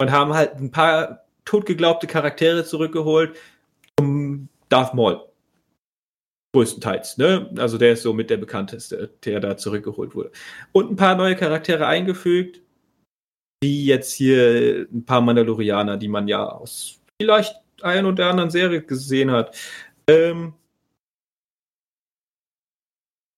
und 0.00 0.10
haben 0.10 0.34
halt 0.34 0.56
ein 0.56 0.72
paar 0.72 1.26
totgeglaubte 1.44 2.08
Charaktere 2.08 2.64
zurückgeholt 2.64 3.36
zum 3.96 4.48
Darth 4.68 4.94
Maul. 4.94 5.29
Größtenteils, 6.52 7.16
ne? 7.16 7.50
Also 7.58 7.78
der 7.78 7.92
ist 7.92 8.02
so 8.02 8.12
mit 8.12 8.28
der 8.28 8.36
bekannteste, 8.36 9.10
der 9.24 9.40
da 9.40 9.56
zurückgeholt 9.56 10.14
wurde. 10.14 10.32
Und 10.72 10.90
ein 10.90 10.96
paar 10.96 11.14
neue 11.14 11.36
Charaktere 11.36 11.86
eingefügt, 11.86 12.60
wie 13.62 13.84
jetzt 13.86 14.12
hier 14.12 14.86
ein 14.92 15.04
paar 15.04 15.20
Mandalorianer, 15.20 15.96
die 15.96 16.08
man 16.08 16.26
ja 16.26 16.48
aus 16.48 17.00
vielleicht 17.20 17.54
ein 17.82 18.06
oder 18.06 18.30
anderen 18.30 18.50
Serie 18.50 18.82
gesehen 18.82 19.30
hat. 19.30 19.56
Ähm, 20.08 20.54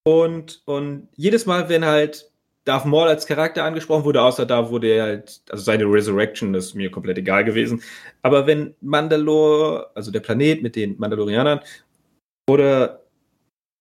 und, 0.05 0.63
und 0.65 1.09
jedes 1.15 1.47
Mal, 1.47 1.69
wenn 1.69 1.85
halt 1.85 2.31
Darth 2.65 2.87
Maul 2.87 3.09
als 3.09 3.27
Charakter 3.27 3.65
angesprochen 3.65 4.05
wurde, 4.05 4.23
außer 4.23 4.47
da 4.47 4.71
wurde 4.71 4.89
er 4.89 5.03
halt, 5.05 5.43
also 5.51 5.63
seine 5.65 5.85
Resurrection 5.85 6.55
ist 6.55 6.75
mir 6.75 6.91
komplett 6.91 7.19
egal 7.19 7.45
gewesen. 7.45 7.83
Aber 8.23 8.47
wenn 8.47 8.75
Mandalore, 8.81 9.91
also 9.95 10.11
der 10.11 10.21
Planet 10.21 10.63
mit 10.63 10.77
den 10.77 10.99
Mandalorianern, 10.99 11.61
oder 12.49 13.02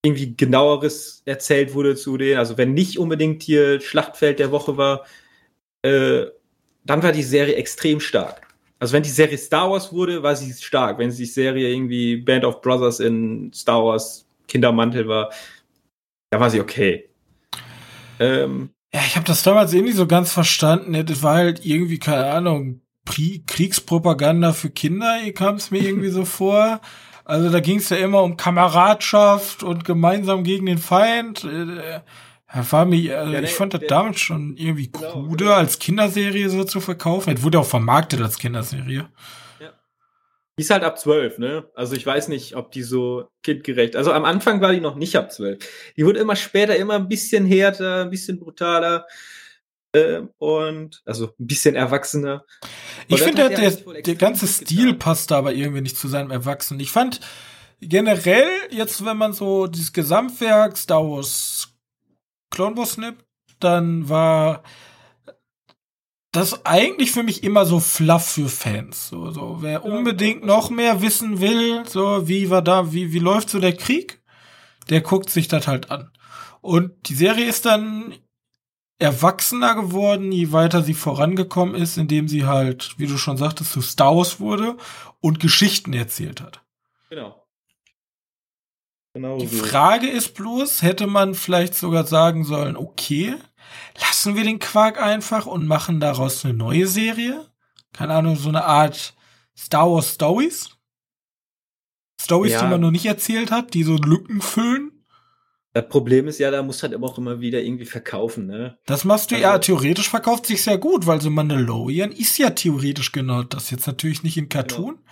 irgendwie 0.04 0.36
genaueres 0.36 1.22
erzählt 1.24 1.74
wurde 1.74 1.94
zu 1.94 2.16
denen, 2.16 2.38
also 2.38 2.58
wenn 2.58 2.74
nicht 2.74 2.98
unbedingt 2.98 3.42
hier 3.42 3.80
Schlachtfeld 3.80 4.38
der 4.38 4.50
Woche 4.50 4.76
war, 4.76 5.06
äh, 5.82 6.26
dann 6.84 7.02
war 7.02 7.12
die 7.12 7.22
Serie 7.22 7.54
extrem 7.54 8.00
stark. 8.00 8.48
Also 8.80 8.94
wenn 8.94 9.04
die 9.04 9.10
Serie 9.10 9.38
Star 9.38 9.70
Wars 9.70 9.92
wurde, 9.92 10.24
war 10.24 10.34
sie 10.34 10.52
stark. 10.52 10.98
Wenn 10.98 11.10
die 11.10 11.24
Serie 11.24 11.68
irgendwie 11.68 12.16
Band 12.16 12.44
of 12.44 12.60
Brothers 12.60 12.98
in 12.98 13.52
Star 13.54 13.84
Wars 13.84 14.26
Kindermantel 14.48 15.06
war, 15.06 15.30
da 16.30 16.40
war 16.40 16.50
sie 16.50 16.60
okay. 16.60 17.08
Ähm, 18.18 18.70
ja, 18.92 19.00
ich 19.06 19.14
habe 19.14 19.26
das 19.26 19.44
damals 19.44 19.72
eh 19.72 19.82
nicht 19.82 19.96
so 19.96 20.08
ganz 20.08 20.32
verstanden. 20.32 21.06
Das 21.06 21.22
war 21.22 21.36
halt 21.36 21.64
irgendwie, 21.64 22.00
keine 22.00 22.26
Ahnung, 22.26 22.80
Pri 23.04 23.42
Kriegspropaganda 23.46 24.52
für 24.52 24.70
Kinder, 24.70 25.18
kam 25.32 25.56
es 25.56 25.70
mir 25.70 25.82
irgendwie 25.82 26.10
so 26.10 26.24
vor. 26.24 26.80
Also 27.24 27.50
da 27.50 27.60
ging 27.60 27.78
es 27.78 27.88
ja 27.88 27.98
immer 27.98 28.22
um 28.22 28.36
Kameradschaft 28.36 29.62
und 29.62 29.84
gemeinsam 29.84 30.44
gegen 30.44 30.66
den 30.66 30.78
Feind. 30.78 31.44
Äh, 31.44 32.00
war 32.70 32.84
mir, 32.84 33.18
also 33.18 33.32
ja, 33.32 33.40
ich 33.40 33.54
fand 33.54 33.72
das 33.72 33.82
damals 33.88 34.20
schon 34.20 34.56
irgendwie 34.56 34.90
genau, 34.90 35.12
krude, 35.12 35.44
genau. 35.44 35.56
als 35.56 35.78
Kinderserie 35.78 36.50
so 36.50 36.64
zu 36.64 36.80
verkaufen. 36.80 37.34
Es 37.34 37.42
wurde 37.42 37.58
auch 37.58 37.66
vermarktet 37.66 38.20
als 38.20 38.38
Kinderserie. 38.38 39.08
Die 40.58 40.62
ist 40.62 40.70
halt 40.70 40.84
ab 40.84 40.98
zwölf, 40.98 41.38
ne? 41.38 41.64
Also 41.74 41.96
ich 41.96 42.04
weiß 42.04 42.28
nicht, 42.28 42.56
ob 42.56 42.72
die 42.72 42.82
so 42.82 43.24
kindgerecht. 43.42 43.96
Also 43.96 44.12
am 44.12 44.26
Anfang 44.26 44.60
war 44.60 44.72
die 44.72 44.80
noch 44.80 44.96
nicht 44.96 45.16
ab 45.16 45.32
zwölf. 45.32 45.64
Die 45.96 46.04
wurde 46.04 46.20
immer 46.20 46.36
später 46.36 46.76
immer 46.76 46.96
ein 46.96 47.08
bisschen 47.08 47.46
härter, 47.46 48.02
ein 48.02 48.10
bisschen 48.10 48.38
brutaler 48.38 49.06
äh, 49.92 50.22
und 50.38 51.02
also 51.04 51.26
ein 51.38 51.46
bisschen 51.46 51.74
erwachsener. 51.74 52.44
Und 53.08 53.16
ich 53.16 53.22
finde, 53.22 53.48
der, 53.48 53.70
der, 53.70 54.02
der 54.02 54.14
ganze 54.14 54.46
Stil 54.46 54.86
getan. 54.86 54.98
passt 54.98 55.32
aber 55.32 55.52
irgendwie 55.54 55.82
nicht 55.82 55.96
zu 55.96 56.08
seinem 56.08 56.30
Erwachsenen. 56.30 56.80
Ich 56.80 56.90
fand 56.90 57.20
generell 57.80 58.48
jetzt, 58.70 59.04
wenn 59.04 59.16
man 59.16 59.32
so 59.32 59.66
dieses 59.66 59.92
Gesamtwerk 59.92 60.76
Star 60.76 61.02
Wars 61.02 61.68
Clone 62.50 62.76
Wars 62.76 62.96
nimmt, 62.96 63.24
dann 63.60 64.08
war 64.08 64.62
das 66.32 66.64
eigentlich 66.64 67.12
für 67.12 67.22
mich 67.22 67.44
immer 67.44 67.66
so 67.66 67.78
fluff 67.78 68.26
für 68.26 68.48
Fans. 68.48 69.08
So, 69.08 69.30
so 69.30 69.58
wer 69.60 69.84
unbedingt 69.84 70.44
noch 70.44 70.70
mehr 70.70 71.02
wissen 71.02 71.40
will, 71.40 71.84
so 71.86 72.26
wie 72.26 72.48
war 72.50 72.62
da, 72.62 72.92
wie 72.92 73.12
wie 73.12 73.18
läuft 73.18 73.50
so 73.50 73.60
der 73.60 73.76
Krieg, 73.76 74.22
der 74.88 75.02
guckt 75.02 75.28
sich 75.28 75.48
das 75.48 75.66
halt 75.66 75.90
an. 75.90 76.10
Und 76.62 77.08
die 77.08 77.14
Serie 77.14 77.46
ist 77.46 77.66
dann 77.66 78.14
erwachsener 79.02 79.74
geworden, 79.74 80.32
je 80.32 80.52
weiter 80.52 80.82
sie 80.82 80.94
vorangekommen 80.94 81.74
ist, 81.74 81.98
indem 81.98 82.28
sie 82.28 82.46
halt, 82.46 82.94
wie 82.98 83.06
du 83.06 83.18
schon 83.18 83.36
sagtest, 83.36 83.72
zu 83.72 83.82
Star 83.82 84.16
Wars 84.16 84.40
wurde 84.40 84.76
und 85.20 85.40
Geschichten 85.40 85.92
erzählt 85.92 86.40
hat. 86.40 86.62
Genau. 87.10 87.44
genau 89.12 89.38
die 89.38 89.48
so. 89.48 89.64
Frage 89.64 90.08
ist 90.08 90.34
bloß, 90.34 90.82
hätte 90.82 91.06
man 91.06 91.34
vielleicht 91.34 91.74
sogar 91.74 92.06
sagen 92.06 92.44
sollen, 92.44 92.76
okay, 92.76 93.34
lassen 94.00 94.36
wir 94.36 94.44
den 94.44 94.60
Quark 94.60 95.02
einfach 95.02 95.46
und 95.46 95.66
machen 95.66 96.00
daraus 96.00 96.44
eine 96.44 96.54
neue 96.54 96.86
Serie? 96.86 97.46
Keine 97.92 98.14
Ahnung, 98.14 98.36
so 98.36 98.48
eine 98.48 98.64
Art 98.64 99.14
Star 99.56 99.90
Wars 99.90 100.14
Stories? 100.14 100.70
Stories, 102.20 102.52
ja. 102.52 102.62
die 102.62 102.68
man 102.68 102.80
noch 102.80 102.92
nicht 102.92 103.06
erzählt 103.06 103.50
hat, 103.50 103.74
die 103.74 103.82
so 103.82 103.96
Lücken 103.96 104.40
füllen? 104.40 104.91
Das 105.74 105.88
Problem 105.88 106.28
ist 106.28 106.38
ja, 106.38 106.50
da 106.50 106.62
muss 106.62 106.82
halt 106.82 106.94
auch 106.94 107.18
immer 107.18 107.40
wieder 107.40 107.62
irgendwie 107.62 107.86
verkaufen, 107.86 108.46
ne? 108.46 108.76
Das 108.86 109.04
machst 109.04 109.30
du 109.30 109.36
also, 109.36 109.46
ja, 109.46 109.58
theoretisch 109.58 110.10
verkauft 110.10 110.46
sich 110.46 110.62
sehr 110.62 110.78
gut, 110.78 111.06
weil 111.06 111.20
so 111.20 111.30
Mandalorian 111.30 112.12
ist 112.12 112.36
ja 112.38 112.50
theoretisch 112.50 113.12
genau 113.12 113.42
das. 113.42 113.70
Jetzt 113.70 113.86
natürlich 113.86 114.22
nicht 114.22 114.36
in 114.36 114.48
Cartoon, 114.50 114.96
genau 114.96 115.02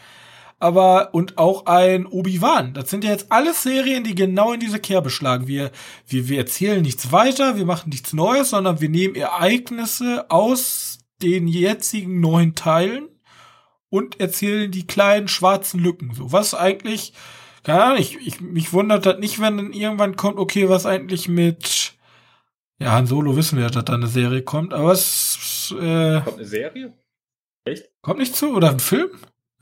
aber 0.61 1.15
und 1.15 1.39
auch 1.39 1.67
ein 1.67 2.07
Obi-Wan. 2.07 2.75
Das 2.75 2.91
sind 2.91 3.03
ja 3.03 3.11
jetzt 3.11 3.33
alles 3.33 3.63
Serien, 3.63 4.05
die 4.05 4.15
genau 4.15 4.53
in 4.53 4.61
diese 4.61 4.79
Kerbe 4.79 5.09
schlagen. 5.09 5.49
Wir, 5.49 5.73
wir, 6.07 6.29
wir 6.29 6.39
erzählen 6.39 6.83
nichts 6.83 7.11
weiter, 7.11 7.57
wir 7.57 7.65
machen 7.65 7.89
nichts 7.89 8.13
Neues, 8.13 8.51
sondern 8.51 8.81
wir 8.81 8.91
nehmen 8.91 9.15
Ereignisse 9.15 10.31
aus 10.31 10.99
den 11.23 11.49
jetzigen 11.49 12.21
neuen 12.21 12.55
Teilen 12.55 13.09
und 13.89 14.21
erzählen 14.21 14.71
die 14.71 14.87
kleinen 14.87 15.29
schwarzen 15.29 15.81
Lücken. 15.81 16.13
So, 16.15 16.31
was 16.31 16.55
eigentlich, 16.55 17.15
keine 17.63 17.83
Ahnung, 17.83 17.99
ich, 17.99 18.17
ich, 18.27 18.41
mich 18.41 18.73
wundert 18.73 19.07
das 19.07 19.19
nicht, 19.19 19.41
wenn 19.41 19.57
dann 19.57 19.73
irgendwann 19.73 20.17
kommt, 20.17 20.39
okay, 20.39 20.69
was 20.69 20.87
eigentlich 20.87 21.29
mit, 21.29 21.95
ja, 22.79 22.93
Han 22.93 23.07
Solo 23.07 23.37
wissen 23.37 23.59
wir, 23.59 23.69
dass 23.69 23.85
da 23.85 23.93
eine 23.93 24.07
Serie 24.07 24.43
kommt, 24.43 24.73
aber 24.73 24.93
es, 24.93 25.75
äh, 25.79 26.21
Kommt 26.23 26.39
eine 26.39 26.47
Serie? 26.47 26.93
Echt? 27.65 27.91
Kommt 28.03 28.19
nicht 28.19 28.35
zu? 28.35 28.55
Oder 28.55 28.71
ein 28.71 28.81
Film? 28.81 29.11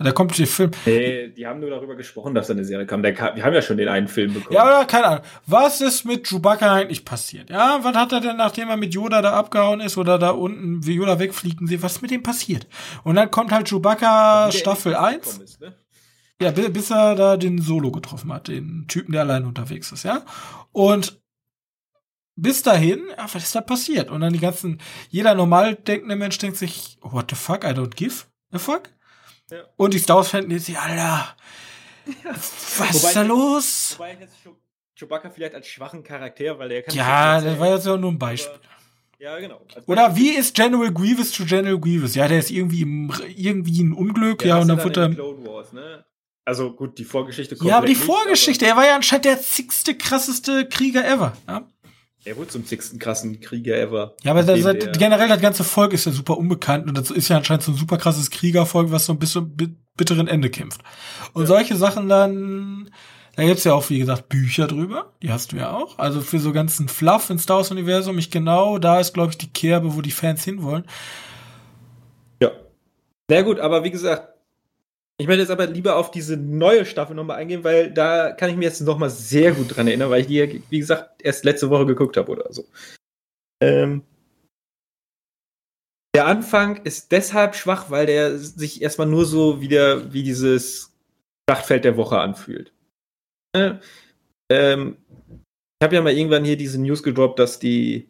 Da 0.01 0.13
kommt 0.13 0.39
der 0.39 0.47
Film. 0.47 0.71
Nee, 0.87 1.29
die 1.31 1.45
haben 1.45 1.59
nur 1.59 1.71
darüber 1.71 1.97
gesprochen, 1.97 2.33
dass 2.33 2.47
da 2.47 2.53
eine 2.53 2.65
Serie 2.65 2.87
kam. 2.87 3.03
Der, 3.03 3.17
wir 3.17 3.45
haben 3.45 3.55
ja 3.55 3.63
schon 3.63 3.79
den 3.79 3.89
einen 3.89 4.07
Film 4.07 4.33
bekommen. 4.33 4.55
Ja, 4.55 4.65
oder 4.65 4.85
keine 4.85 5.07
Ahnung. 5.07 5.25
Was 5.47 5.81
ist 5.81 6.05
mit 6.05 6.29
Chewbacca 6.29 6.73
eigentlich 6.73 7.05
passiert? 7.05 7.51
Ja, 7.51 7.81
was 7.83 7.97
hat 7.97 8.13
er 8.13 8.21
denn, 8.21 8.37
nachdem 8.37 8.69
er 8.69 8.77
mit 8.77 8.95
Yoda 8.95 9.23
da 9.23 9.33
abgehauen 9.33 9.81
ist 9.81 9.99
oder 9.99 10.17
da 10.21 10.31
unten, 10.31 10.87
wie 10.87 10.95
Yoda 10.95 11.19
wegfliegen 11.19 11.67
sieht, 11.67 11.83
was 11.83 11.97
ist 11.97 12.03
mit 12.03 12.13
dem 12.13 12.23
passiert? 12.23 12.69
Und 13.03 13.17
dann 13.17 13.29
kommt 13.33 13.51
halt 13.51 13.69
Chewbacca 13.69 14.53
Staffel 14.53 14.95
1. 14.95 15.39
Ist, 15.39 15.61
ne? 15.61 15.75
Ja, 16.41 16.53
bis 16.53 16.91
er 16.91 17.17
da 17.17 17.37
den 17.37 17.61
Solo 17.61 17.91
getroffen 17.91 18.33
hat, 18.33 18.49
den 18.49 18.87
Typen, 18.87 19.13
der 19.13 19.23
allein 19.23 19.45
unterwegs 19.45 19.91
ist, 19.91 20.05
ja. 20.05 20.25
Und 20.71 21.21
bis 22.37 22.63
dahin, 22.63 23.03
ja, 23.17 23.27
was 23.33 23.43
ist 23.43 23.55
da 23.55 23.61
passiert? 23.61 24.11
Und 24.11 24.21
dann 24.21 24.33
die 24.33 24.39
ganzen, 24.39 24.81
jeder 25.11 25.35
normal 25.35 25.75
denkende 25.75 26.15
Mensch 26.15 26.39
denkt 26.39 26.57
sich, 26.57 26.99
what 27.01 27.31
the 27.31 27.37
fuck, 27.37 27.65
I 27.65 27.69
don't 27.69 27.97
give 27.97 28.27
a 28.53 28.59
fuck? 28.59 28.91
Und 29.77 29.95
die 29.95 29.99
Star 29.99 30.17
Wars-Fans 30.17 30.47
die 30.49 30.59
sich, 30.59 30.79
Alter, 30.79 30.95
ja. 30.97 31.37
was 32.35 32.79
wobei, 32.79 32.91
ist 32.91 33.17
da 33.17 33.23
los? 33.23 33.95
Wobei 33.97 34.17
jetzt 34.21 34.37
Chewbacca 34.95 35.31
vielleicht 35.31 35.55
als 35.55 35.69
schwachen 35.69 36.03
Charakter, 36.03 36.59
weil 36.59 36.69
der 36.69 36.83
kann. 36.83 36.95
Ja, 36.95 37.41
das 37.41 37.59
war 37.59 37.75
jetzt 37.75 37.87
ja 37.87 37.97
nur 37.97 38.11
ein 38.11 38.19
Beispiel. 38.19 38.55
Aber, 38.55 38.63
ja, 39.19 39.39
genau. 39.39 39.61
Also 39.75 39.87
Oder 39.87 40.15
wie 40.17 40.31
ist 40.31 40.55
General 40.55 40.93
Grievous 40.93 41.33
zu 41.33 41.45
General 41.45 41.79
Grievous? 41.79 42.15
Ja, 42.15 42.29
der 42.29 42.39
ist 42.39 42.51
irgendwie 42.51 42.83
im, 42.83 43.13
irgendwie 43.37 43.83
ein 43.83 43.93
Unglück, 43.93 44.43
ja, 44.43 44.57
ja 44.57 44.63
und 44.63 44.69
dann 44.69 44.83
wird 44.83 44.97
er. 44.97 45.09
Ne? 45.09 46.05
Also 46.49 46.73
gut, 46.73 46.97
die 46.97 47.05
Vorgeschichte 47.05 47.57
kommt. 47.57 47.69
Ja, 47.69 47.77
aber 47.77 47.87
die 47.87 47.95
Vorgeschichte, 47.95 48.65
nicht, 48.65 48.73
aber 48.73 48.81
er 48.81 48.85
war 48.85 48.91
ja 48.91 48.97
anscheinend 48.97 49.27
der 49.27 49.39
zigste, 49.39 49.95
krasseste 49.95 50.67
Krieger 50.67 51.07
ever. 51.07 51.37
Ja? 51.47 51.69
Er 52.25 52.39
wurde 52.39 52.49
zum 52.49 52.65
zigsten 52.65 52.99
krassen 52.99 53.41
Krieger 53.41 53.77
ever. 53.77 54.15
Ja, 54.23 54.31
aber 54.31 54.43
das, 54.43 54.63
das, 54.63 54.99
generell 54.99 55.29
das 55.29 55.43
ganze 55.43 55.63
Volk 55.63 55.93
ist 55.93 56.07
ja 56.07 56.13
super 56.13 56.39
unbekannt 56.39 56.89
und 56.89 56.97
das 56.97 57.11
ist 57.11 57.29
ja 57.29 57.37
anscheinend 57.37 57.65
so 57.65 57.73
ein 57.73 57.77
super 57.77 57.99
krasses 57.99 58.31
Kriegervolk, 58.31 58.91
was 58.91 59.05
so 59.05 59.13
ein 59.13 59.19
bisschen 59.19 59.77
bitteren 59.95 60.27
Ende 60.27 60.49
kämpft. 60.49 60.81
Und 61.35 61.43
ja. 61.43 61.49
solche 61.49 61.77
Sachen 61.77 62.09
dann, 62.09 62.89
da 63.37 63.45
gibt's 63.45 63.65
ja 63.65 63.75
auch, 63.75 63.91
wie 63.91 63.99
gesagt, 63.99 64.31
Bücher 64.31 64.69
drüber, 64.69 65.13
die 65.21 65.31
hast 65.31 65.53
du 65.53 65.57
ja 65.57 65.77
auch. 65.77 65.99
Also 65.99 66.23
für 66.23 66.39
so 66.39 66.55
ganzen 66.55 66.89
Fluff 66.89 67.29
ins 67.29 67.43
Star 67.43 67.59
Wars-Universum, 67.59 68.17
ich 68.17 68.31
genau, 68.31 68.79
da 68.79 69.01
ist, 69.01 69.13
glaube 69.13 69.33
ich, 69.33 69.37
die 69.37 69.53
Kerbe, 69.53 69.95
wo 69.95 70.01
die 70.01 70.13
Fans 70.13 70.45
hinwollen. 70.45 70.87
Ja. 72.41 72.53
Na 73.29 73.43
gut, 73.43 73.61
aber 73.61 73.85
wie 73.85 73.91
gesagt, 73.91 74.38
ich 75.21 75.27
möchte 75.27 75.41
jetzt 75.41 75.51
aber 75.51 75.67
lieber 75.67 75.97
auf 75.97 76.13
diese 76.13 76.37
neue 76.37 76.87
Staffel 76.87 77.17
nochmal 77.17 77.39
eingehen, 77.39 77.65
weil 77.65 77.93
da 77.93 78.31
kann 78.33 78.51
ich 78.51 78.57
mir 78.57 78.67
jetzt 78.67 78.81
nochmal 78.81 79.11
sehr 79.11 79.53
gut 79.53 79.77
dran 79.77 79.89
erinnern, 79.89 80.11
weil 80.11 80.21
ich 80.21 80.29
die, 80.29 80.63
wie 80.71 80.79
gesagt, 80.79 81.21
erst 81.23 81.45
letzte 81.45 81.71
Woche 81.71 81.87
geguckt 81.87 82.17
habe 82.17 82.31
oder 82.31 82.53
so. 82.53 82.65
Ähm, 83.61 84.05
der 86.15 86.27
Anfang 86.27 86.85
ist 86.85 87.11
deshalb 87.11 87.57
schwach, 87.57 87.91
weil 87.91 88.07
der 88.07 88.39
sich 88.39 88.81
erstmal 88.81 89.09
nur 89.09 89.25
so 89.25 89.61
wieder 89.61 90.13
wie 90.13 90.23
dieses 90.23 90.93
Schlachtfeld 91.49 91.85
der 91.85 91.97
Woche 91.97 92.21
anfühlt. 92.21 92.73
Äh, 93.57 93.75
ähm, 94.51 94.99
ich 95.81 95.85
habe 95.85 95.97
ja 95.97 96.03
mal 96.03 96.13
irgendwann 96.13 96.45
hier 96.45 96.57
diese 96.57 96.81
News 96.81 97.03
gedroppt, 97.03 97.41
dass 97.41 97.59
die 97.59 98.09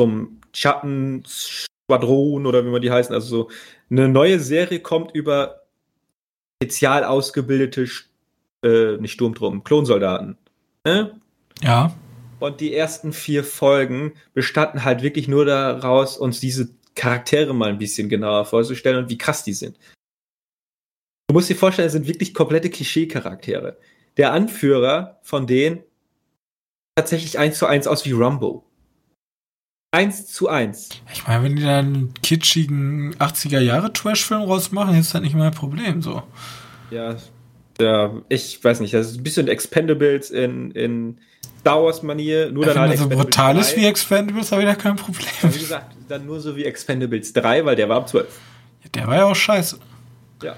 zum 0.00 0.40
Schatten-Squadron 0.54 2.46
oder 2.46 2.64
wie 2.64 2.70
man 2.70 2.82
die 2.82 2.90
heißen, 2.90 3.14
also 3.14 3.26
so 3.26 3.50
eine 3.90 4.08
neue 4.08 4.38
Serie 4.38 4.80
kommt 4.80 5.12
über 5.14 5.61
spezial 6.62 7.02
ausgebildete, 7.02 7.88
äh, 8.62 8.96
nicht 8.98 9.12
Sturmtruppen, 9.12 9.64
Klonsoldaten. 9.64 10.38
Ne? 10.84 11.20
Ja. 11.60 11.92
Und 12.38 12.60
die 12.60 12.72
ersten 12.72 13.12
vier 13.12 13.42
Folgen 13.42 14.12
bestanden 14.32 14.84
halt 14.84 15.02
wirklich 15.02 15.26
nur 15.26 15.44
daraus, 15.44 16.16
uns 16.16 16.38
diese 16.38 16.68
Charaktere 16.94 17.52
mal 17.52 17.70
ein 17.70 17.78
bisschen 17.78 18.08
genauer 18.08 18.44
vorzustellen 18.44 18.98
und 18.98 19.10
wie 19.10 19.18
krass 19.18 19.42
die 19.42 19.54
sind. 19.54 19.76
Du 21.28 21.34
musst 21.34 21.48
dir 21.48 21.56
vorstellen, 21.56 21.86
es 21.86 21.94
sind 21.94 22.06
wirklich 22.06 22.32
komplette 22.32 22.70
Klischee-Charaktere. 22.70 23.78
Der 24.16 24.32
Anführer 24.32 25.18
von 25.22 25.48
denen 25.48 25.82
tatsächlich 26.94 27.40
eins 27.40 27.58
zu 27.58 27.66
eins 27.66 27.88
aus 27.88 28.04
wie 28.04 28.12
Rumbo. 28.12 28.64
Eins 29.92 30.26
zu 30.26 30.48
eins. 30.48 30.88
Ich 31.12 31.26
meine, 31.26 31.44
wenn 31.44 31.56
die 31.56 31.62
dann 31.62 31.86
einen 31.86 32.14
kitschigen 32.22 33.14
80er 33.16 33.60
Jahre 33.60 33.92
Trash-Film 33.92 34.42
rausmachen, 34.42 34.98
ist 34.98 35.14
das 35.14 35.20
nicht 35.20 35.34
mein 35.34 35.52
Problem, 35.52 36.00
so. 36.00 36.22
Ja, 36.90 37.16
ja, 37.78 38.12
ich 38.28 38.62
weiß 38.62 38.80
nicht, 38.80 38.94
das 38.94 39.10
ist 39.10 39.18
ein 39.18 39.22
bisschen 39.22 39.48
Expendables 39.48 40.30
in, 40.30 40.70
in 40.72 41.18
Star 41.60 41.82
Wars-Manier, 41.82 42.50
nur 42.50 42.66
ja, 42.66 42.74
dann 42.74 42.88
halt. 42.88 42.98
So 42.98 43.08
brutal 43.08 43.58
ist 43.58 43.76
wie 43.76 43.86
Expendables, 43.86 44.50
habe 44.50 44.62
ich 44.62 44.68
da 44.68 44.74
kein 44.74 44.96
Problem. 44.96 45.28
Ja, 45.42 45.54
wie 45.54 45.58
gesagt, 45.58 45.94
dann 46.08 46.26
nur 46.26 46.40
so 46.40 46.56
wie 46.56 46.64
Expendables 46.64 47.32
3, 47.34 47.64
weil 47.64 47.76
der 47.76 47.88
war 47.88 47.98
ab 47.98 48.08
12. 48.08 48.26
Ja, 48.82 48.90
der 48.94 49.06
war 49.06 49.16
ja 49.16 49.24
auch 49.26 49.36
scheiße. 49.36 49.78
Ja. 50.42 50.56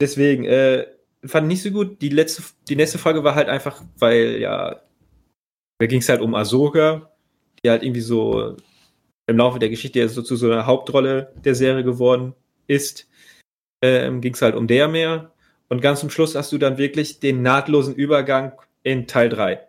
Deswegen, 0.00 0.44
äh, 0.44 0.86
fand 1.24 1.48
nicht 1.48 1.62
so 1.62 1.70
gut. 1.70 2.00
Die 2.00 2.08
letzte, 2.08 2.42
die 2.68 2.76
nächste 2.76 2.98
Folge 2.98 3.24
war 3.24 3.34
halt 3.34 3.48
einfach, 3.48 3.82
weil 3.98 4.38
ja, 4.38 4.80
da 5.78 5.86
ging 5.86 6.00
es 6.00 6.08
halt 6.08 6.20
um 6.20 6.34
Ahsoka, 6.34 7.09
die 7.64 7.70
halt 7.70 7.82
irgendwie 7.82 8.00
so 8.00 8.56
im 9.26 9.36
Laufe 9.36 9.58
der 9.58 9.68
Geschichte 9.68 10.08
so 10.08 10.22
zu 10.22 10.36
so 10.36 10.46
einer 10.50 10.66
Hauptrolle 10.66 11.32
der 11.44 11.54
Serie 11.54 11.84
geworden 11.84 12.34
ist, 12.66 13.08
ähm, 13.82 14.20
ging 14.20 14.34
es 14.34 14.42
halt 14.42 14.54
um 14.56 14.66
der 14.66 14.88
mehr. 14.88 15.32
Und 15.68 15.80
ganz 15.82 16.00
zum 16.00 16.10
Schluss 16.10 16.34
hast 16.34 16.50
du 16.52 16.58
dann 16.58 16.78
wirklich 16.78 17.20
den 17.20 17.42
nahtlosen 17.42 17.94
Übergang 17.94 18.52
in 18.82 19.06
Teil 19.06 19.28
3. 19.28 19.60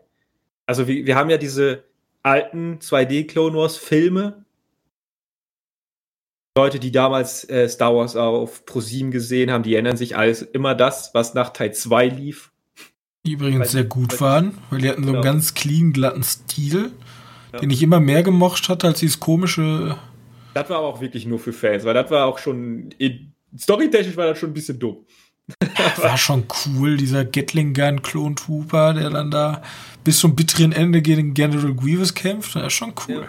Also 0.65 0.87
wir, 0.87 1.05
wir 1.05 1.15
haben 1.15 1.29
ja 1.29 1.37
diese 1.37 1.83
alten 2.23 2.79
2D-Clone 2.79 3.55
Wars-Filme, 3.57 4.45
Leute, 6.57 6.79
die 6.79 6.91
damals 6.91 7.47
äh, 7.49 7.69
Star 7.69 7.95
Wars 7.95 8.15
auf 8.15 8.65
ProSieben 8.65 9.11
gesehen 9.11 9.51
haben, 9.51 9.63
die 9.63 9.73
erinnern 9.73 9.95
sich 9.97 10.17
alles 10.17 10.41
immer 10.41 10.75
das, 10.75 11.13
was 11.13 11.33
nach 11.33 11.51
Teil 11.51 11.73
2 11.73 12.07
lief. 12.07 12.51
Die 13.25 13.33
übrigens 13.33 13.59
Weil- 13.59 13.67
sehr 13.69 13.83
gut 13.85 14.19
waren, 14.19 14.57
weil 14.69 14.81
die 14.81 14.89
hatten 14.89 15.03
so 15.03 15.09
einen 15.09 15.21
Genau. 15.21 15.23
ganz 15.33 15.53
clean, 15.53 15.93
glatten 15.93 16.23
Stil, 16.23 16.91
Ja. 17.53 17.59
den 17.59 17.69
ich 17.69 17.83
immer 17.83 17.99
mehr 17.99 18.23
gemocht 18.23 18.69
hatte 18.69 18.87
als 18.87 18.99
dieses 18.99 19.19
komische. 19.19 19.97
Das 20.53 20.69
war 20.69 20.77
aber 20.77 20.87
auch 20.87 21.01
wirklich 21.01 21.25
nur 21.25 21.39
für 21.39 21.53
Fans, 21.53 21.83
weil 21.83 21.93
das 21.93 22.09
war 22.11 22.25
auch 22.25 22.37
schon, 22.37 22.89
storytechnisch 23.57 24.17
war 24.17 24.27
das 24.27 24.39
schon 24.39 24.51
ein 24.51 24.53
bisschen 24.53 24.79
dumm. 24.79 25.05
War 25.97 26.17
schon 26.17 26.45
cool, 26.65 26.95
dieser 26.95 27.25
Gatling 27.25 27.73
Gun 27.73 28.01
Clone 28.01 28.35
Trooper, 28.35 28.93
der 28.93 29.09
dann 29.09 29.31
da 29.31 29.61
bis 30.03 30.19
zum 30.19 30.35
bitteren 30.35 30.71
Ende 30.71 31.01
gegen 31.01 31.33
General 31.33 31.73
Grievous 31.73 32.13
kämpft. 32.13 32.55
Das 32.55 32.67
ist 32.67 32.73
schon 32.73 32.93
cool. 33.07 33.27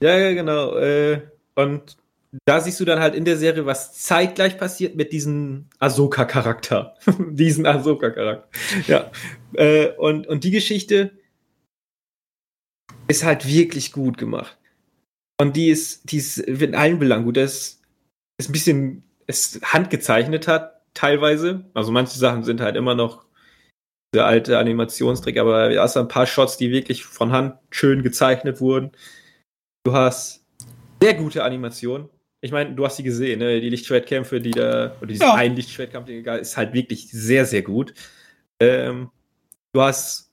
Ja, 0.00 0.18
ja, 0.18 0.34
genau. 0.34 0.76
Äh, 0.76 1.22
und 1.54 1.96
da 2.44 2.60
siehst 2.60 2.80
du 2.80 2.84
dann 2.84 3.00
halt 3.00 3.14
in 3.14 3.24
der 3.24 3.36
Serie, 3.36 3.66
was 3.66 3.94
zeitgleich 3.94 4.58
passiert 4.58 4.94
mit 4.94 5.12
diesem 5.12 5.66
Ahsoka-Charakter. 5.78 6.94
diesen 7.30 7.66
Ahsoka-Charakter. 7.66 8.48
Ja. 8.86 9.10
Äh, 9.54 9.88
und, 9.96 10.26
und 10.26 10.44
die 10.44 10.50
Geschichte 10.50 11.12
ist 13.08 13.24
halt 13.24 13.46
wirklich 13.46 13.92
gut 13.92 14.18
gemacht. 14.18 14.56
Und 15.40 15.56
die 15.56 15.68
ist, 15.68 16.10
die 16.10 16.16
ist 16.18 16.38
in 16.38 16.74
allen 16.74 16.98
Belangen 16.98 17.24
gut. 17.24 17.36
Das 17.36 17.80
ist 18.38 18.48
ein 18.48 18.52
bisschen, 18.52 19.02
es 19.26 19.60
handgezeichnet 19.62 20.48
hat, 20.48 20.82
teilweise. 20.94 21.64
Also 21.74 21.92
manche 21.92 22.18
Sachen 22.18 22.42
sind 22.42 22.60
halt 22.60 22.76
immer 22.76 22.94
noch 22.94 23.26
der 24.14 24.26
alte 24.26 24.58
Animationstrick, 24.58 25.36
aber 25.38 25.68
du 25.68 25.80
hast 25.80 25.96
ein 25.96 26.08
paar 26.08 26.26
Shots, 26.26 26.56
die 26.56 26.70
wirklich 26.70 27.04
von 27.04 27.32
Hand 27.32 27.54
schön 27.70 28.02
gezeichnet 28.02 28.60
wurden. 28.60 28.92
Du 29.84 29.92
hast 29.92 30.44
sehr 31.02 31.14
gute 31.14 31.44
Animationen. 31.44 32.08
Ich 32.40 32.52
meine, 32.52 32.74
du 32.74 32.84
hast 32.84 32.96
sie 32.96 33.02
gesehen, 33.02 33.40
ne? 33.40 33.60
die 33.60 33.70
Lichtschwertkämpfe, 33.70 34.40
die 34.40 34.52
da, 34.52 34.96
oder 35.00 35.08
diesen 35.08 35.22
Ja. 35.22 35.34
einen 35.34 35.56
Lichtschwertkampf, 35.56 36.08
ist 36.08 36.56
halt 36.56 36.72
wirklich 36.72 37.10
sehr, 37.10 37.44
sehr 37.44 37.62
gut. 37.62 37.92
Ähm, 38.60 39.10
du 39.74 39.82
hast 39.82 40.25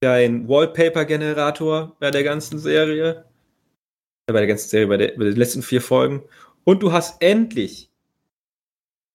deinen 0.00 0.48
Wallpaper-Generator 0.48 1.96
bei 2.00 2.10
der 2.10 2.24
ganzen 2.24 2.58
Serie. 2.58 3.24
Äh, 4.26 4.32
bei 4.32 4.40
der 4.40 4.46
ganzen 4.46 4.68
Serie, 4.68 4.86
bei, 4.86 4.96
der, 4.96 5.08
bei 5.16 5.24
den 5.24 5.36
letzten 5.36 5.62
vier 5.62 5.82
Folgen. 5.82 6.22
Und 6.64 6.82
du 6.82 6.92
hast 6.92 7.22
endlich 7.22 7.90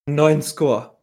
einen 0.06 0.16
neuen 0.16 0.42
Score. 0.42 0.98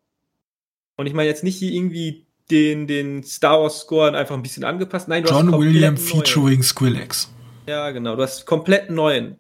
Und 0.97 1.07
ich 1.07 1.14
meine 1.14 1.28
jetzt 1.28 1.45
nicht 1.45 1.57
hier 1.57 1.72
irgendwie 1.72 2.26
den, 2.51 2.87
den 2.87 3.22
Star 3.24 3.61
Wars 3.61 3.80
Score 3.80 4.16
einfach 4.16 4.37
ein 4.37 4.43
bisschen 4.43 4.64
angepasst. 4.64 5.09
Nein, 5.09 5.24
du 5.24 5.30
hast 5.30 5.37
John 5.37 5.51
komplett 5.51 5.74
William 5.74 5.95
neuen. 5.95 6.07
featuring 6.07 6.62
Skrillex. 6.62 7.33
Ja, 7.66 7.91
genau. 7.91 8.16
Du 8.16 8.22
hast 8.22 8.47
komplett 8.47 8.91
neuen 8.91 9.39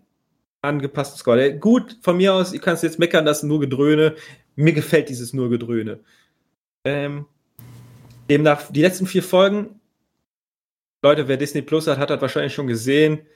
angepassten 0.62 1.18
Score. 1.18 1.36
Der, 1.36 1.52
gut, 1.52 1.98
von 2.02 2.16
mir 2.16 2.34
aus, 2.34 2.52
ihr 2.52 2.60
kannst 2.60 2.82
jetzt 2.82 2.98
meckern, 2.98 3.24
das 3.24 3.38
ist 3.38 3.44
nur 3.44 3.60
Gedröhne. 3.60 4.16
Mir 4.56 4.72
gefällt 4.72 5.08
dieses 5.08 5.32
nur 5.32 5.50
Gedröhne. 5.50 6.00
Ähm, 6.84 7.26
demnach, 8.30 8.70
die 8.70 8.82
letzten 8.82 9.06
vier 9.06 9.22
Folgen, 9.22 9.80
Leute, 11.02 11.26
wer 11.26 11.36
Disney 11.36 11.62
Plus 11.62 11.86
hat, 11.86 11.98
hat 11.98 12.10
das 12.10 12.20
wahrscheinlich 12.20 12.54
schon 12.54 12.68
gesehen. 12.68 13.26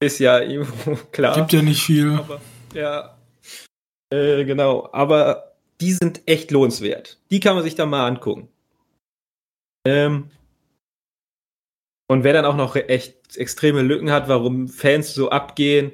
Ist 0.00 0.18
ja 0.18 0.40
irgendwo 0.40 0.94
klar. 1.12 1.34
Gibt 1.34 1.52
ja 1.52 1.62
nicht 1.62 1.82
viel. 1.82 2.12
Aber, 2.12 2.40
ja. 2.74 3.16
Äh, 4.12 4.44
genau. 4.44 4.88
Aber 4.92 5.54
die 5.80 5.92
sind 5.92 6.22
echt 6.26 6.50
lohnenswert. 6.50 7.18
Die 7.30 7.40
kann 7.40 7.54
man 7.54 7.64
sich 7.64 7.74
dann 7.74 7.88
mal 7.88 8.06
angucken. 8.06 8.48
Ähm, 9.86 10.30
und 12.08 12.24
wer 12.24 12.32
dann 12.32 12.44
auch 12.44 12.56
noch 12.56 12.76
echt 12.76 13.36
extreme 13.36 13.82
Lücken 13.82 14.10
hat, 14.10 14.28
warum 14.28 14.68
Fans 14.68 15.14
so 15.14 15.30
abgehen 15.30 15.92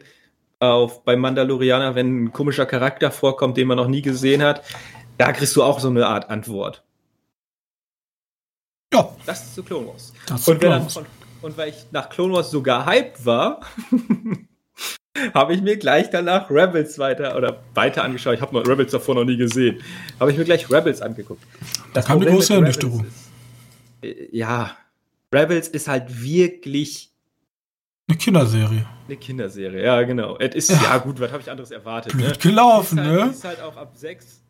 auf 0.58 1.04
bei 1.04 1.16
Mandalorianer, 1.16 1.94
wenn 1.94 2.24
ein 2.24 2.32
komischer 2.32 2.66
Charakter 2.66 3.10
vorkommt, 3.10 3.56
den 3.56 3.68
man 3.68 3.76
noch 3.76 3.88
nie 3.88 4.02
gesehen 4.02 4.42
hat, 4.42 4.62
da 5.18 5.32
kriegst 5.32 5.56
du 5.56 5.62
auch 5.62 5.80
so 5.80 5.88
eine 5.88 6.06
Art 6.06 6.30
Antwort. 6.30 6.84
Ja, 8.92 9.08
Das 9.26 9.42
ist 9.44 9.54
zu 9.54 9.62
Clone 9.62 9.88
Wars. 9.88 10.12
das 10.26 10.46
Und, 10.48 10.62
dann 10.62 10.82
war's. 10.82 10.92
von, 10.94 11.06
und 11.42 11.56
weil 11.56 11.70
ich 11.70 11.86
nach 11.92 12.08
Clone 12.10 12.34
Wars 12.34 12.50
sogar 12.50 12.86
hyped 12.86 13.24
war, 13.24 13.60
habe 15.34 15.54
ich 15.54 15.62
mir 15.62 15.76
gleich 15.76 16.10
danach 16.10 16.50
Rebels 16.50 16.98
weiter 16.98 17.36
oder 17.36 17.62
weiter 17.74 18.04
angeschaut. 18.04 18.34
Ich 18.34 18.40
habe 18.40 18.54
noch 18.54 18.66
Rebels 18.66 18.92
davor 18.92 19.14
noch 19.14 19.24
nie 19.24 19.36
gesehen. 19.36 19.80
Habe 20.18 20.30
ich 20.32 20.38
mir 20.38 20.44
gleich 20.44 20.70
Rebels 20.70 21.00
angeguckt. 21.02 21.42
Das 21.94 22.06
kam 22.06 22.18
Problem 22.18 22.34
große 22.36 22.54
Ernüchterung. 22.54 23.06
Äh, 24.02 24.28
ja, 24.36 24.76
Rebels 25.32 25.68
ist 25.68 25.88
halt 25.88 26.22
wirklich 26.22 27.10
Eine 28.08 28.18
Kinderserie. 28.18 28.86
eine 29.06 29.16
Kinderserie. 29.16 29.84
Ja, 29.84 30.02
genau. 30.02 30.36
Es 30.38 30.54
ist, 30.54 30.70
Ja. 30.70 30.82
ja, 30.82 30.98
gut, 30.98 31.20
was 31.20 31.30
habe 31.32 31.42
ich 31.42 31.50
anderes 31.50 31.70
erwartet? 31.70 32.14
Ne? 32.14 32.22
Blöd 32.24 32.40
gelaufen, 32.40 32.96
Die 32.98 33.02
ist 33.02 33.08
halt, 33.10 33.24
ne? 33.26 33.30
Ist 33.30 33.44
halt 33.44 33.60
auch 33.62 33.76
ab 33.76 33.92
sechs. 33.94 34.42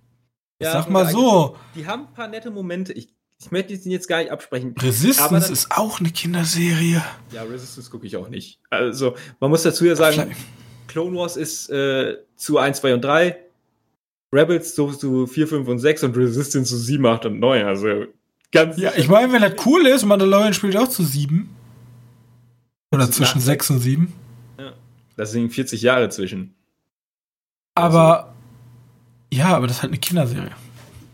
Ich 0.59 0.67
Ja, 0.67 0.73
sag 0.73 0.91
mal 0.91 1.09
so, 1.09 1.57
Die 1.75 1.87
haben 1.87 2.07
ein 2.07 2.13
paar 2.15 2.29
nette 2.29 2.51
Momente. 2.51 2.93
Ich, 2.93 3.09
ich 3.45 3.51
möchte 3.51 3.77
sie 3.77 3.91
jetzt 3.91 4.09
gar 4.09 4.19
nicht 4.19 4.31
absprechen. 4.31 4.75
Resistance 4.79 5.49
das- 5.49 5.51
ist 5.51 5.73
auch 5.73 6.01
eine 6.01 6.11
Kinderserie. 6.11 7.03
Ja, 7.33 7.43
Resistance 7.43 7.91
gucke 7.91 8.07
ich 8.07 8.17
auch 8.17 8.29
nicht. 8.29 8.59
Also, 8.71 9.15
man 9.41 9.51
muss 9.51 9.63
dazu 9.63 9.85
ja 9.85 9.97
sagen, 9.97 10.35
Clone 10.89 11.17
Wars 11.17 11.37
ist 11.37 11.69
äh, 11.71 12.19
zu 12.37 12.59
1, 12.59 12.79
2 12.79 12.95
und 12.95 13.01
3, 13.03 13.37
Rebels 14.33 14.75
so 14.75 14.91
zu 14.93 15.27
4, 15.27 15.47
5 15.49 15.69
und 15.69 15.79
6 15.79 16.05
und 16.05 16.17
Resistance 16.17 16.71
zu 16.71 16.77
7, 16.79 17.05
8 17.07 17.27
und 17.27 17.41
9. 17.41 17.65
Also, 17.67 18.05
ganz. 18.51 18.77
Ja, 18.79 18.93
ich 18.97 19.09
meine, 19.09 19.33
wenn 19.33 19.43
das 19.43 19.55
cool 19.67 19.87
ist, 19.87 20.05
Mandalorian 20.05 20.55
spielt 20.55 20.77
auch 20.77 20.89
zu 20.89 21.03
sieben. 21.05 21.55
Oder 22.93 23.01
Das 23.01 23.11
ist 23.11 23.17
zwischen 23.17 23.39
nach- 23.39 23.45
sechs 23.47 23.71
und 23.71 23.79
sieben. 23.81 24.13
Da 25.17 25.27
sind 25.27 25.51
40 25.53 25.83
Jahre 25.83 26.09
zwischen. 26.09 26.55
Aber, 27.75 28.35
ja, 29.33 29.55
aber 29.57 29.67
das 29.67 29.77
ist 29.77 29.83
halt 29.83 29.93
eine 29.93 30.01
Kinderserie. 30.01 30.53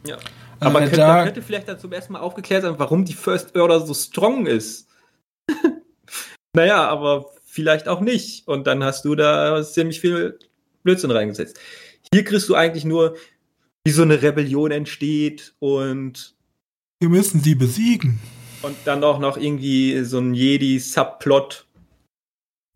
Ja. 0.07 0.17
Aber 0.61 0.81
könnte, 0.81 0.97
da, 0.97 1.17
da 1.19 1.25
könnte 1.25 1.43
vielleicht 1.43 1.69
dann 1.69 1.79
zum 1.79 1.93
ersten 1.93 2.13
Mal 2.13 2.21
aufgeklärt 2.21 2.63
sein, 2.63 2.79
warum 2.79 3.05
die 3.05 3.15
First 3.15 3.57
Order 3.57 3.81
so 3.81 3.95
strong 3.95 4.47
ist. 4.47 4.89
naja, 6.55 6.89
aber 6.89 7.27
vielleicht 7.45 7.89
auch 7.89 8.01
nicht. 8.01 8.47
Und 8.49 8.67
dann 8.67 8.83
hast 8.83 9.05
du 9.05 9.15
da 9.15 9.63
ziemlich 9.63 10.01
viel 10.01 10.39
Blödsinn 10.83 11.11
reingesetzt. 11.11 11.59
Hier 12.13 12.25
kriegst 12.25 12.49
du 12.49 12.55
eigentlich 12.55 12.85
nur, 12.85 13.17
wie 13.85 13.93
so 13.93 14.03
eine 14.03 14.21
Rebellion 14.23 14.71
entsteht 14.71 15.55
und 15.59 16.35
wir 17.01 17.09
müssen 17.09 17.41
sie 17.41 17.55
besiegen. 17.55 18.19
Und 18.63 18.77
dann 18.85 19.05
auch 19.05 19.19
noch 19.19 19.37
irgendwie 19.37 20.03
so 20.05 20.19
ein 20.19 20.35
Jedi-Subplot. 20.35 21.67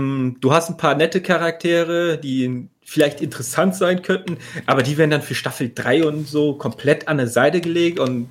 Hm, 0.01 0.37
Du 0.41 0.53
hast 0.53 0.71
ein 0.71 0.77
paar 0.77 0.95
nette 0.95 1.21
Charaktere, 1.21 2.19
die 2.19 2.69
vielleicht 2.85 3.21
interessant 3.21 3.75
sein 3.75 4.03
könnten, 4.03 4.39
aber 4.67 4.83
die 4.83 4.99
werden 4.99 5.11
dann 5.11 5.23
für 5.23 5.35
Staffel 5.35 5.71
3 5.75 6.05
und 6.07 6.29
so 6.29 6.55
komplett 6.55 7.09
an 7.09 7.17
der 7.17 7.29
Seite 7.29 7.61
gelegt 7.61 7.99
und 7.99 8.29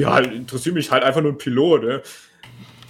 ja, 0.00 0.18
interessiert 0.18 0.74
mich 0.74 0.90
halt 0.90 1.02
einfach 1.02 1.20
nur 1.20 1.32
ein 1.32 1.38
Pilot, 1.38 1.82
ne? 1.82 2.02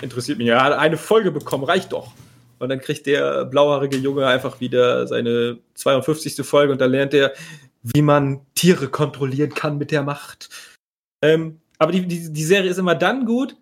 Interessiert 0.03 0.39
mich. 0.39 0.49
Er 0.49 0.63
hat 0.63 0.75
eine 0.75 0.97
Folge 0.97 1.33
bekommen, 1.33 1.65
reicht 1.65 1.93
doch. 1.93 2.13
Und 2.59 2.69
dann 2.69 2.81
kriegt 2.81 3.07
der 3.07 3.45
blauhaarige 3.47 3.97
Junge 3.97 4.27
einfach 4.27 4.61
wieder 4.61 5.07
seine 5.07 5.59
52. 5.75 6.47
Folge 6.47 6.73
und 6.73 6.81
dann 6.81 6.91
lernt 6.91 7.15
er, 7.15 7.33
wie 7.83 8.03
man 8.03 8.41
Tiere 8.55 8.89
kontrollieren 8.89 9.55
kann 9.55 9.79
mit 9.79 9.91
der 9.91 10.03
Macht. 10.03 10.49
Ähm, 11.23 11.61
aber 11.79 11.93
die, 11.93 12.07
die, 12.07 12.33
die 12.33 12.45
Serie 12.45 12.71
ist 12.71 12.79
immer 12.79 12.95
dann 12.95 13.25
gut 13.25 13.57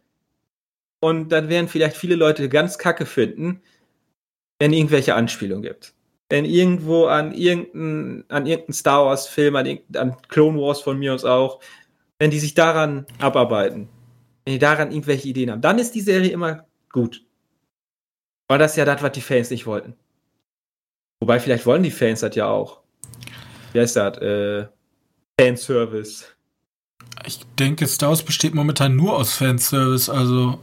und 1.00 1.30
dann 1.30 1.48
werden 1.48 1.68
vielleicht 1.68 1.96
viele 1.96 2.16
Leute 2.16 2.48
ganz 2.48 2.78
kacke 2.78 3.06
finden, 3.06 3.60
wenn 4.58 4.72
irgendwelche 4.72 5.14
Anspielungen 5.14 5.62
gibt. 5.62 5.94
Wenn 6.28 6.44
irgendwo 6.44 7.06
an 7.06 7.32
irgendeinen 7.32 8.24
an 8.28 8.46
irgendein 8.46 8.72
Star 8.72 9.06
Wars 9.06 9.28
Film, 9.28 9.54
an, 9.56 9.78
an 9.94 10.16
Clone 10.28 10.58
Wars 10.58 10.80
von 10.80 10.98
mir 10.98 11.14
aus 11.14 11.24
auch, 11.24 11.60
wenn 12.18 12.30
die 12.30 12.40
sich 12.40 12.54
daran 12.54 13.06
abarbeiten, 13.20 13.88
wenn 14.44 14.54
die 14.54 14.58
daran 14.58 14.90
irgendwelche 14.90 15.28
Ideen 15.28 15.50
haben, 15.50 15.60
dann 15.60 15.78
ist 15.78 15.94
die 15.94 16.00
Serie 16.00 16.30
immer 16.30 16.66
gut. 16.90 17.24
Weil 18.48 18.58
das 18.58 18.72
ist 18.72 18.76
ja 18.76 18.84
das, 18.84 19.02
was 19.02 19.12
die 19.12 19.20
Fans 19.20 19.50
nicht 19.50 19.66
wollten. 19.66 19.94
Wobei, 21.20 21.40
vielleicht 21.40 21.66
wollen 21.66 21.82
die 21.82 21.90
Fans 21.90 22.20
das 22.20 22.34
ja 22.34 22.48
auch. 22.48 22.80
Wie 23.72 23.80
heißt 23.80 23.96
das? 23.96 24.18
Äh, 24.18 24.68
Fanservice. 25.40 26.24
Ich 27.26 27.40
denke, 27.58 27.86
Star 27.86 28.10
Wars 28.10 28.22
besteht 28.22 28.54
momentan 28.54 28.94
nur 28.94 29.16
aus 29.16 29.34
Fanservice, 29.34 30.10
also, 30.10 30.58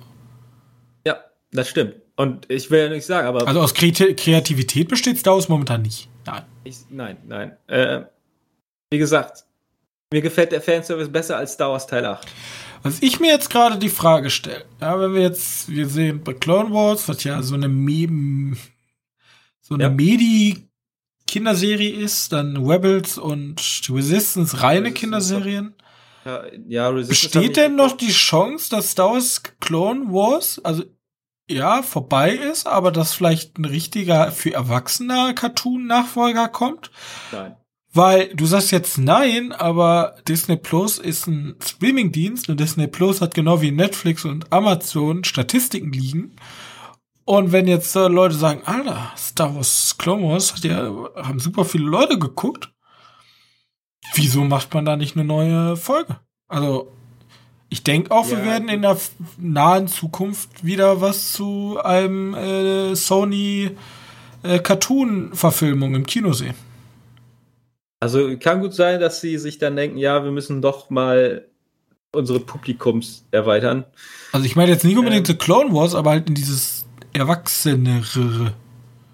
Ja, 1.06 1.20
das 1.52 1.70
stimmt. 1.70 1.96
Und 2.24 2.50
ich 2.50 2.72
will 2.72 2.80
ja 2.80 2.88
nicht 2.90 3.06
sagen, 3.06 3.28
aber 3.28 3.46
also 3.46 3.60
aus 3.60 3.76
Kreati- 3.76 4.16
Kreativität 4.16 4.88
besteht 4.88 5.20
Star 5.20 5.34
Wars 5.36 5.50
momentan 5.50 5.82
nicht. 5.82 6.08
Nein. 6.26 6.44
ich, 6.64 6.78
nein, 6.90 7.18
nein. 7.28 7.58
Äh, 7.68 8.04
wie 8.90 8.98
gesagt, 8.98 9.44
mir 10.14 10.22
gefällt 10.22 10.54
der 10.54 10.62
Fanservice 10.62 11.10
besser 11.10 11.36
als 11.36 11.52
Star 11.54 11.72
Wars 11.72 11.86
Teil 11.86 12.06
8. 12.06 12.26
Was 12.82 13.02
ich 13.02 13.20
mir 13.20 13.30
jetzt 13.30 13.50
gerade 13.50 13.78
die 13.78 13.90
Frage 13.90 14.30
stelle, 14.30 14.64
ja, 14.80 14.98
wenn 14.98 15.14
wir 15.14 15.22
jetzt, 15.22 15.68
wir 15.68 15.90
sehen 15.90 16.24
bei 16.24 16.34
Clone 16.34 16.74
Wars, 16.74 17.10
was 17.10 17.26
ja 17.26 17.44
so 17.44 17.56
eine 17.56 17.68
Mem 17.68 18.56
so 19.60 19.74
eine 19.74 19.84
Ja. 19.84 19.90
Medi-Kinderserie 19.90 21.92
ist, 21.92 22.32
dann 22.32 22.56
Rebels 22.66 23.18
und 23.18 23.60
Resistance 23.90 24.62
reine 24.62 24.88
Resistance 24.88 24.94
Kinderserien. 24.94 25.74
Ja, 26.24 26.44
ja 26.70 26.88
Resistance 26.88 27.40
Besteht 27.40 27.58
denn 27.58 27.76
noch 27.76 27.98
die 27.98 28.12
Chance, 28.12 28.70
dass 28.70 28.92
Star 28.92 29.12
Wars 29.12 29.44
Clone 29.60 30.06
Wars, 30.14 30.62
also 30.64 30.86
ja 31.50 31.82
vorbei 31.82 32.32
ist, 32.32 32.68
aber 32.68 32.92
dass 32.92 33.14
vielleicht 33.14 33.58
ein 33.58 33.66
richtiger 33.66 34.32
für 34.32 34.54
Erwachsene 34.54 35.34
Cartoon-Nachfolger 35.36 36.48
kommt. 36.48 36.92
Nein. 37.32 37.56
Weil 37.96 38.30
du 38.34 38.48
sagst 38.48 38.72
jetzt 38.72 38.98
nein, 38.98 39.52
aber 39.52 40.16
Disney 40.28 40.58
Plus 40.58 40.98
ist 40.98 41.28
ein 41.28 41.56
Streamingdienst 41.64 42.50
und 42.50 42.60
Disney 42.60 42.88
Plus 42.88 43.22
hat 43.22 43.36
genau 43.36 43.62
wie 43.62 43.72
Netflix 43.72 44.26
und 44.26 44.52
Amazon 44.52 45.24
Statistiken 45.24 45.92
liegen. 45.92 46.36
Und 47.26 47.52
wenn 47.52 47.68
jetzt 47.68 47.96
äh, 47.96 48.08
Leute 48.08 48.36
sagen, 48.36 48.64
Alter, 48.66 49.12
Star 49.16 49.56
Wars 49.56 49.96
Clone 49.98 50.28
Wars 50.28 50.54
hat 50.54 50.64
ja, 50.64 50.92
haben 51.16 51.40
super 51.40 51.66
viele 51.66 51.86
Leute 51.86 52.18
geguckt, 52.18 52.74
wieso 54.16 54.44
macht 54.44 54.74
man 54.74 54.86
da 54.86 54.98
nicht 54.98 55.16
eine 55.16 55.24
neue 55.24 55.78
Folge? 55.78 56.20
Also, 56.48 56.92
ich 57.74 57.82
denke 57.82 58.12
auch, 58.12 58.30
ja, 58.30 58.38
wir 58.38 58.46
werden 58.46 58.70
in 58.70 58.84
der 58.84 58.98
nahen 59.40 59.88
Zukunft 59.88 60.64
wieder 60.64 61.02
was 61.02 61.34
zu 61.34 61.80
einem 61.84 62.36
äh, 62.36 62.96
Sony 62.96 63.72
äh, 64.44 64.60
Cartoon-Verfilmung 64.60 65.96
im 65.96 66.06
Kino 66.06 66.34
sehen. 66.34 66.54
Also 68.00 68.38
kann 68.38 68.62
gut 68.62 68.76
sein, 68.76 69.00
dass 69.00 69.22
sie 69.22 69.40
sich 69.40 69.58
dann 69.58 69.76
denken, 69.76 69.98
ja, 69.98 70.24
wir 70.24 70.30
müssen 70.30 70.62
doch 70.62 70.92
mal 70.92 71.48
unsere 72.12 72.40
Publikums 72.40 73.26
erweitern. 73.32 73.86
Also 74.34 74.46
ich 74.46 74.56
meine 74.56 74.70
jetzt 74.70 74.84
nicht 74.86 74.98
unbedingt 74.98 75.28
ähm, 75.28 75.34
The 75.34 75.44
Clone 75.44 75.74
Wars, 75.74 75.96
aber 75.96 76.12
halt 76.12 76.30
in 76.30 76.36
dieses 76.36 76.86
Erwachsenere. 77.12 78.54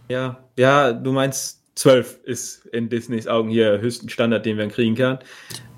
Ja, 0.09 0.37
ja, 0.57 0.91
du 0.91 1.13
meinst 1.13 1.61
zwölf 1.75 2.19
ist 2.25 2.65
in 2.73 2.89
Disneys 2.89 3.25
Augen 3.25 3.47
hier 3.47 3.71
der 3.71 3.79
höchsten 3.79 4.09
Standard, 4.09 4.45
den 4.45 4.57
man 4.57 4.67
kriegen 4.67 4.95
kann. 4.95 5.19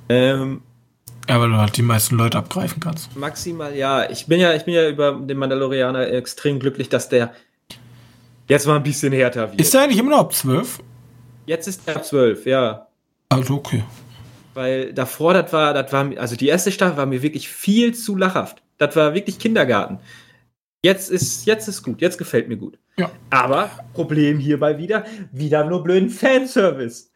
Ähm, 0.09 0.63
ja, 1.31 1.39
weil 1.39 1.49
du 1.49 1.55
halt 1.55 1.77
die 1.77 1.81
meisten 1.81 2.17
Leute 2.17 2.37
abgreifen 2.37 2.81
kannst. 2.81 3.15
Maximal, 3.15 3.73
ja. 3.73 4.09
Ich 4.09 4.27
bin 4.27 4.41
ja, 4.41 4.53
ich 4.53 4.65
bin 4.65 4.73
ja 4.73 4.89
über 4.89 5.13
den 5.13 5.37
Mandalorianer 5.37 6.09
extrem 6.09 6.59
glücklich, 6.59 6.89
dass 6.89 7.07
der 7.07 7.33
jetzt 8.49 8.67
mal 8.67 8.75
ein 8.75 8.83
bisschen 8.83 9.13
härter 9.13 9.49
wird. 9.49 9.61
Ist 9.61 9.73
der 9.73 9.83
eigentlich 9.83 9.99
immer 9.99 10.09
noch 10.09 10.19
ab 10.19 10.33
zwölf? 10.33 10.79
Jetzt 11.45 11.69
ist 11.69 11.83
er 11.85 11.95
ab 11.95 12.05
zwölf, 12.05 12.45
ja. 12.45 12.87
Also 13.29 13.55
okay. 13.55 13.81
Weil 14.55 14.93
davor, 14.93 15.33
das 15.33 15.53
war, 15.53 15.73
das 15.73 15.93
war, 15.93 16.11
also 16.17 16.35
die 16.35 16.49
erste 16.49 16.69
Staffel 16.69 16.97
war 16.97 17.05
mir 17.05 17.21
wirklich 17.21 17.47
viel 17.47 17.93
zu 17.95 18.17
lachhaft. 18.17 18.61
Das 18.77 18.93
war 18.97 19.13
wirklich 19.13 19.39
Kindergarten. 19.39 19.99
Jetzt 20.83 21.09
ist, 21.09 21.45
jetzt 21.45 21.69
ist 21.69 21.81
gut, 21.81 22.01
jetzt 22.01 22.17
gefällt 22.17 22.49
mir 22.49 22.57
gut. 22.57 22.77
Ja. 22.97 23.09
Aber 23.29 23.69
Problem 23.93 24.37
hierbei 24.37 24.77
wieder, 24.77 25.05
wieder 25.31 25.63
nur 25.63 25.81
blöden 25.81 26.09
Fanservice. 26.09 27.10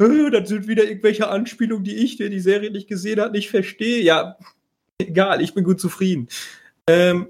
Das 0.00 0.48
sind 0.48 0.66
wieder 0.66 0.84
irgendwelche 0.84 1.28
Anspielungen, 1.28 1.84
die 1.84 1.96
ich, 1.96 2.16
der 2.16 2.30
die 2.30 2.40
Serie 2.40 2.70
nicht 2.70 2.88
gesehen 2.88 3.20
hat, 3.20 3.32
nicht 3.32 3.50
verstehe. 3.50 4.02
Ja, 4.02 4.38
egal, 4.98 5.42
ich 5.42 5.52
bin 5.52 5.62
gut 5.62 5.78
zufrieden. 5.78 6.28
Ähm, 6.86 7.28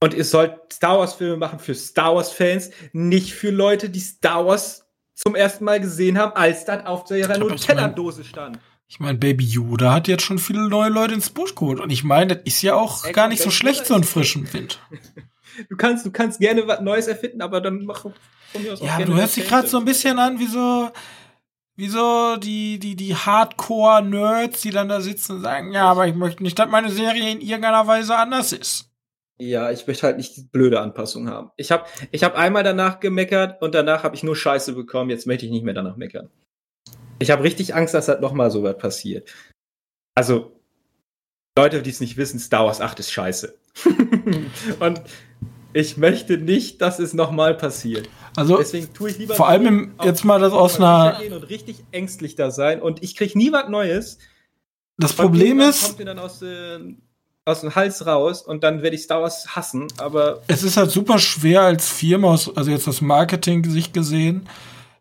und 0.00 0.14
ihr 0.14 0.24
sollt 0.24 0.54
Star 0.72 0.98
Wars 0.98 1.14
Filme 1.14 1.36
machen 1.36 1.58
für 1.58 1.74
Star 1.74 2.14
Wars 2.14 2.32
Fans, 2.32 2.70
nicht 2.92 3.34
für 3.34 3.50
Leute, 3.50 3.90
die 3.90 4.00
Star 4.00 4.46
Wars 4.46 4.86
zum 5.14 5.34
ersten 5.34 5.64
Mal 5.64 5.80
gesehen 5.80 6.16
haben, 6.18 6.32
als 6.32 6.64
das 6.64 6.86
auf 6.86 7.04
der 7.04 7.38
Nutella-Dose 7.38 8.24
stand. 8.24 8.58
Ich 8.88 9.00
meine, 9.00 9.18
Baby 9.18 9.44
Yoda 9.44 9.92
hat 9.92 10.08
jetzt 10.08 10.22
schon 10.22 10.38
viele 10.38 10.68
neue 10.68 10.88
Leute 10.90 11.14
ins 11.14 11.30
Busch 11.30 11.54
geholt. 11.54 11.80
Und 11.80 11.90
ich 11.90 12.04
meine, 12.04 12.36
das 12.36 12.44
ist 12.44 12.62
ja 12.62 12.74
auch 12.74 13.04
Ey, 13.04 13.12
gar 13.12 13.28
nicht 13.28 13.42
so 13.42 13.50
schlecht, 13.50 13.86
so 13.86 13.94
einen 13.94 14.04
frischen 14.04 14.50
Wind. 14.52 14.80
du 15.68 15.76
kannst, 15.76 16.06
du 16.06 16.10
kannst 16.10 16.40
gerne 16.40 16.66
was 16.66 16.80
Neues 16.80 17.06
erfinden, 17.06 17.42
aber 17.42 17.60
dann 17.60 17.84
mach 17.84 18.06
Ja, 18.80 18.98
du 18.98 19.14
hörst 19.14 19.36
dich 19.36 19.48
gerade 19.48 19.68
so 19.68 19.78
ein 19.78 19.84
bisschen 19.84 20.18
an 20.18 20.38
wie 20.38 20.46
so, 20.46 20.90
wie 21.76 21.88
so 21.88 22.36
die, 22.36 22.78
die, 22.78 22.94
die 22.96 23.14
Hardcore-Nerds, 23.14 24.60
die 24.60 24.70
dann 24.70 24.88
da 24.88 25.00
sitzen 25.00 25.36
und 25.36 25.42
sagen, 25.42 25.72
ja, 25.72 25.90
aber 25.90 26.06
ich 26.06 26.14
möchte 26.14 26.42
nicht, 26.42 26.58
dass 26.58 26.68
meine 26.68 26.90
Serie 26.90 27.30
in 27.30 27.40
irgendeiner 27.40 27.86
Weise 27.86 28.16
anders 28.16 28.52
ist. 28.52 28.90
Ja, 29.38 29.72
ich 29.72 29.86
möchte 29.86 30.06
halt 30.06 30.16
nicht 30.16 30.52
blöde 30.52 30.80
Anpassungen 30.80 31.28
haben. 31.28 31.50
Ich 31.56 31.72
habe 31.72 31.86
ich 32.12 32.22
hab 32.22 32.36
einmal 32.36 32.62
danach 32.62 33.00
gemeckert 33.00 33.60
und 33.60 33.74
danach 33.74 34.04
habe 34.04 34.14
ich 34.14 34.22
nur 34.22 34.36
Scheiße 34.36 34.74
bekommen. 34.74 35.10
Jetzt 35.10 35.26
möchte 35.26 35.44
ich 35.44 35.50
nicht 35.50 35.64
mehr 35.64 35.74
danach 35.74 35.96
meckern. 35.96 36.30
Ich 37.18 37.30
habe 37.30 37.42
richtig 37.42 37.74
Angst, 37.74 37.94
dass 37.94 38.06
das 38.06 38.20
nochmal 38.20 38.52
so 38.52 38.62
was 38.62 38.78
passiert. 38.78 39.32
Also, 40.14 40.52
Leute, 41.58 41.82
die 41.82 41.90
es 41.90 42.00
nicht 42.00 42.16
wissen, 42.16 42.38
Star 42.38 42.66
Wars 42.66 42.80
8 42.80 43.00
ist 43.00 43.10
scheiße. 43.10 43.58
und 44.80 45.02
ich 45.72 45.96
möchte 45.96 46.38
nicht, 46.38 46.80
dass 46.80 47.00
es 47.00 47.14
nochmal 47.14 47.56
passiert. 47.56 48.08
Also, 48.36 48.56
Deswegen 48.56 48.92
tue 48.92 49.10
ich 49.10 49.18
lieber 49.18 49.34
vor 49.34 49.48
allem 49.48 49.66
im, 49.66 49.94
jetzt 50.02 50.24
mal 50.24 50.40
das 50.40 50.52
aus 50.52 50.76
einer 50.76 51.20
und 51.30 51.48
richtig 51.48 51.84
ängstlich 51.92 52.34
da 52.34 52.50
sein 52.50 52.82
und 52.82 53.02
ich 53.02 53.16
kriege 53.16 53.38
nie 53.38 53.52
was 53.52 53.68
Neues. 53.68 54.18
Das 54.96 55.12
Problem 55.12 55.60
ist, 55.60 55.96
kommt 55.96 56.08
dann 56.08 56.18
aus 56.18 56.40
den 56.40 57.00
aus 57.44 57.60
dem 57.60 57.74
Hals 57.74 58.06
raus 58.06 58.40
und 58.42 58.64
dann 58.64 58.82
werde 58.82 58.96
ich 58.96 59.02
Star 59.02 59.20
Wars 59.22 59.54
hassen, 59.54 59.88
aber. 59.98 60.40
Es 60.46 60.62
ist 60.62 60.78
halt 60.78 60.90
super 60.90 61.18
schwer 61.18 61.60
als 61.62 61.88
Firma, 61.88 62.30
also 62.30 62.70
jetzt 62.70 62.86
das 62.86 63.00
Marketing 63.00 63.64
sich 63.64 63.92
gesehen. 63.92 64.48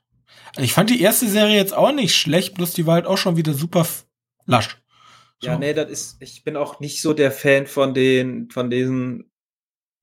Also 0.56 0.62
ich 0.62 0.72
fand 0.72 0.88
die 0.88 1.02
erste 1.02 1.28
Serie 1.28 1.56
jetzt 1.56 1.74
auch 1.74 1.92
nicht 1.92 2.16
schlecht, 2.16 2.54
bloß 2.54 2.72
die 2.72 2.86
war 2.86 2.94
halt 2.94 3.06
auch 3.06 3.18
schon 3.18 3.36
wieder 3.36 3.52
super 3.52 3.86
lasch. 4.46 4.78
So. 5.40 5.48
Ja, 5.48 5.58
nee, 5.58 5.74
das 5.74 5.90
ist, 5.90 6.16
ich 6.20 6.42
bin 6.44 6.56
auch 6.56 6.80
nicht 6.80 7.02
so 7.02 7.12
der 7.12 7.30
Fan 7.30 7.66
von 7.66 7.92
den, 7.92 8.48
von 8.50 8.70
diesen, 8.70 9.30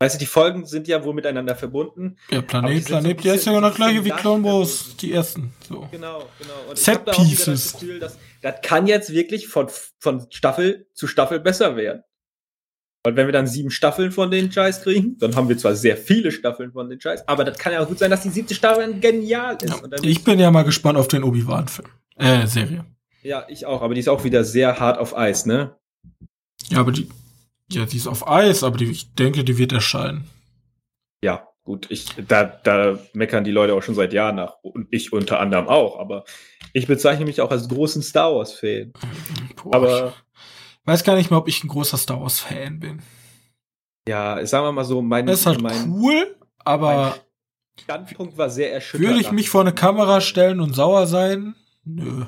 weißt 0.03 0.15
du, 0.15 0.19
die 0.19 0.25
Folgen 0.25 0.65
sind 0.65 0.87
ja 0.87 1.03
wohl 1.03 1.13
miteinander 1.13 1.55
verbunden. 1.55 2.17
Ja, 2.29 2.41
Planet, 2.41 2.85
Planet, 2.85 3.17
so 3.17 3.23
die 3.23 3.35
ist 3.35 3.45
ja 3.45 3.53
genau 3.53 3.67
das 3.67 3.75
gleiche 3.75 4.03
wie 4.03 4.09
Clone 4.09 4.43
Wars, 4.43 4.95
die 4.97 5.13
ersten, 5.13 5.53
so. 5.67 5.87
Genau, 5.91 6.27
genau. 6.39 6.69
Und 6.69 6.77
Set 6.77 7.05
Pieces. 7.05 7.71
Das, 7.71 7.79
Gefühl, 7.79 7.99
dass, 7.99 8.17
das 8.41 8.55
kann 8.61 8.87
jetzt 8.87 9.13
wirklich 9.13 9.47
von, 9.47 9.67
von 9.99 10.27
Staffel 10.29 10.87
zu 10.93 11.07
Staffel 11.07 11.39
besser 11.39 11.77
werden. 11.77 12.03
Weil 13.05 13.15
wenn 13.15 13.27
wir 13.27 13.33
dann 13.33 13.47
sieben 13.47 13.69
Staffeln 13.69 14.11
von 14.11 14.31
den 14.31 14.51
Scheiß 14.51 14.83
kriegen, 14.83 15.17
dann 15.19 15.35
haben 15.35 15.49
wir 15.49 15.57
zwar 15.57 15.75
sehr 15.75 15.97
viele 15.97 16.31
Staffeln 16.31 16.71
von 16.71 16.89
den 16.89 16.99
Scheiß, 16.99 17.27
aber 17.27 17.43
das 17.43 17.57
kann 17.57 17.73
ja 17.73 17.81
auch 17.81 17.87
gut 17.87 17.99
sein, 17.99 18.11
dass 18.11 18.23
die 18.23 18.29
siebte 18.29 18.55
Staffel 18.55 18.99
genial 18.99 19.57
ist. 19.61 19.81
Ja, 19.81 19.97
ich 20.01 20.23
bin 20.23 20.39
ja 20.39 20.51
mal 20.51 20.63
gespannt 20.63 20.97
auf 20.97 21.07
den 21.07 21.23
Obi-Wan-Film. 21.23 21.87
Äh, 22.17 22.47
Serie. 22.47 22.85
Ja, 23.21 23.45
ich 23.47 23.65
auch, 23.65 23.81
aber 23.81 23.93
die 23.93 24.01
ist 24.01 24.09
auch 24.09 24.23
wieder 24.25 24.43
sehr 24.43 24.79
hart 24.79 24.97
auf 24.97 25.17
Eis, 25.17 25.45
ne? 25.45 25.75
Ja, 26.69 26.79
aber 26.79 26.91
die, 26.91 27.09
ja, 27.75 27.85
die 27.85 27.97
ist 27.97 28.07
auf 28.07 28.27
Eis, 28.27 28.63
aber 28.63 28.77
die, 28.77 28.89
ich 28.89 29.13
denke, 29.13 29.43
die 29.43 29.57
wird 29.57 29.71
erscheinen. 29.71 30.29
Ja, 31.23 31.47
gut, 31.63 31.87
ich, 31.89 32.07
da, 32.27 32.43
da 32.43 32.99
meckern 33.13 33.43
die 33.43 33.51
Leute 33.51 33.73
auch 33.73 33.83
schon 33.83 33.95
seit 33.95 34.13
Jahren 34.13 34.35
nach. 34.35 34.55
Und 34.61 34.87
ich 34.91 35.13
unter 35.13 35.39
anderem 35.39 35.67
auch, 35.67 35.99
aber 35.99 36.25
ich 36.73 36.87
bezeichne 36.87 37.25
mich 37.25 37.41
auch 37.41 37.51
als 37.51 37.69
großen 37.69 38.01
Star 38.01 38.35
Wars-Fan. 38.35 38.93
Aber 39.71 40.13
weiß 40.85 41.03
gar 41.03 41.15
nicht 41.15 41.29
mehr, 41.29 41.39
ob 41.39 41.47
ich 41.47 41.63
ein 41.63 41.69
großer 41.69 41.97
Star 41.97 42.21
Wars 42.21 42.39
Fan 42.39 42.79
bin. 42.79 43.01
Ja, 44.07 44.45
sagen 44.45 44.65
wir 44.65 44.71
mal 44.71 44.83
so, 44.83 45.01
mein. 45.01 45.25
Das 45.25 45.41
ist 45.41 45.45
halt 45.45 45.61
mein, 45.61 45.91
cool, 45.91 46.35
aber. 46.59 47.15
Standpunkt 47.81 48.37
war 48.37 48.51
sehr 48.51 48.71
erschütternd. 48.71 49.09
Würde 49.09 49.21
ich 49.21 49.31
mich 49.31 49.49
vor 49.49 49.61
eine 49.61 49.73
Kamera 49.73 50.21
stellen 50.21 50.59
und 50.59 50.75
sauer 50.75 51.07
sein? 51.07 51.55
Nö. 51.83 52.25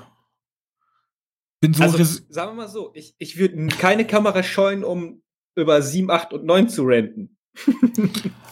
Bin 1.62 1.74
so 1.76 1.84
also, 1.84 2.04
sagen 2.30 2.52
wir 2.52 2.64
mal 2.64 2.68
so, 2.68 2.92
ich, 2.96 3.16
ich 3.20 3.38
würde 3.38 3.68
keine 3.68 4.08
Kamera 4.08 4.42
scheuen, 4.42 4.84
um 4.84 5.22
über 5.56 5.82
7, 5.82 6.10
8 6.12 6.34
und 6.34 6.46
9 6.46 6.70
zu 6.70 6.84
renten. 6.84 7.38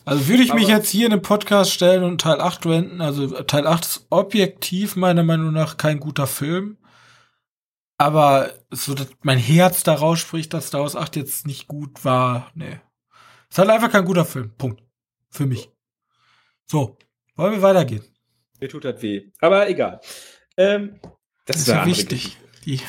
also 0.05 0.27
würde 0.27 0.43
ich 0.43 0.53
mich 0.53 0.67
jetzt 0.67 0.89
hier 0.89 1.05
in 1.05 1.11
den 1.11 1.21
Podcast 1.21 1.71
stellen 1.71 2.03
und 2.03 2.21
Teil 2.21 2.39
8 2.39 2.65
renten, 2.65 3.01
also 3.01 3.27
Teil 3.43 3.67
8 3.67 3.83
ist 3.83 4.07
objektiv 4.09 4.95
meiner 4.95 5.23
Meinung 5.23 5.51
nach 5.51 5.77
kein 5.77 5.99
guter 5.99 6.27
Film. 6.27 6.77
Aber 7.97 8.51
so, 8.69 8.93
dass 8.93 9.07
mein 9.21 9.37
Herz 9.37 9.83
daraus 9.83 10.19
spricht, 10.19 10.53
dass 10.53 10.67
Star 10.67 10.81
Wars 10.81 10.95
8 10.95 11.15
jetzt 11.15 11.47
nicht 11.47 11.67
gut 11.67 12.03
war, 12.03 12.51
nee. 12.55 12.79
Ist 13.49 13.59
halt 13.59 13.69
einfach 13.69 13.91
kein 13.91 14.05
guter 14.05 14.25
Film. 14.25 14.51
Punkt. 14.57 14.81
Für 15.29 15.45
mich. 15.45 15.69
So, 16.65 16.97
wollen 17.35 17.53
wir 17.53 17.61
weitergehen? 17.61 18.03
Mir 18.59 18.69
tut 18.69 18.85
das 18.85 19.01
weh. 19.01 19.31
Aber 19.39 19.69
egal. 19.69 19.99
Ähm, 20.57 20.99
das, 21.45 21.57
das 21.57 21.57
ist 21.57 21.67
ja 21.67 21.85
wichtig. 21.85 22.37
Die, 22.65 22.81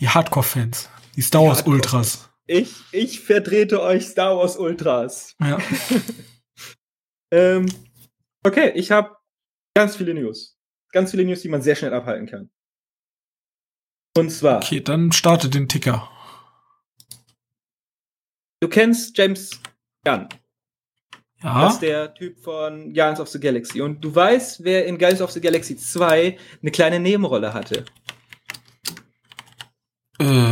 die 0.00 0.08
Hardcore-Fans. 0.08 0.88
Die 1.16 1.22
Star 1.22 1.42
Wars 1.42 1.58
Hardcore. 1.58 1.76
Ultras. 1.76 2.27
Ich, 2.50 2.82
ich 2.92 3.20
vertrete 3.20 3.82
euch 3.82 4.06
Star 4.06 4.38
Wars 4.38 4.56
Ultras. 4.56 5.36
Ja. 5.38 5.58
ähm, 7.30 7.66
okay, 8.42 8.72
ich 8.74 8.90
habe 8.90 9.14
ganz 9.76 9.96
viele 9.96 10.14
News. 10.14 10.58
Ganz 10.90 11.10
viele 11.10 11.26
News, 11.26 11.42
die 11.42 11.50
man 11.50 11.60
sehr 11.60 11.76
schnell 11.76 11.92
abhalten 11.92 12.26
kann. 12.26 12.50
Und 14.16 14.30
zwar. 14.30 14.56
Okay, 14.56 14.80
dann 14.80 15.12
starte 15.12 15.50
den 15.50 15.68
Ticker. 15.68 16.10
Du 18.60 18.68
kennst 18.68 19.16
James 19.18 19.50
Gunn. 20.04 20.28
Ja. 21.42 21.62
Das 21.62 21.74
ist 21.74 21.82
der 21.82 22.14
Typ 22.14 22.40
von 22.42 22.94
Guardians 22.94 23.20
of 23.20 23.28
the 23.28 23.38
Galaxy. 23.38 23.82
Und 23.82 24.00
du 24.00 24.12
weißt, 24.12 24.64
wer 24.64 24.86
in 24.86 24.96
Guardians 24.96 25.20
of 25.20 25.32
the 25.32 25.40
Galaxy 25.42 25.76
2 25.76 26.38
eine 26.62 26.70
kleine 26.70 26.98
Nebenrolle 26.98 27.52
hatte. 27.52 27.84
Äh. 30.18 30.47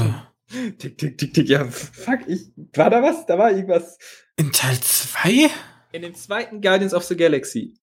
Tick, 0.72 0.98
tick, 0.98 1.18
tick, 1.18 1.34
tick. 1.34 1.48
Ja, 1.48 1.64
fuck, 1.64 2.20
ich. 2.26 2.50
War 2.74 2.90
da 2.90 3.02
was? 3.02 3.26
Da 3.26 3.38
war 3.38 3.50
irgendwas. 3.50 3.98
In 4.36 4.52
Teil 4.52 4.78
2? 4.80 5.50
In 5.92 6.02
dem 6.02 6.14
zweiten 6.14 6.60
Guardians 6.60 6.94
of 6.94 7.04
the 7.04 7.16
Galaxy. 7.16 7.74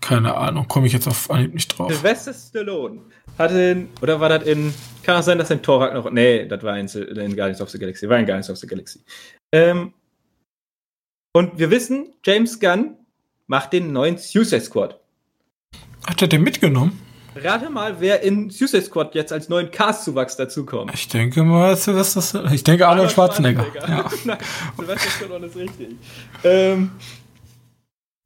Keine 0.00 0.34
Ahnung, 0.34 0.68
komme 0.68 0.86
ich 0.86 0.92
jetzt 0.92 1.08
auf 1.08 1.30
Anhieb 1.30 1.54
nicht 1.54 1.68
drauf. 1.76 1.92
Sylvester 1.92 2.32
Stallone 2.32 3.02
hatte 3.36 3.60
in, 3.60 3.88
oder 4.00 4.20
war 4.20 4.28
das 4.28 4.46
in, 4.46 4.72
kann 5.02 5.16
auch 5.16 5.22
sein, 5.22 5.38
dass 5.38 5.50
in 5.50 5.62
Thor 5.62 5.92
noch, 5.92 6.10
nee, 6.10 6.46
das 6.46 6.62
war 6.62 6.78
in, 6.78 6.86
in 6.86 7.36
Guardians 7.36 7.60
of 7.60 7.70
the 7.70 7.78
Galaxy, 7.78 8.08
war 8.08 8.18
in 8.18 8.26
Guardians 8.26 8.50
of 8.50 8.58
the 8.58 8.66
Galaxy. 8.66 9.00
Ähm, 9.52 9.92
und 11.32 11.58
wir 11.58 11.70
wissen, 11.70 12.14
James 12.24 12.58
Gunn 12.58 12.96
macht 13.46 13.72
den 13.72 13.92
neuen 13.92 14.18
Suicide 14.18 14.60
Squad. 14.60 15.00
Hat 16.06 16.22
er 16.22 16.28
den 16.28 16.42
mitgenommen? 16.42 17.00
Rate 17.42 17.70
mal, 17.70 18.00
wer 18.00 18.22
in 18.22 18.50
Suicide 18.50 18.82
Squad 18.82 19.14
jetzt 19.14 19.32
als 19.32 19.48
neuen 19.48 19.70
Cast-Zuwachs 19.70 20.36
dazukommt. 20.36 20.92
Ich 20.94 21.08
denke 21.08 21.42
mal, 21.42 21.76
Sylvester 21.76 22.50
Ich 22.52 22.64
denke 22.64 22.86
Arnold 22.86 23.10
Schwarzenegger. 23.10 23.64
Schwarzenegger. 23.64 23.88
Ja. 23.88 24.10
Nein, 24.24 24.38
Sylvester 24.76 25.10
Stallone 25.10 25.46
ist 25.46 25.56
richtig. 25.56 25.96
Ähm, 26.44 26.90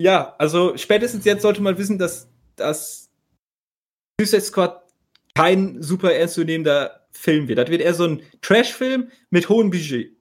ja, 0.00 0.34
also 0.38 0.76
spätestens 0.76 1.24
jetzt 1.24 1.42
sollte 1.42 1.62
man 1.62 1.78
wissen, 1.78 1.98
dass, 1.98 2.28
dass 2.56 3.10
Suicide 4.20 4.42
Squad 4.42 4.82
kein 5.34 5.82
super 5.82 6.12
ernstzunehmender 6.12 7.00
Film 7.12 7.48
wird. 7.48 7.58
Das 7.58 7.68
wird 7.68 7.82
eher 7.82 7.94
so 7.94 8.04
ein 8.04 8.22
Trash-Film 8.40 9.10
mit 9.30 9.48
hohem 9.48 9.70
Budget. 9.70 10.16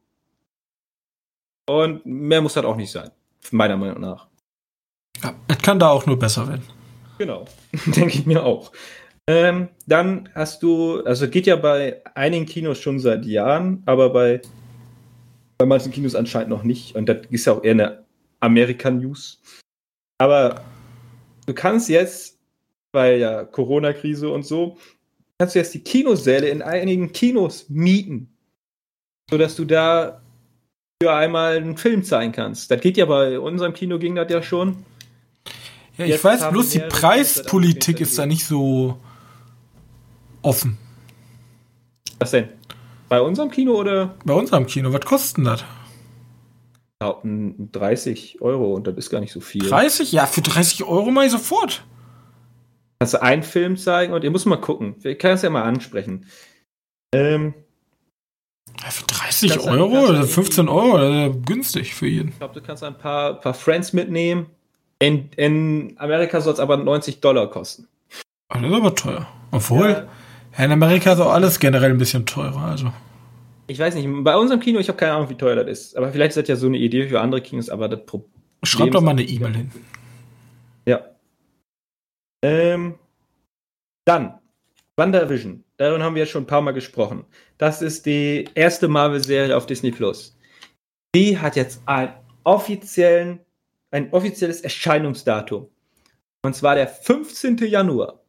Und 1.68 2.06
mehr 2.06 2.42
muss 2.42 2.54
das 2.54 2.66
auch 2.66 2.76
nicht 2.76 2.92
sein. 2.92 3.12
Meiner 3.52 3.78
Meinung 3.78 4.02
nach. 4.02 4.28
Ja, 5.24 5.34
es 5.48 5.58
kann 5.60 5.80
da 5.80 5.90
auch 5.90 6.06
nur 6.06 6.18
besser 6.18 6.48
werden. 6.48 6.64
Genau. 7.22 7.46
Denke 7.86 8.16
ich 8.16 8.26
mir 8.26 8.44
auch. 8.44 8.72
Ähm, 9.30 9.70
dann 9.86 10.28
hast 10.34 10.64
du, 10.64 11.04
also 11.04 11.30
geht 11.30 11.46
ja 11.46 11.56
bei 11.56 12.02
einigen 12.16 12.48
Kinos 12.48 12.80
schon 12.80 13.00
seit 13.00 13.28
Jahren, 13.28 13.84
aber 13.86 14.10
bei, 14.10 14.42
bei 15.60 15.68
manchen 15.68 15.92
Kinos 15.92 16.16
anscheinend 16.16 16.50
noch 16.50 16.64
nicht. 16.64 16.96
Und 16.96 17.08
das 17.08 17.18
ist 17.30 17.46
ja 17.46 17.54
auch 17.54 17.64
eher 17.64 17.74
eine 17.74 18.06
American 18.40 18.98
News. 18.98 19.40
Aber 20.18 20.66
du 21.46 21.54
kannst 21.54 21.90
jetzt, 21.90 22.40
weil 22.92 23.20
ja 23.20 23.44
Corona-Krise 23.44 24.28
und 24.28 24.44
so, 24.44 24.80
kannst 25.38 25.54
du 25.54 25.60
jetzt 25.60 25.76
die 25.76 25.84
Kinosäle 25.84 26.50
in 26.50 26.64
einigen 26.64 27.12
Kinos 27.12 27.70
mieten, 27.70 28.36
sodass 29.30 29.56
du 29.56 29.66
da 29.66 30.24
für 31.04 31.14
einmal 31.14 31.58
einen 31.58 31.78
Film 31.78 32.04
zeigen 32.04 32.32
kannst. 32.32 32.72
Das 32.72 32.82
geht 32.82 32.98
ja 32.98 33.06
bei 33.06 33.40
unserem 33.40 33.76
Kino 33.76 34.00
ging 34.00 34.16
das 34.16 34.32
ja 34.32 34.42
schon. 34.42 34.84
Ja, 36.02 36.06
ich 36.06 36.14
Jetzt 36.14 36.24
weiß 36.24 36.50
bloß, 36.50 36.70
die 36.70 36.80
Preispolitik 36.80 38.02
ist 38.02 38.18
da 38.18 38.26
nicht 38.26 38.44
so 38.44 38.98
offen. 40.42 40.80
Was 42.18 42.32
denn? 42.32 42.50
Bei 43.08 43.22
unserem 43.22 43.52
Kino 43.52 43.74
oder? 43.74 44.16
Bei 44.26 44.34
unserem 44.34 44.66
Kino, 44.66 44.92
was 44.92 45.06
kostet 45.06 45.38
denn 45.38 45.44
das? 45.44 45.64
30 47.00 48.42
Euro 48.42 48.74
und 48.74 48.88
das 48.88 48.96
ist 48.98 49.10
gar 49.12 49.20
nicht 49.20 49.32
so 49.32 49.42
viel. 49.42 49.68
30? 49.68 50.12
Ja, 50.12 50.26
für 50.26 50.42
30 50.42 50.86
Euro 50.86 51.12
mal 51.12 51.30
sofort. 51.30 51.84
Kannst 53.00 53.14
du 53.14 53.22
einen 53.22 53.44
Film 53.44 53.78
zeigen 53.78 54.14
und 54.14 54.24
ihr 54.24 54.32
muss 54.32 54.46
mal 54.46 54.58
gucken. 54.58 54.96
Ich 55.04 55.20
kann 55.20 55.34
es 55.34 55.44
ja 55.44 55.52
mal 55.52 55.64
ansprechen. 55.64 56.26
Ähm, 57.14 57.54
ja, 58.82 58.90
für 58.90 59.06
30 59.06 59.60
Euro 59.60 60.10
oder 60.10 60.24
15 60.24 60.68
Euro, 60.68 60.98
das 60.98 61.36
ist 61.36 61.46
günstig 61.46 61.94
für 61.94 62.08
jeden. 62.08 62.30
Ich 62.30 62.38
glaube, 62.38 62.54
du 62.56 62.62
kannst 62.62 62.84
ein 62.84 62.98
paar, 62.98 63.40
paar 63.40 63.54
Friends 63.54 63.94
mitnehmen. 63.94 64.48
In, 65.02 65.30
in 65.36 65.96
Amerika 65.98 66.42
soll 66.42 66.54
es 66.54 66.60
aber 66.60 66.78
90 66.78 67.22
Dollar 67.22 67.50
kosten. 67.50 67.88
Oh, 68.54 68.60
das 68.60 68.70
ist 68.70 68.78
aber 68.78 68.96
teuer. 68.96 69.28
Obwohl, 69.52 70.08
ja. 70.58 70.64
in 70.64 70.72
Amerika 70.72 71.14
ist 71.14 71.20
auch 71.20 71.32
alles 71.32 71.60
generell 71.60 71.90
ein 71.90 71.98
bisschen 71.98 72.26
teurer. 72.26 72.62
Also. 72.62 72.94
Ich 73.66 73.80
weiß 73.80 73.96
nicht, 73.96 74.08
bei 74.24 74.38
unserem 74.38 74.60
Kino, 74.60 74.80
ich 74.80 74.90
habe 74.90 74.98
keine 74.98 75.14
Ahnung, 75.14 75.30
wie 75.30 75.36
teuer 75.36 75.56
das 75.56 75.68
ist. 75.68 75.98
Aber 75.98 76.12
vielleicht 76.12 76.38
ist 76.38 76.38
das 76.38 76.48
ja 76.48 76.56
so 76.56 76.68
eine 76.68 76.78
Idee 76.78 77.08
für 77.08 77.20
andere 77.20 77.42
Kinos, 77.42 77.70
aber 77.70 77.90
das 77.90 78.06
Problem. 78.06 78.32
Schreib 78.64 78.92
doch 78.92 79.02
mal 79.02 79.12
eine 79.12 79.24
E-Mail 79.24 79.56
hin. 79.56 79.72
Ja. 80.86 81.02
Ähm, 82.44 82.96
dann, 84.06 84.40
WandaVision. 84.98 85.64
Darüber 85.78 86.04
haben 86.04 86.14
wir 86.14 86.22
jetzt 86.22 86.32
schon 86.32 86.44
ein 86.44 86.48
paar 86.48 86.62
Mal 86.62 86.74
gesprochen. 86.74 87.26
Das 87.58 87.82
ist 87.82 88.06
die 88.06 88.48
erste 88.54 88.88
Marvel-Serie 88.88 89.58
auf 89.58 89.66
Disney 89.66 89.90
Plus. 89.90 90.38
Die 91.16 91.40
hat 91.40 91.56
jetzt 91.56 91.82
einen 91.88 92.14
offiziellen, 92.44 93.40
ein 93.92 94.12
offizielles 94.12 94.62
Erscheinungsdatum. 94.62 95.70
Und 96.44 96.56
zwar 96.56 96.76
der 96.76 96.88
15. 96.88 97.58
Januar. 97.58 98.20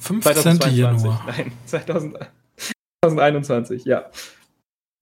15. 0.00 0.58
Januar. 0.74 1.24
Nein, 1.26 1.52
2000, 1.66 2.18
2021, 3.04 3.84
ja. 3.84 4.10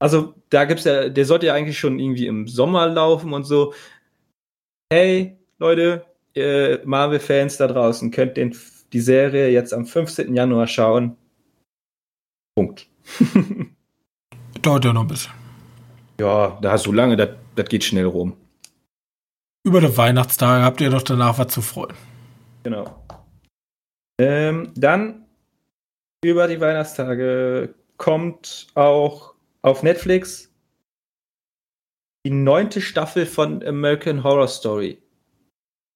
Also, 0.01 0.34
da 0.51 0.64
gibt's 0.64 0.84
ja, 0.84 1.09
der 1.09 1.24
sollte 1.24 1.46
ja 1.46 1.55
eigentlich 1.55 1.78
schon 1.78 1.99
irgendwie 1.99 2.26
im 2.26 2.46
Sommer 2.46 2.86
laufen 2.88 3.32
und 3.32 3.44
so. 3.44 3.72
Hey, 4.92 5.38
Leute, 5.59 6.05
Marvel-Fans 6.84 7.57
da 7.57 7.66
draußen, 7.66 8.11
könnt 8.11 8.36
den, 8.36 8.57
die 8.92 9.01
Serie 9.01 9.49
jetzt 9.51 9.72
am 9.72 9.86
15. 9.86 10.34
Januar 10.34 10.66
schauen. 10.66 11.16
Punkt. 12.57 12.88
Dauert 14.62 14.84
ja 14.84 14.92
noch 14.92 15.03
ein 15.03 15.09
bisschen. 15.09 15.32
Ja, 16.20 16.59
da 16.61 16.78
so 16.78 16.92
lange, 16.92 17.16
das, 17.16 17.30
das 17.55 17.68
geht 17.68 17.84
schnell 17.84 18.07
rum. 18.07 18.36
Über 19.68 19.82
die 19.82 19.94
Weihnachtstage 19.98 20.64
habt 20.64 20.80
ihr 20.80 20.88
doch 20.88 21.02
danach 21.02 21.38
was 21.38 21.48
zu 21.48 21.60
freuen. 21.60 21.94
Genau. 22.62 23.04
Ähm, 24.18 24.72
dann 24.74 25.26
über 26.24 26.48
die 26.48 26.58
Weihnachtstage 26.58 27.74
kommt 27.98 28.68
auch 28.74 29.34
auf 29.60 29.82
Netflix 29.82 30.50
die 32.24 32.30
neunte 32.30 32.80
Staffel 32.80 33.26
von 33.26 33.62
American 33.62 34.24
Horror 34.24 34.48
Story. 34.48 35.02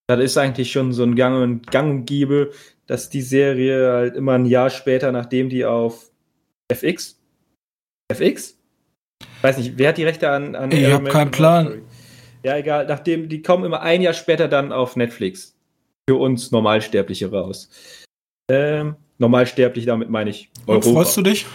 Das 0.07 0.21
ist 0.21 0.37
eigentlich 0.37 0.71
schon 0.71 0.93
so 0.93 1.05
ein 1.05 1.17
Gang 1.17 1.43
und, 1.43 1.71
Gang 1.71 1.91
und 1.91 2.05
Giebe, 2.05 2.53
dass 2.87 3.09
die 3.09 3.23
Serie 3.23 3.91
halt 3.91 4.17
immer 4.17 4.33
ein 4.33 4.45
Jahr 4.45 4.69
später, 4.69 5.13
nachdem 5.13 5.49
die 5.49 5.65
auf 5.65 6.11
FX? 6.71 7.19
FX? 8.13 8.59
Weiß 9.41 9.57
nicht, 9.57 9.79
wer 9.79 9.89
hat 9.89 9.97
die 9.97 10.05
Rechte 10.05 10.29
an. 10.29 10.57
an 10.57 10.73
ich 10.73 10.93
habe 10.93 11.09
keinen 11.09 11.31
Plan. 11.31 11.81
Ja, 12.45 12.57
egal. 12.57 12.87
Nachdem, 12.87 13.29
die 13.29 13.43
kommen 13.43 13.65
immer 13.65 13.83
ein 13.83 14.03
Jahr 14.03 14.15
später 14.15 14.49
dann 14.49 14.73
auf 14.73 14.97
Netflix. 14.97 15.57
Für 16.09 16.17
uns 16.17 16.51
Normalsterbliche 16.51 17.31
raus. 17.31 17.71
Ähm, 18.51 18.97
Normalsterblich, 19.19 19.87
damit 19.87 20.11
meine 20.11 20.31
ich 20.31 20.51
Europa. 20.67 20.89
Und 20.89 20.95
freust 20.95 21.17
du 21.17 21.23
dich? 21.23 21.47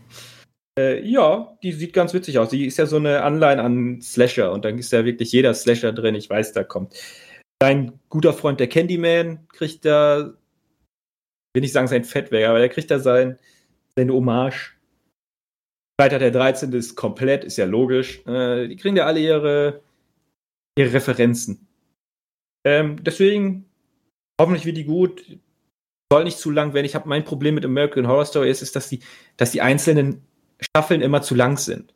äh, 0.78 1.00
ja, 1.08 1.56
die 1.62 1.72
sieht 1.72 1.94
ganz 1.94 2.12
witzig 2.12 2.38
aus. 2.38 2.50
Die 2.50 2.66
ist 2.66 2.76
ja 2.76 2.84
so 2.84 2.96
eine 2.96 3.22
Anleihe 3.22 3.58
an 3.58 4.02
Slasher 4.02 4.52
und 4.52 4.66
dann 4.66 4.78
ist 4.78 4.92
ja 4.92 5.06
wirklich 5.06 5.32
jeder 5.32 5.54
Slasher 5.54 5.92
drin. 5.92 6.14
Ich 6.14 6.28
weiß, 6.28 6.52
da 6.52 6.62
kommt. 6.62 6.94
Dein 7.58 7.98
guter 8.10 8.34
Freund, 8.34 8.60
der 8.60 8.68
Candyman, 8.68 9.46
kriegt 9.48 9.84
da, 9.86 10.34
will 11.54 11.60
nicht 11.62 11.72
sagen 11.72 11.88
sein 11.88 12.04
Fettwerk, 12.04 12.48
aber 12.48 12.58
der 12.58 12.68
kriegt 12.68 12.90
da 12.90 12.98
sein, 12.98 13.38
seine 13.96 14.12
Hommage. 14.12 14.76
Freitag 15.98 16.20
der 16.20 16.30
13. 16.30 16.72
ist 16.72 16.96
komplett, 16.96 17.44
ist 17.44 17.56
ja 17.56 17.66
logisch. 17.66 18.26
Äh, 18.26 18.68
die 18.68 18.76
kriegen 18.76 18.96
ja 18.96 19.06
alle 19.06 19.20
ihre, 19.20 19.82
ihre 20.80 20.92
Referenzen. 20.92 21.68
Ähm, 22.64 23.02
deswegen, 23.02 23.66
hoffentlich 24.40 24.66
wird 24.66 24.76
die 24.76 24.84
gut. 24.84 25.38
Soll 26.12 26.24
nicht 26.24 26.38
zu 26.38 26.50
lang 26.50 26.74
werden. 26.74 26.86
Ich 26.86 26.94
habe 26.94 27.08
mein 27.08 27.24
Problem 27.24 27.54
mit 27.54 27.64
American 27.64 28.08
Horror 28.08 28.24
Story 28.24 28.50
ist, 28.50 28.62
ist, 28.62 28.74
dass 28.74 28.88
die, 28.88 29.00
dass 29.36 29.52
die 29.52 29.62
einzelnen 29.62 30.22
Staffeln 30.60 31.02
immer 31.02 31.22
zu 31.22 31.34
lang 31.34 31.56
sind. 31.56 31.94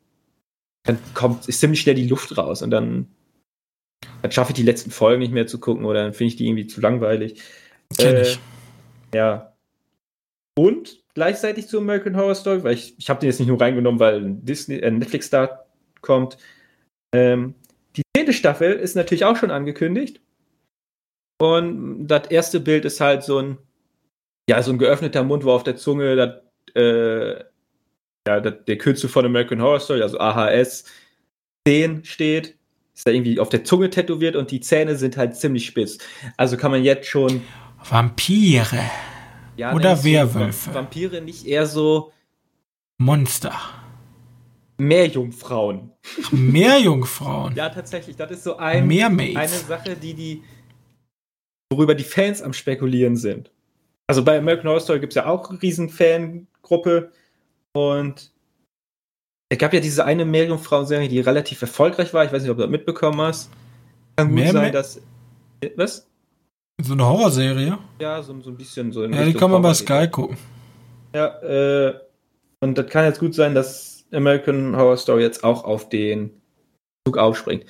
Dann 0.83 0.97
kommt, 1.13 1.47
ist 1.47 1.59
ziemlich 1.59 1.81
schnell 1.81 1.95
die 1.95 2.07
Luft 2.07 2.37
raus 2.37 2.61
und 2.61 2.71
dann, 2.71 3.07
dann 4.21 4.31
schaffe 4.31 4.51
ich 4.51 4.55
die 4.55 4.63
letzten 4.63 4.91
Folgen 4.91 5.19
nicht 5.19 5.33
mehr 5.33 5.47
zu 5.47 5.59
gucken 5.59 5.85
oder 5.85 6.03
dann 6.03 6.13
finde 6.13 6.29
ich 6.29 6.35
die 6.37 6.47
irgendwie 6.47 6.67
zu 6.67 6.79
langweilig. 6.79 7.41
Kenn 7.97 8.21
ich. 8.21 8.39
Äh, 9.11 9.17
ja. 9.17 9.53
Und 10.57 11.03
gleichzeitig 11.13 11.67
zu 11.67 11.79
American 11.79 12.15
Horror 12.15 12.35
Story, 12.35 12.63
weil 12.63 12.75
ich, 12.75 12.97
ich 12.97 13.09
habe 13.09 13.19
den 13.19 13.29
jetzt 13.29 13.39
nicht 13.39 13.49
nur 13.49 13.59
reingenommen, 13.59 13.99
weil 13.99 14.35
Disney, 14.35 14.77
äh, 14.77 14.91
Netflix 14.91 15.29
da 15.29 15.65
kommt. 16.01 16.37
Ähm, 17.13 17.55
die 17.97 18.03
zehnte 18.15 18.33
Staffel 18.33 18.73
ist 18.73 18.95
natürlich 18.95 19.25
auch 19.25 19.35
schon 19.35 19.51
angekündigt. 19.51 20.21
Und 21.41 22.07
das 22.07 22.27
erste 22.27 22.59
Bild 22.59 22.85
ist 22.85 23.01
halt 23.01 23.23
so 23.23 23.39
ein, 23.39 23.57
ja, 24.49 24.61
so 24.61 24.71
ein 24.71 24.77
geöffneter 24.77 25.23
Mund, 25.23 25.43
wo 25.43 25.51
auf 25.51 25.63
der 25.63 25.75
Zunge 25.75 26.15
das, 26.15 26.75
äh, 26.75 27.43
ja, 28.27 28.39
das, 28.39 28.53
der 28.65 28.77
Kürzel 28.77 29.09
von 29.09 29.25
American 29.25 29.61
Horror 29.61 29.79
Story, 29.79 30.01
also 30.01 30.19
AHS 30.19 30.85
10 31.67 32.05
steht. 32.05 32.57
Ist 32.93 33.05
da 33.05 33.11
irgendwie 33.11 33.39
auf 33.39 33.49
der 33.49 33.65
Zunge 33.65 33.89
tätowiert 33.89 34.37
und 34.37 34.51
die 34.51 34.61
Zähne 34.61 34.95
sind 34.95 35.17
halt 35.17 35.35
ziemlich 35.35 35.65
spitz. 35.65 35.97
Also 36.37 36.55
kann 36.55 36.71
man 36.71 36.83
jetzt 36.83 37.07
schon. 37.07 37.41
Vampire. 37.83 38.79
Ja, 39.57 39.73
Oder 39.73 40.03
Werwölfe. 40.03 40.73
Vampire 40.73 41.21
nicht 41.21 41.45
eher 41.45 41.65
so 41.65 42.13
Monster. 42.97 43.53
Meerjungfrauen. 44.77 45.91
Meerjungfrauen. 46.31 47.55
Ja, 47.55 47.69
tatsächlich. 47.69 48.15
Das 48.15 48.31
ist 48.31 48.43
so 48.43 48.57
ein, 48.57 48.89
eine. 48.91 49.47
Sache, 49.47 49.95
die 49.95 50.13
die, 50.13 50.43
worüber 51.71 51.95
die 51.95 52.03
Fans 52.03 52.41
am 52.41 52.53
Spekulieren 52.53 53.15
sind. 53.15 53.51
Also 54.07 54.23
bei 54.23 54.37
American 54.37 54.67
Horror 54.67 54.81
Story 54.81 54.99
gibt 54.99 55.13
es 55.13 55.15
ja 55.15 55.25
auch 55.25 55.49
eine 55.49 55.61
riesen 55.61 55.89
Fangruppe 55.89 57.11
und 57.73 58.31
es 59.49 59.57
gab 59.57 59.73
ja 59.73 59.79
diese 59.79 60.05
eine 60.05 60.25
Meerjungfrauen-Serie, 60.25 61.07
die 61.07 61.19
relativ 61.19 61.61
erfolgreich 61.61 62.13
war. 62.13 62.25
Ich 62.25 62.31
weiß 62.31 62.41
nicht, 62.41 62.51
ob 62.51 62.57
du 62.57 62.63
das 62.63 62.71
mitbekommen 62.71 63.21
hast. 63.21 63.51
Kann 64.17 64.35
gut 64.35 64.47
sein, 64.47 64.71
dass. 64.71 64.97
äh, 65.61 65.69
Was? 65.75 66.07
So 66.81 66.93
eine 66.93 67.05
Horrorserie. 67.05 67.77
Ja, 67.99 68.21
so, 68.21 68.39
so 68.41 68.49
ein 68.49 68.57
bisschen 68.57 68.91
so 68.91 69.03
Ja, 69.03 69.09
die 69.09 69.17
Richtung 69.17 69.39
kann 69.39 69.51
man 69.51 69.61
bei 69.61 69.73
Sky 69.73 70.07
gucken. 70.09 70.37
Ja, 71.13 71.27
äh, 71.41 71.93
und 72.59 72.77
das 72.77 72.87
kann 72.87 73.05
jetzt 73.05 73.19
gut 73.19 73.33
sein, 73.33 73.55
dass 73.55 73.94
American 74.15 74.75
Horror 74.75 74.97
Story 74.97 75.23
jetzt 75.23 75.43
auch 75.43 75.63
auf 75.63 75.89
den 75.89 76.41
Zug 77.05 77.17
aufspringt. 77.17 77.65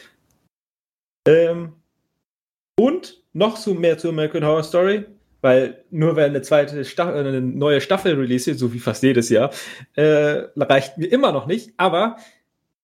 Ähm, 1.27 1.73
und 2.79 3.23
noch 3.33 3.57
so 3.57 3.73
mehr 3.73 3.97
zu 3.97 4.09
American 4.09 4.45
Horror 4.45 4.63
Story, 4.63 5.05
weil 5.41 5.83
nur 5.91 6.15
wenn 6.15 6.31
eine 6.31 6.41
zweite 6.41 6.85
Staffel, 6.85 7.15
eine 7.15 7.41
neue 7.41 7.81
Staffel 7.81 8.15
release, 8.15 8.53
so 8.55 8.73
wie 8.73 8.79
fast 8.79 9.03
jedes 9.03 9.29
Jahr, 9.29 9.51
äh, 9.95 10.43
reicht 10.55 10.97
mir 10.97 11.07
immer 11.07 11.31
noch 11.31 11.45
nicht, 11.45 11.73
aber 11.77 12.17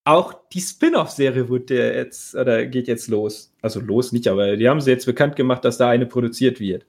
auch 0.03 0.33
die 0.51 0.61
Spin-off-Serie 0.61 1.47
wird 1.49 1.69
der 1.69 1.95
jetzt, 1.95 2.35
oder 2.35 2.65
geht 2.65 2.87
jetzt 2.87 3.07
los. 3.07 3.53
Also 3.61 3.79
los 3.79 4.11
nicht, 4.11 4.27
aber 4.27 4.57
die 4.57 4.67
haben 4.67 4.81
sie 4.81 4.91
jetzt 4.91 5.05
bekannt 5.05 5.35
gemacht, 5.35 5.63
dass 5.63 5.77
da 5.77 5.89
eine 5.89 6.05
produziert 6.05 6.59
wird. 6.59 6.85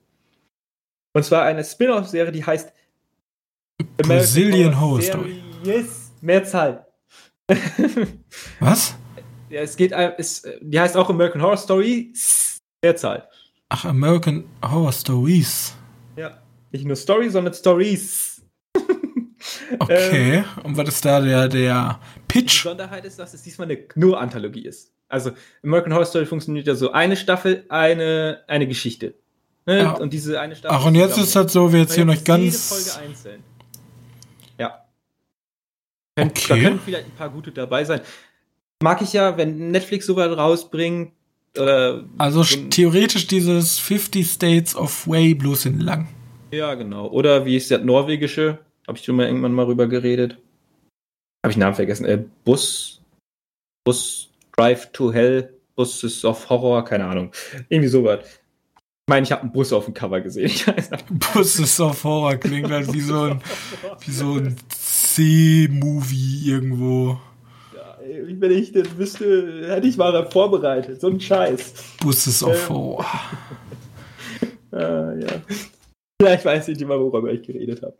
Und 1.15 1.25
zwar 1.25 1.43
eine 1.43 1.63
Spin-off-Serie, 1.63 2.33
die 2.33 2.45
heißt 2.45 2.73
Brazilian 3.99 4.81
Horror 4.81 5.03
Story. 5.03 5.43
Yes, 5.65 6.02
Mehrzahl. 6.23 6.87
Was? 8.61 8.95
ja, 9.51 9.61
es 9.61 9.77
geht, 9.77 9.93
es, 9.93 10.43
die 10.61 10.81
heißt 10.81 10.97
auch 10.97 11.11
American 11.11 11.43
Horror 11.43 11.59
Story, 11.59 12.13
Mehrzahl. 12.83 13.29
Ach, 13.69 13.85
American 13.85 14.45
Horror 14.63 14.93
Stories. 14.93 15.75
Ja, 16.17 16.43
nicht 16.71 16.87
nur 16.87 16.97
Story, 16.97 17.29
sondern 17.31 17.55
Stories. 17.55 18.43
Okay. 19.79 20.45
Und 20.63 20.77
was 20.77 20.89
ist 20.89 21.05
da 21.05 21.21
der, 21.21 21.49
der 21.49 21.99
Die 22.15 22.21
Pitch? 22.29 22.63
Besonderheit 22.63 23.05
ist, 23.05 23.19
dass 23.19 23.35
es 23.35 23.43
diesmal 23.43 23.69
eine 23.69 23.79
nur 23.97 24.21
Anthologie 24.21 24.67
ist. 24.67 24.93
Also 25.09 25.33
American 25.65 25.93
Horror 25.93 26.05
Story 26.05 26.27
funktioniert 26.27 26.67
ja 26.67 26.75
so 26.75 26.93
eine 26.93 27.17
Staffel, 27.17 27.65
eine, 27.69 28.43
eine 28.47 28.69
Geschichte. 28.69 29.15
Ne? 29.67 29.79
Ja. 29.79 29.93
Und 29.93 30.13
diese 30.13 30.41
eine 30.41 30.55
Staffel. 30.55 30.77
Ach, 30.79 30.87
und 30.87 30.95
jetzt 30.95 31.19
ist 31.19 31.35
das 31.35 31.53
so, 31.53 31.73
wir 31.73 31.81
erzählen 31.81 32.09
euch 32.11 32.19
Jede 32.19 32.27
ganz. 32.27 32.69
Folge 32.69 33.09
einzeln. 33.09 33.43
Okay. 36.19 36.49
Da 36.49 36.57
können 36.59 36.81
vielleicht 36.81 37.07
ein 37.07 37.17
paar 37.17 37.31
gute 37.31 37.53
dabei 37.53 37.85
sein. 37.85 38.01
Mag 38.83 39.01
ich 39.01 39.13
ja, 39.13 39.37
wenn 39.37 39.71
Netflix 39.71 40.07
sowas 40.07 40.37
rausbringt. 40.37 41.13
Oder 41.57 42.05
Also 42.19 42.43
so 42.43 42.57
theoretisch 42.69 43.27
dieses 43.27 43.79
50 43.79 44.27
States 44.27 44.75
of 44.77 45.07
Way 45.07 45.35
bloß 45.35 45.67
in 45.67 45.81
lang. 45.81 46.09
Ja, 46.51 46.75
genau. 46.75 47.09
Oder 47.09 47.45
wie 47.45 47.57
ist 47.57 47.71
das 47.71 47.83
norwegische? 47.83 48.59
Habe 48.87 48.99
ich 48.99 49.05
schon 49.05 49.17
mal 49.17 49.27
irgendwann 49.27 49.53
mal 49.53 49.67
rüber 49.67 49.87
geredet. 49.87 50.39
Habe 51.45 51.51
ich 51.51 51.57
den 51.57 51.61
Namen 51.61 51.75
vergessen. 51.75 52.05
Äh, 52.05 52.25
Bus. 52.45 53.01
Bus 53.85 54.31
Drive 54.57 54.93
to 54.93 55.13
Hell. 55.13 55.59
Bus 55.77 56.25
of 56.25 56.49
Horror. 56.51 56.85
Keine 56.85 57.07
Ahnung. 57.07 57.33
Irgendwie 57.69 57.89
sowas. 57.89 58.21
Ich 59.05 59.11
meine, 59.11 59.25
ich 59.25 59.33
habe 59.33 59.43
einen 59.43 59.53
Bus 59.53 59.73
auf 59.73 59.87
dem 59.87 59.95
Cover 59.95 60.21
gesehen. 60.21 60.53
Buses 61.11 61.81
of 61.81 62.05
Horror 62.05 62.37
klingt 62.37 62.71
halt 62.71 62.93
wie 62.93 63.01
so 63.01 63.23
ein, 63.23 63.43
wie 64.07 64.13
so 64.13 64.35
ein 64.35 64.57
C-Movie 65.15 66.51
irgendwo. 66.51 67.19
Ja, 67.75 67.99
wenn 68.01 68.51
ich 68.51 68.73
das 68.73 68.97
wüsste, 68.97 69.69
hätte 69.69 69.87
ich 69.87 69.97
mal 69.97 70.31
vorbereitet. 70.31 71.01
So 71.01 71.09
ein 71.09 71.21
Scheiß. 71.21 71.75
Buses 72.01 72.43
of 72.43 72.55
Ähm. 72.55 72.69
Horror. 72.69 73.07
Ah, 74.75 75.13
ja. 75.21 75.29
Vielleicht 76.19 76.47
weiß 76.47 76.69
ich 76.69 76.79
nicht 76.79 76.89
mal, 76.89 76.99
worüber 76.99 77.31
ich 77.31 77.43
geredet 77.43 77.83
habe. 77.83 77.95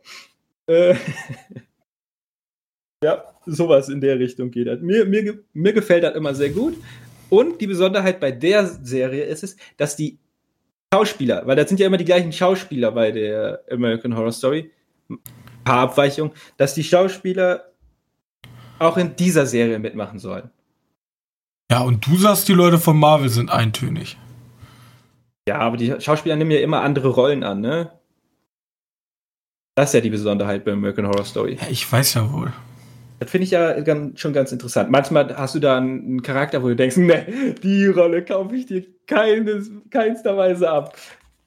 Äh, 0.65 0.95
ja, 3.03 3.23
sowas 3.45 3.89
in 3.89 4.01
der 4.01 4.17
Richtung 4.17 4.49
geht 4.49 4.65
das. 4.65 4.81
Mir, 4.81 5.05
mir, 5.05 5.37
mir 5.53 5.73
gefällt 5.73 6.03
das 6.03 6.15
immer 6.15 6.33
sehr 6.33 6.49
gut. 6.49 6.75
Und 7.29 7.61
die 7.61 7.67
Besonderheit 7.67 8.19
bei 8.19 8.31
der 8.31 8.65
Serie 8.65 9.25
ist 9.25 9.43
es, 9.43 9.55
dass 9.77 9.95
die 9.95 10.17
Schauspieler, 10.91 11.45
weil 11.45 11.55
das 11.55 11.69
sind 11.69 11.79
ja 11.79 11.85
immer 11.85 11.97
die 11.97 12.05
gleichen 12.05 12.31
Schauspieler 12.31 12.91
bei 12.91 13.11
der 13.11 13.63
American 13.69 14.15
Horror 14.15 14.31
Story, 14.31 14.71
paar 15.63 15.79
Abweichungen, 15.79 16.33
dass 16.57 16.73
die 16.73 16.83
Schauspieler 16.83 17.65
auch 18.79 18.97
in 18.97 19.15
dieser 19.15 19.45
Serie 19.45 19.79
mitmachen 19.79 20.19
sollen. 20.19 20.49
Ja, 21.71 21.81
und 21.81 22.05
du 22.05 22.17
sagst, 22.17 22.47
die 22.47 22.53
Leute 22.53 22.77
von 22.77 22.97
Marvel 22.97 23.29
sind 23.29 23.49
eintönig. 23.49 24.17
Ja, 25.47 25.59
aber 25.59 25.77
die 25.77 25.93
Schauspieler 25.99 26.35
nehmen 26.35 26.51
ja 26.51 26.59
immer 26.59 26.81
andere 26.81 27.09
Rollen 27.09 27.43
an, 27.43 27.61
ne? 27.61 27.91
Das 29.75 29.89
ist 29.89 29.93
ja 29.93 30.01
die 30.01 30.09
Besonderheit 30.09 30.63
bei 30.65 30.71
American 30.71 31.07
Horror 31.07 31.25
Story. 31.25 31.57
Ja, 31.59 31.67
ich 31.69 31.91
weiß 31.91 32.13
ja 32.13 32.31
wohl. 32.31 32.53
Das 33.19 33.31
finde 33.31 33.45
ich 33.45 33.51
ja 33.51 33.79
ganz, 33.81 34.19
schon 34.19 34.33
ganz 34.33 34.51
interessant. 34.51 34.91
Manchmal 34.91 35.35
hast 35.35 35.55
du 35.55 35.59
da 35.59 35.77
einen, 35.77 36.21
Charakter, 36.21 36.61
wo 36.61 36.67
du 36.67 36.75
denkst, 36.75 36.97
ne, 36.97 37.55
die 37.63 37.87
Rolle 37.87 38.23
kaufe 38.23 38.55
ich 38.55 38.65
dir 38.65 38.85
keines, 39.07 39.71
keinster 39.89 40.37
Weise 40.37 40.69
ab. 40.69 40.95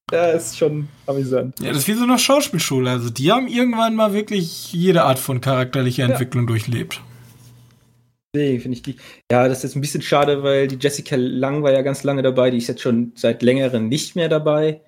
Das 0.08 0.46
ist 0.52 0.58
schon 0.58 0.88
amüsant. 1.06 1.58
Ja, 1.58 1.68
das 1.68 1.78
ist 1.78 1.88
wie 1.88 1.94
so 1.94 2.04
eine 2.04 2.18
Schauspielschule. 2.18 2.90
Also 2.90 3.10
die 3.10 3.32
haben 3.32 3.48
irgendwann 3.48 3.96
mal 3.96 4.12
wirklich 4.12 4.72
jede 4.72 5.02
Art 5.02 5.18
von 5.18 5.40
charakterlicher 5.40 6.04
Ja. 6.04 6.10
Entwicklung 6.10 6.46
durchlebt. 6.46 7.00
Deswegen 8.34 8.60
finde 8.60 8.76
ich 8.76 8.82
die. 8.82 8.96
Ja, 9.32 9.48
das 9.48 9.58
ist 9.58 9.64
jetzt 9.64 9.76
ein 9.76 9.80
bisschen 9.80 10.02
schade, 10.02 10.42
weil 10.42 10.68
die 10.68 10.76
Jessica 10.78 11.16
Lang 11.16 11.62
war 11.62 11.72
ja 11.72 11.82
ganz 11.82 12.04
lange 12.04 12.22
dabei. 12.22 12.50
Die 12.50 12.58
ist 12.58 12.68
jetzt 12.68 12.82
schon 12.82 13.12
seit 13.16 13.42
längerem 13.42 13.88
nicht 13.88 14.14
mehr 14.14 14.28
dabei. 14.28 14.80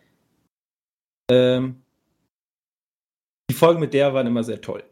Ähm, 1.31 1.83
die 3.51 3.55
Folgen 3.55 3.81
mit 3.81 3.95
der 3.95 4.15
waren 4.15 4.27
immer 4.27 4.45
sehr 4.45 4.61
toll. 4.61 4.85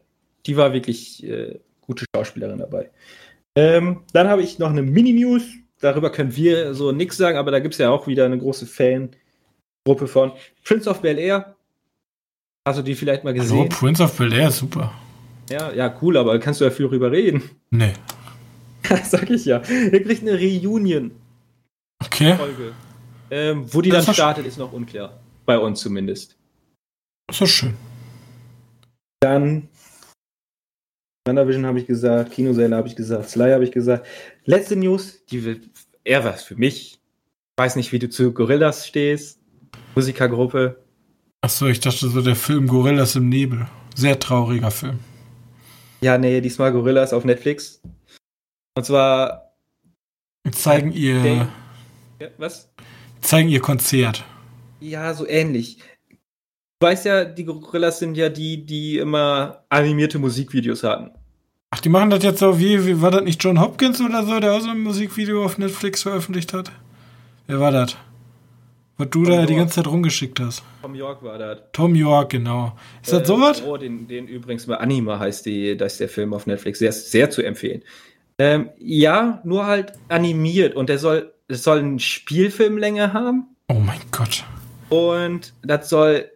Die 0.45 0.57
war 0.57 0.73
wirklich 0.73 1.23
äh, 1.23 1.59
gute 1.81 2.05
Schauspielerin 2.13 2.59
dabei. 2.59 2.89
Ähm, 3.55 4.01
dann 4.11 4.27
habe 4.27 4.41
ich 4.41 4.59
noch 4.59 4.69
eine 4.69 4.81
Mini-News. 4.81 5.43
Darüber 5.79 6.11
können 6.11 6.35
wir 6.35 6.73
so 6.73 6.91
nichts 6.91 7.17
sagen, 7.17 7.37
aber 7.37 7.51
da 7.51 7.59
gibt 7.59 7.75
es 7.75 7.79
ja 7.79 7.91
auch 7.91 8.07
wieder 8.07 8.25
eine 8.25 8.37
große 8.39 8.65
Fangruppe 9.87 10.07
von 10.07 10.33
Prince 10.65 10.89
of 10.89 11.01
Bel 11.01 11.17
Air. 11.17 11.55
Hast 12.67 12.79
du 12.79 12.83
die 12.83 12.95
vielleicht 12.95 13.23
mal 13.23 13.33
gesehen? 13.33 13.69
Prince 13.69 14.03
of 14.03 14.17
Bel-Air 14.17 14.49
ist 14.49 14.57
super. 14.57 14.93
Ja, 15.49 15.71
ja, 15.71 15.95
cool, 16.01 16.17
aber 16.17 16.37
kannst 16.39 16.59
du 16.59 16.65
ja 16.65 16.71
viel 16.71 16.89
drüber 16.89 17.09
reden. 17.09 17.41
Nee. 17.69 17.93
Sag 19.05 19.29
ich 19.29 19.45
ja. 19.45 19.59
Er 19.59 20.03
kriegt 20.03 20.21
eine 20.21 20.33
Reunion. 20.33 21.11
Okay. 22.03 22.35
Folge. 22.35 22.73
Ähm, 23.31 23.73
wo 23.73 23.81
die 23.81 23.89
Das 23.89 24.05
dann 24.05 24.15
startet, 24.15 24.45
ist 24.45 24.57
noch 24.57 24.73
unklar. 24.73 25.17
Bei 25.45 25.57
uns 25.57 25.79
zumindest. 25.79 26.35
Ist 27.31 27.39
doch 27.39 27.47
schön. 27.47 27.73
Dann 29.21 29.69
WandaVision 31.25 31.65
habe 31.65 31.79
ich 31.79 31.87
gesagt, 31.87 32.33
Kinosäle 32.33 32.75
habe 32.75 32.89
ich 32.89 32.97
gesagt, 32.97 33.29
Sly 33.29 33.51
habe 33.51 33.63
ich 33.63 33.71
gesagt. 33.71 34.05
Letzte 34.43 34.75
News, 34.75 35.25
die 35.25 35.61
eher 36.03 36.25
was 36.25 36.43
für 36.43 36.55
mich. 36.55 36.95
Ich 36.95 37.63
weiß 37.63 37.77
nicht, 37.77 37.93
wie 37.93 37.99
du 37.99 38.09
zu 38.09 38.33
Gorillas 38.33 38.85
stehst. 38.85 39.39
Musikergruppe. 39.97 40.77
Achso, 41.41 41.65
ich 41.67 41.79
dachte 41.79 42.07
so 42.07 42.21
der 42.21 42.35
Film 42.35 42.67
Gorillas 42.67 43.15
im 43.15 43.29
Nebel. 43.29 43.67
Sehr 43.95 44.19
trauriger 44.19 44.69
Film. 44.69 44.99
Ja, 46.01 46.17
nee, 46.19 46.39
diesmal 46.41 46.71
Gorillas 46.71 47.13
auf 47.13 47.25
Netflix. 47.25 47.81
Und 48.75 48.85
zwar. 48.85 49.53
Zeigen 50.51 50.91
ihr, 50.91 51.21
Dave- 51.23 51.47
Ja, 52.21 52.27
was? 52.37 52.69
zeigen 53.21 53.49
ihr 53.49 53.59
Konzert. 53.59 54.23
Ja, 54.79 55.13
so 55.15 55.27
ähnlich. 55.27 55.79
Du 56.79 56.85
weißt 56.87 57.05
ja, 57.05 57.25
die 57.25 57.43
Gorillas 57.43 57.97
sind 57.97 58.15
ja 58.15 58.29
die, 58.29 58.63
die 58.65 58.99
immer 58.99 59.63
animierte 59.69 60.19
Musikvideos 60.19 60.83
hatten. 60.83 61.09
Ach, 61.71 61.79
die 61.79 61.89
machen 61.89 62.11
das 62.11 62.23
jetzt 62.23 62.39
so 62.39 62.59
wie, 62.59 62.85
wie 62.85 63.01
war 63.01 63.09
das 63.11 63.23
nicht 63.23 63.43
John 63.43 63.59
Hopkins 63.59 63.99
oder 63.99 64.23
so, 64.25 64.39
der 64.39 64.53
auch 64.53 64.61
so 64.61 64.69
ein 64.69 64.79
Musikvideo 64.79 65.43
auf 65.43 65.57
Netflix 65.57 66.03
veröffentlicht 66.03 66.53
hat? 66.53 66.71
Wer 67.47 67.59
war 67.59 67.71
das? 67.71 67.97
Was 68.97 69.09
du 69.11 69.23
Tom 69.23 69.31
da 69.33 69.45
die 69.45 69.53
York. 69.53 69.59
ganze 69.63 69.75
Zeit 69.75 69.87
rumgeschickt 69.87 70.39
hast. 70.39 70.63
Tom 70.81 70.95
York 70.95 71.21
war 71.23 71.37
das. 71.37 71.59
Tom 71.73 71.93
York, 71.95 72.31
genau. 72.31 72.75
Ist 73.03 73.13
das 73.13 73.21
Äh, 73.21 73.25
sowas? 73.25 73.63
Oh, 73.63 73.77
den, 73.77 74.07
den 74.07 74.27
übrigens 74.27 74.65
bei 74.65 74.77
Anima 74.77 75.19
heißt 75.19 75.45
die, 75.45 75.77
das 75.77 75.93
ist 75.93 75.99
der 75.99 76.09
Film 76.09 76.33
auf 76.33 76.47
Netflix. 76.47 76.79
Sehr, 76.79 76.91
sehr 76.91 77.29
zu 77.29 77.43
empfehlen. 77.43 77.83
Ähm, 78.39 78.69
ja, 78.79 79.41
nur 79.43 79.65
halt 79.65 79.93
animiert 80.09 80.75
und 80.75 80.89
der 80.89 80.99
soll, 80.99 81.33
es 81.47 81.63
soll 81.63 81.79
eine 81.79 81.99
Spielfilmlänge 81.99 83.13
haben. 83.13 83.55
Oh 83.69 83.73
mein 83.75 83.99
Gott. 84.11 84.43
Und 84.89 85.53
das 85.63 85.89
soll 85.89 86.29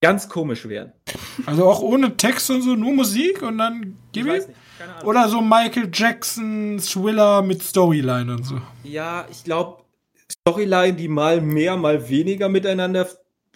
ganz 0.00 0.28
komisch 0.28 0.68
werden. 0.68 0.92
Also 1.46 1.66
auch 1.66 1.80
ohne 1.80 2.16
Text 2.16 2.50
und 2.50 2.62
so, 2.62 2.74
nur 2.74 2.92
Musik 2.92 3.42
und 3.42 3.58
dann 3.58 3.96
gib 4.12 4.26
ich 4.26 4.42
Oder 5.04 5.28
so 5.28 5.40
Michael 5.40 5.88
Jackson 5.92 6.78
Thriller 6.78 7.40
mit 7.42 7.62
Storyline 7.62 8.32
und 8.32 8.44
so. 8.44 8.60
Ja, 8.84 9.26
ich 9.30 9.44
glaube, 9.44 9.81
Storyline, 10.32 10.94
die 10.94 11.08
mal 11.08 11.40
mehr, 11.40 11.76
mal 11.76 12.08
weniger 12.08 12.48
miteinander. 12.48 13.08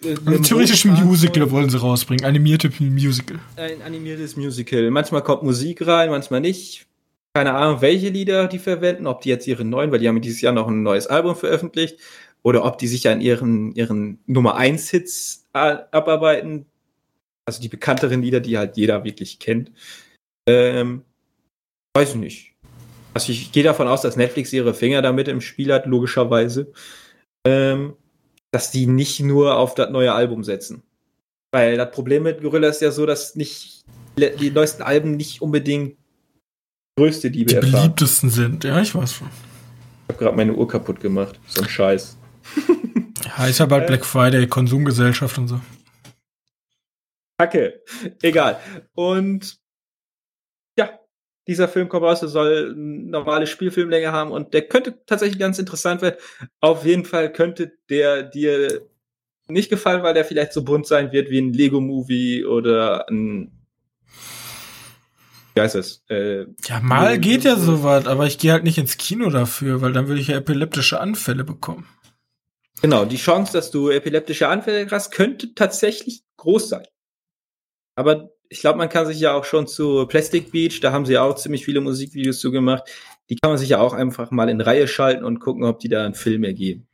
Äh, 0.03 0.15
ein 0.25 0.43
theoretisches 0.43 0.85
Musical 0.85 1.49
wollen 1.51 1.69
sie 1.69 1.79
rausbringen. 1.79 2.25
Animierte 2.25 2.71
Musical. 2.79 3.39
Ein 3.55 3.81
animiertes 3.81 4.37
Musical. 4.37 4.89
Manchmal 4.91 5.23
kommt 5.23 5.43
Musik 5.43 5.85
rein, 5.85 6.09
manchmal 6.09 6.41
nicht. 6.41 6.85
Keine 7.33 7.53
Ahnung, 7.53 7.81
welche 7.81 8.09
Lieder 8.09 8.47
die 8.47 8.59
verwenden, 8.59 9.07
ob 9.07 9.21
die 9.21 9.29
jetzt 9.29 9.47
ihre 9.47 9.63
neuen, 9.63 9.91
weil 9.91 9.99
die 9.99 10.07
haben 10.07 10.21
dieses 10.21 10.41
Jahr 10.41 10.53
noch 10.53 10.67
ein 10.67 10.81
neues 10.81 11.07
Album 11.07 11.35
veröffentlicht, 11.35 11.99
oder 12.43 12.65
ob 12.65 12.77
die 12.77 12.87
sich 12.87 13.07
an 13.09 13.21
ihren, 13.21 13.73
ihren 13.73 14.19
Nummer 14.25 14.55
1 14.55 14.89
Hits 14.89 15.45
abarbeiten. 15.53 16.65
Also 17.45 17.61
die 17.61 17.69
bekannteren 17.69 18.21
Lieder, 18.21 18.39
die 18.39 18.57
halt 18.57 18.77
jeder 18.77 19.03
wirklich 19.03 19.39
kennt. 19.39 19.71
Ähm, 20.47 21.03
weiß 21.95 22.11
ich 22.11 22.15
nicht. 22.15 22.53
Also 23.17 23.31
ich 23.31 23.51
gehe 23.51 23.63
davon 23.63 23.87
aus, 23.87 24.01
dass 24.01 24.15
Netflix 24.15 24.53
ihre 24.53 24.75
Finger 24.75 25.01
damit 25.01 25.27
im 25.27 25.41
Spiel 25.41 25.73
hat, 25.73 25.87
logischerweise. 25.87 26.71
Ähm, 27.47 27.95
dass 28.51 28.69
die 28.69 28.85
nicht 28.85 29.21
nur 29.21 29.57
auf 29.57 29.73
das 29.73 29.89
neue 29.89 30.13
Album 30.13 30.43
setzen. 30.43 30.83
Weil 31.51 31.77
das 31.77 31.89
Problem 31.89 32.21
mit 32.21 32.43
Gorilla 32.43 32.67
ist 32.67 32.79
ja 32.83 32.91
so, 32.91 33.07
dass 33.07 33.35
nicht 33.35 33.85
die 34.19 34.51
neuesten 34.51 34.83
Alben 34.83 35.17
nicht 35.17 35.41
unbedingt 35.41 35.97
größte 36.95 37.29
Liebe 37.29 37.49
die 37.49 37.55
erfahren. 37.55 37.71
beliebtesten 37.71 38.29
sind. 38.29 38.63
Ja, 38.63 38.79
ich 38.81 38.93
weiß 38.93 39.11
schon. 39.15 39.29
Ich 39.29 40.13
habe 40.13 40.23
gerade 40.23 40.37
meine 40.37 40.53
Uhr 40.53 40.67
kaputt 40.67 40.99
gemacht. 40.99 41.39
So 41.47 41.63
ein 41.63 41.69
Scheiß. 41.69 42.17
ja, 43.39 43.47
ist 43.47 43.57
ja 43.57 43.65
bald 43.65 43.85
äh, 43.85 43.87
Black 43.87 44.05
Friday, 44.05 44.45
Konsumgesellschaft 44.45 45.39
und 45.39 45.47
so. 45.47 45.59
Hacke. 47.41 47.81
Egal. 48.21 48.59
Und 48.93 49.57
dieser 51.47 51.67
Film 51.67 51.89
kommt 51.89 52.03
raus, 52.03 52.21
er 52.21 52.27
soll 52.27 52.73
eine 52.75 53.09
normale 53.09 53.47
Spielfilmlänge 53.47 54.11
haben 54.11 54.31
und 54.31 54.53
der 54.53 54.63
könnte 54.63 54.95
tatsächlich 55.05 55.39
ganz 55.39 55.59
interessant 55.59 56.01
werden. 56.01 56.17
Auf 56.59 56.85
jeden 56.85 57.05
Fall 57.05 57.31
könnte 57.31 57.71
der 57.89 58.23
dir 58.23 58.81
nicht 59.47 59.69
gefallen, 59.69 60.03
weil 60.03 60.13
der 60.13 60.25
vielleicht 60.25 60.53
so 60.53 60.63
bunt 60.63 60.87
sein 60.87 61.11
wird 61.11 61.29
wie 61.29 61.39
ein 61.39 61.53
Lego-Movie 61.53 62.45
oder 62.45 63.07
ein 63.09 63.51
wie 65.57 65.61
heißt 65.61 65.73
das? 65.73 66.03
Äh, 66.07 66.45
ja, 66.65 66.79
mal 66.81 67.17
geht 67.17 67.43
ja 67.43 67.55
sowas, 67.55 68.05
aber 68.05 68.27
ich 68.27 68.37
gehe 68.37 68.51
halt 68.51 68.63
nicht 68.63 68.77
ins 68.77 68.97
Kino 68.97 69.31
dafür, 69.31 69.81
weil 69.81 69.91
dann 69.91 70.07
würde 70.07 70.21
ich 70.21 70.27
ja 70.27 70.37
epileptische 70.37 70.99
Anfälle 70.99 71.43
bekommen. 71.43 71.87
Genau, 72.83 73.05
die 73.05 73.17
Chance, 73.17 73.53
dass 73.53 73.71
du 73.71 73.89
epileptische 73.89 74.49
Anfälle 74.49 74.87
hast, 74.91 75.09
könnte 75.09 75.55
tatsächlich 75.55 76.21
groß 76.37 76.69
sein. 76.69 76.85
Aber 77.95 78.29
ich 78.49 78.61
glaube, 78.61 78.77
man 78.77 78.89
kann 78.89 79.05
sich 79.05 79.19
ja 79.19 79.33
auch 79.33 79.45
schon 79.45 79.67
zu 79.67 80.05
Plastic 80.07 80.51
Beach, 80.51 80.79
da 80.79 80.91
haben 80.91 81.05
sie 81.05 81.13
ja 81.13 81.23
auch 81.23 81.35
ziemlich 81.35 81.65
viele 81.65 81.81
Musikvideos 81.81 82.39
zu 82.39 82.51
gemacht, 82.51 82.83
die 83.29 83.35
kann 83.35 83.51
man 83.51 83.57
sich 83.57 83.69
ja 83.69 83.79
auch 83.79 83.93
einfach 83.93 84.31
mal 84.31 84.49
in 84.49 84.61
Reihe 84.61 84.87
schalten 84.87 85.23
und 85.23 85.39
gucken, 85.39 85.63
ob 85.63 85.79
die 85.79 85.89
da 85.89 86.05
einen 86.05 86.15
Film 86.15 86.43
ergeben. 86.43 86.87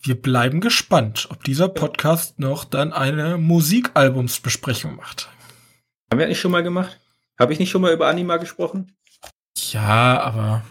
Wir 0.00 0.14
bleiben 0.20 0.60
gespannt, 0.60 1.28
ob 1.30 1.42
dieser 1.42 1.68
Podcast 1.68 2.38
noch 2.38 2.64
dann 2.64 2.92
eine 2.92 3.38
Musikalbumsbesprechung 3.38 4.96
macht. 4.96 5.28
Haben 6.10 6.20
wir 6.20 6.28
nicht 6.28 6.40
schon 6.40 6.52
mal 6.52 6.62
gemacht? 6.62 7.00
Habe 7.38 7.52
ich 7.52 7.58
nicht 7.58 7.70
schon 7.70 7.82
mal 7.82 7.92
über 7.92 8.06
Anima 8.06 8.36
gesprochen? 8.36 8.96
Ja, 9.72 10.20
aber 10.20 10.62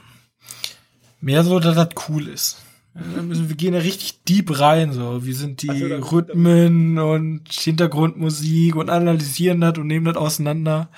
mehr 1.19 1.43
so, 1.43 1.59
dass 1.59 1.75
das 1.75 1.89
cool 2.07 2.27
ist. 2.27 2.64
Wir 2.97 3.55
gehen 3.57 3.73
ja 3.73 3.81
richtig 3.81 4.23
deep 4.23 4.57
rein, 4.57 4.93
so. 4.93 5.25
Wie 5.25 5.33
sind 5.33 5.61
die 5.61 5.67
so, 5.67 6.15
Rhythmen 6.15 6.97
und 6.97 7.51
Hintergrundmusik 7.51 8.77
und 8.77 8.89
analysieren 8.89 9.59
das 9.59 9.77
und 9.77 9.87
nehmen 9.87 10.05
das 10.05 10.15
auseinander. 10.15 10.89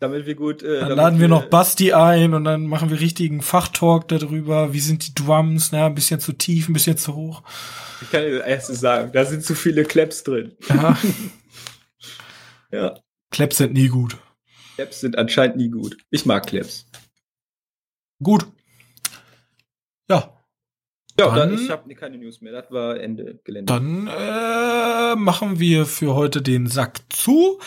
Damit 0.00 0.26
wir 0.26 0.34
gut. 0.34 0.64
Äh, 0.64 0.80
dann 0.80 0.96
laden 0.96 1.18
wir, 1.20 1.22
wir 1.22 1.28
noch 1.28 1.44
Basti 1.44 1.92
ein 1.92 2.34
und 2.34 2.42
dann 2.42 2.66
machen 2.66 2.90
wir 2.90 2.98
richtigen 2.98 3.40
Fachtalk 3.40 4.08
darüber. 4.08 4.72
Wie 4.72 4.80
sind 4.80 5.06
die 5.06 5.14
Drums? 5.14 5.70
Na, 5.70 5.86
ein 5.86 5.94
bisschen 5.94 6.18
zu 6.18 6.32
tief, 6.32 6.68
ein 6.68 6.72
bisschen 6.72 6.96
zu 6.96 7.14
hoch. 7.14 7.44
Ich 8.02 8.10
kann 8.10 8.22
dir 8.22 8.38
das 8.38 8.46
erste 8.46 8.74
sagen, 8.74 9.12
da 9.12 9.24
sind 9.24 9.44
zu 9.44 9.54
viele 9.54 9.84
Claps 9.84 10.24
drin. 10.24 10.56
Ja. 10.68 10.98
ja. 12.72 12.98
Claps 13.30 13.58
sind 13.58 13.74
nie 13.74 13.88
gut. 13.88 14.16
Claps 14.74 15.00
sind 15.00 15.16
anscheinend 15.16 15.56
nie 15.56 15.68
gut. 15.68 15.96
Ich 16.10 16.26
mag 16.26 16.48
Claps. 16.48 16.86
Gut. 18.20 18.46
Ja. 20.10 20.33
Ja, 21.18 21.32
dann, 21.32 21.54
ich 21.54 21.70
habe 21.70 21.94
keine 21.94 22.18
News 22.18 22.40
mehr. 22.40 22.52
Das 22.52 22.70
war 22.72 22.98
Ende 22.98 23.38
Gelände. 23.44 23.72
Dann 23.72 24.08
äh, 24.08 25.14
machen 25.14 25.60
wir 25.60 25.86
für 25.86 26.14
heute 26.14 26.42
den 26.42 26.66
Sack 26.66 27.00
zu. 27.08 27.60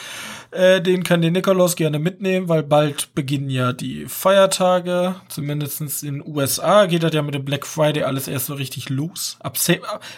Äh, 0.52 0.82
den 0.82 1.04
kann 1.04 1.22
der 1.22 1.32
Nikolaus 1.32 1.78
gerne 1.78 1.98
mitnehmen, 1.98 2.50
weil 2.50 2.64
bald 2.64 3.16
beginnen 3.16 3.50
ja 3.50 3.72
die 3.72 4.06
Feiertage. 4.06 5.16
Zumindestens 5.30 6.04
in 6.04 6.16
den 6.16 6.28
USA 6.28 6.88
geht 6.88 7.04
das 7.04 7.14
ja 7.14 7.22
mit 7.22 7.36
dem 7.36 7.45
Black 7.45 7.66
Friday 7.66 8.04
alles 8.04 8.28
erst 8.28 8.48
so 8.48 8.54
richtig 8.54 8.89
los. 8.89 9.38
Ab 9.39 9.58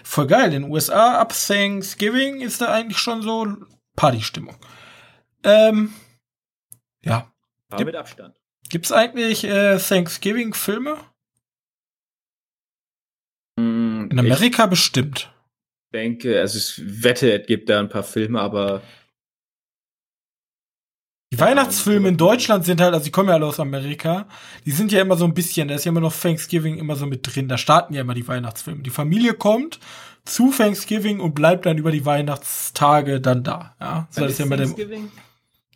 voll 0.04 0.28
geil. 0.28 0.52
In 0.54 0.64
den 0.64 0.72
USA 0.72 1.20
ab 1.20 1.34
Thanksgiving 1.34 2.42
ist 2.42 2.62
da 2.62 2.72
eigentlich 2.72 2.98
schon 2.98 3.22
so 3.22 3.46
Partystimmung. 3.96 4.56
Ähm, 5.44 5.94
ja. 7.04 7.32
Aber 7.70 7.86
mit 7.86 7.96
Abstand. 7.96 8.36
Gibt's 8.70 8.92
eigentlich 8.92 9.44
äh, 9.44 9.78
Thanksgiving-Filme? 9.78 10.98
In 14.10 14.20
Amerika 14.20 14.66
ich 14.66 14.70
bestimmt. 14.70 15.32
denke, 15.94 16.40
also 16.40 16.58
ich 16.58 17.04
wette, 17.04 17.42
es 17.42 17.48
gibt 17.48 17.70
da 17.70 17.80
ein 17.80 17.90
paar 17.90 18.04
Filme, 18.04 18.40
aber 18.42 18.82
die 21.32 21.40
Weihnachtsfilme 21.40 22.10
in 22.10 22.18
Deutschland 22.18 22.66
sind 22.66 22.82
halt, 22.82 22.94
also 22.94 23.06
die 23.06 23.12
kommen 23.12 23.30
ja 23.30 23.36
alle 23.36 23.46
aus 23.46 23.60
Amerika, 23.60 24.28
die 24.66 24.72
sind 24.72 24.92
ja 24.92 25.00
immer 25.00 25.16
so 25.16 25.26
ein 25.26 25.36
bisschen, 25.36 25.68
da 25.68 25.76
ist 25.76 25.86
ja 25.86 25.92
immer 25.92 26.02
noch 26.02 26.16
Thanksgiving 26.16 26.80
immer 26.80 26.96
so 26.96 27.06
mit 27.06 27.22
drin, 27.24 27.48
da 27.48 27.58
starten 27.58 27.94
ja 27.94 28.02
immer 28.02 28.16
die 28.16 28.28
Weihnachtsfilme. 28.28 28.82
Die 28.82 28.90
Familie 28.90 29.36
kommt 29.36 29.80
zu 30.26 30.52
Thanksgiving 30.52 31.20
und 31.20 31.36
bleibt 31.36 31.68
dann 31.68 31.78
über 31.78 31.92
die 31.92 32.06
Weihnachtstage 32.06 33.22
dann 33.22 33.44
da. 33.44 33.76
Ja, 33.80 34.08
so 34.10 34.22
das 34.22 34.32
ist 34.32 34.40
ja 34.40 34.46
immer 34.46 34.58
der, 34.58 34.74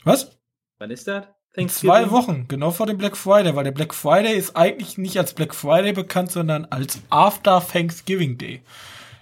was? 0.03 0.31
Wann 0.79 0.89
ist 0.89 1.07
das? 1.07 1.27
Zwei 1.68 2.10
Wochen, 2.10 2.47
genau 2.47 2.72
vor 2.72 2.88
dem 2.88 2.97
Black 2.97 3.16
Friday, 3.16 3.56
weil 3.56 3.64
der 3.64 3.72
Black 3.72 3.93
Friday 3.93 4.36
ist 4.36 4.58
eigentlich 4.58 4.97
nicht 4.97 5.20
als 5.20 5.36
Black 5.36 5.54
Friday 5.54 5.93
bekannt, 5.93 6.32
sondern 6.32 6.66
als 6.66 6.99
After 7.12 7.64
Thanksgiving 7.66 8.39
Day. 8.39 8.64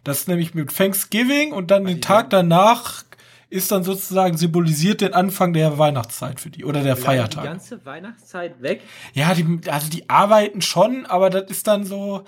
Das 0.06 0.20
ist 0.20 0.28
nämlich 0.30 0.54
mit 0.54 0.74
Thanksgiving 0.76 1.52
und 1.52 1.72
dann 1.72 1.84
den 1.84 2.00
Tag 2.00 2.30
danach 2.30 3.04
ist 3.50 3.70
dann 3.70 3.84
sozusagen 3.84 4.38
symbolisiert 4.38 5.02
den 5.02 5.14
Anfang 5.14 5.52
der 5.52 5.78
Weihnachtszeit 5.78 6.40
für 6.40 6.50
die 6.50 6.64
oder 6.64 6.82
der 6.84 6.96
Feiertag. 6.96 7.44
Die 7.44 7.50
ganze 7.50 7.86
Weihnachtszeit 7.86 8.62
weg? 8.62 8.82
Ja, 9.14 9.34
die, 9.34 9.60
also 9.70 9.90
die 9.90 10.10
arbeiten 10.10 10.62
schon, 10.62 11.06
aber 11.06 11.30
das 11.30 11.52
ist 11.52 11.68
dann 11.68 11.84
so, 11.84 12.24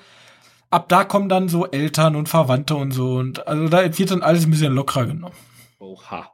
ab 0.70 0.90
da 0.90 1.06
kommen 1.06 1.30
dann 1.30 1.48
so 1.48 1.66
Eltern 1.66 2.18
und 2.18 2.28
Verwandte 2.28 2.76
und 2.76 2.92
so 2.92 3.16
und 3.16 3.48
also 3.48 3.70
da 3.70 3.98
wird 3.98 4.12
dann 4.12 4.22
alles 4.22 4.46
ein 4.46 4.52
bisschen 4.52 4.74
lockerer 4.74 5.06
genommen. 5.06 5.36
Oha. 5.80 6.30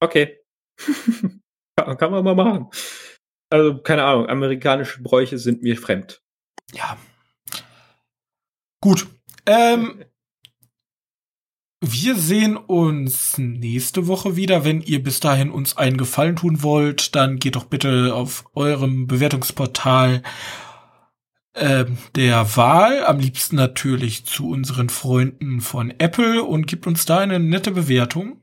Okay. 0.00 0.38
kann, 1.84 1.96
kann 1.96 2.10
man 2.10 2.24
mal 2.24 2.34
machen. 2.34 2.68
Also, 3.50 3.78
keine 3.78 4.04
Ahnung, 4.04 4.28
amerikanische 4.28 5.02
Bräuche 5.02 5.38
sind 5.38 5.62
mir 5.62 5.76
fremd. 5.76 6.20
Ja. 6.72 6.98
Gut. 8.80 9.06
Ähm, 9.46 10.04
wir 11.80 12.16
sehen 12.16 12.56
uns 12.56 13.38
nächste 13.38 14.06
Woche 14.06 14.36
wieder. 14.36 14.64
Wenn 14.64 14.82
ihr 14.82 15.02
bis 15.02 15.20
dahin 15.20 15.50
uns 15.50 15.76
einen 15.76 15.96
Gefallen 15.96 16.36
tun 16.36 16.62
wollt, 16.62 17.14
dann 17.14 17.38
geht 17.38 17.56
doch 17.56 17.64
bitte 17.64 18.14
auf 18.14 18.44
eurem 18.54 19.06
Bewertungsportal 19.06 20.22
äh, 21.54 21.86
der 22.16 22.56
Wahl. 22.56 23.04
Am 23.04 23.20
liebsten 23.20 23.56
natürlich 23.56 24.26
zu 24.26 24.50
unseren 24.50 24.88
Freunden 24.88 25.60
von 25.60 25.94
Apple 25.98 26.42
und 26.42 26.66
gibt 26.66 26.86
uns 26.86 27.06
da 27.06 27.18
eine 27.18 27.38
nette 27.38 27.70
Bewertung. 27.70 28.42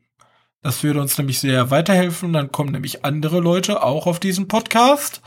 Das 0.65 0.81
würde 0.81 0.99
uns 0.99 1.15
nämlich 1.19 1.37
sehr 1.37 1.69
weiterhelfen. 1.69 2.33
Dann 2.33 2.51
kommen 2.51 2.71
nämlich 2.71 3.05
andere 3.05 3.39
Leute 3.39 3.83
auch 3.83 4.07
auf 4.07 4.19
diesen 4.19 4.47
Podcast. 4.47 5.21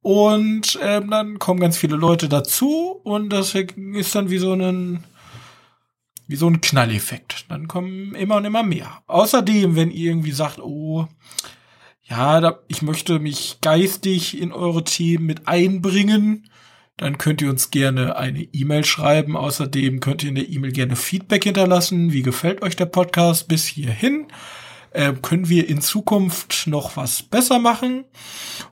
Und 0.00 0.78
ähm, 0.82 1.10
dann 1.10 1.38
kommen 1.38 1.60
ganz 1.60 1.76
viele 1.76 1.96
Leute 1.96 2.30
dazu 2.30 2.98
und 3.04 3.28
das 3.28 3.54
ist 3.54 4.14
dann 4.14 4.30
wie 4.30 4.38
so 4.38 4.54
ein 4.54 5.04
wie 6.26 6.36
so 6.36 6.46
ein 6.46 6.62
Knalleffekt. 6.62 7.44
Dann 7.50 7.68
kommen 7.68 8.14
immer 8.14 8.36
und 8.36 8.46
immer 8.46 8.62
mehr. 8.62 9.02
Außerdem, 9.06 9.76
wenn 9.76 9.90
ihr 9.90 10.12
irgendwie 10.12 10.32
sagt, 10.32 10.60
oh, 10.60 11.06
ja, 12.02 12.40
da, 12.40 12.60
ich 12.68 12.80
möchte 12.80 13.18
mich 13.18 13.58
geistig 13.60 14.40
in 14.40 14.50
eure 14.50 14.82
Themen 14.82 15.26
mit 15.26 15.46
einbringen, 15.46 16.48
dann 16.96 17.18
könnt 17.18 17.42
ihr 17.42 17.50
uns 17.50 17.70
gerne 17.70 18.16
eine 18.16 18.44
E-Mail 18.44 18.86
schreiben. 18.86 19.36
Außerdem 19.36 20.00
könnt 20.00 20.22
ihr 20.22 20.30
in 20.30 20.36
der 20.36 20.48
E-Mail 20.48 20.72
gerne 20.72 20.96
Feedback 20.96 21.44
hinterlassen. 21.44 22.14
Wie 22.14 22.22
gefällt 22.22 22.62
euch 22.62 22.76
der 22.76 22.86
Podcast 22.86 23.46
bis 23.46 23.66
hierhin? 23.66 24.28
Äh, 24.90 25.12
können 25.12 25.48
wir 25.48 25.68
in 25.68 25.80
Zukunft 25.80 26.66
noch 26.66 26.96
was 26.96 27.22
besser 27.22 27.58
machen. 27.58 28.04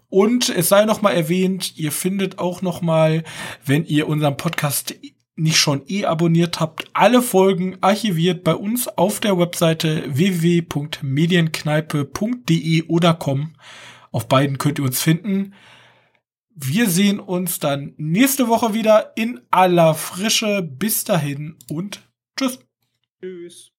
Und 0.08 0.48
es 0.48 0.68
sei 0.68 0.84
noch 0.84 1.02
mal 1.02 1.12
erwähnt, 1.12 1.76
ihr 1.76 1.92
findet 1.92 2.38
auch 2.38 2.62
noch 2.62 2.80
mal, 2.80 3.24
wenn 3.64 3.84
ihr 3.84 4.08
unseren 4.08 4.36
Podcast 4.36 4.94
nicht 5.38 5.58
schon 5.58 5.82
eh 5.86 6.04
abonniert 6.04 6.60
habt, 6.60 6.90
alle 6.92 7.22
Folgen 7.22 7.78
archiviert 7.80 8.42
bei 8.42 8.54
uns 8.54 8.88
auf 8.88 9.20
der 9.20 9.38
Webseite 9.38 10.04
www.medienkneipe.de 10.08 12.82
oder 12.88 13.14
com. 13.14 13.54
Auf 14.10 14.28
beiden 14.28 14.58
könnt 14.58 14.78
ihr 14.78 14.84
uns 14.84 15.00
finden. 15.00 15.54
Wir 16.54 16.90
sehen 16.90 17.20
uns 17.20 17.60
dann 17.60 17.94
nächste 17.98 18.48
Woche 18.48 18.74
wieder 18.74 19.12
in 19.16 19.40
aller 19.50 19.94
Frische. 19.94 20.60
Bis 20.62 21.04
dahin 21.04 21.56
und 21.70 22.02
tschüss. 22.36 22.58
Tschüss. 23.20 23.77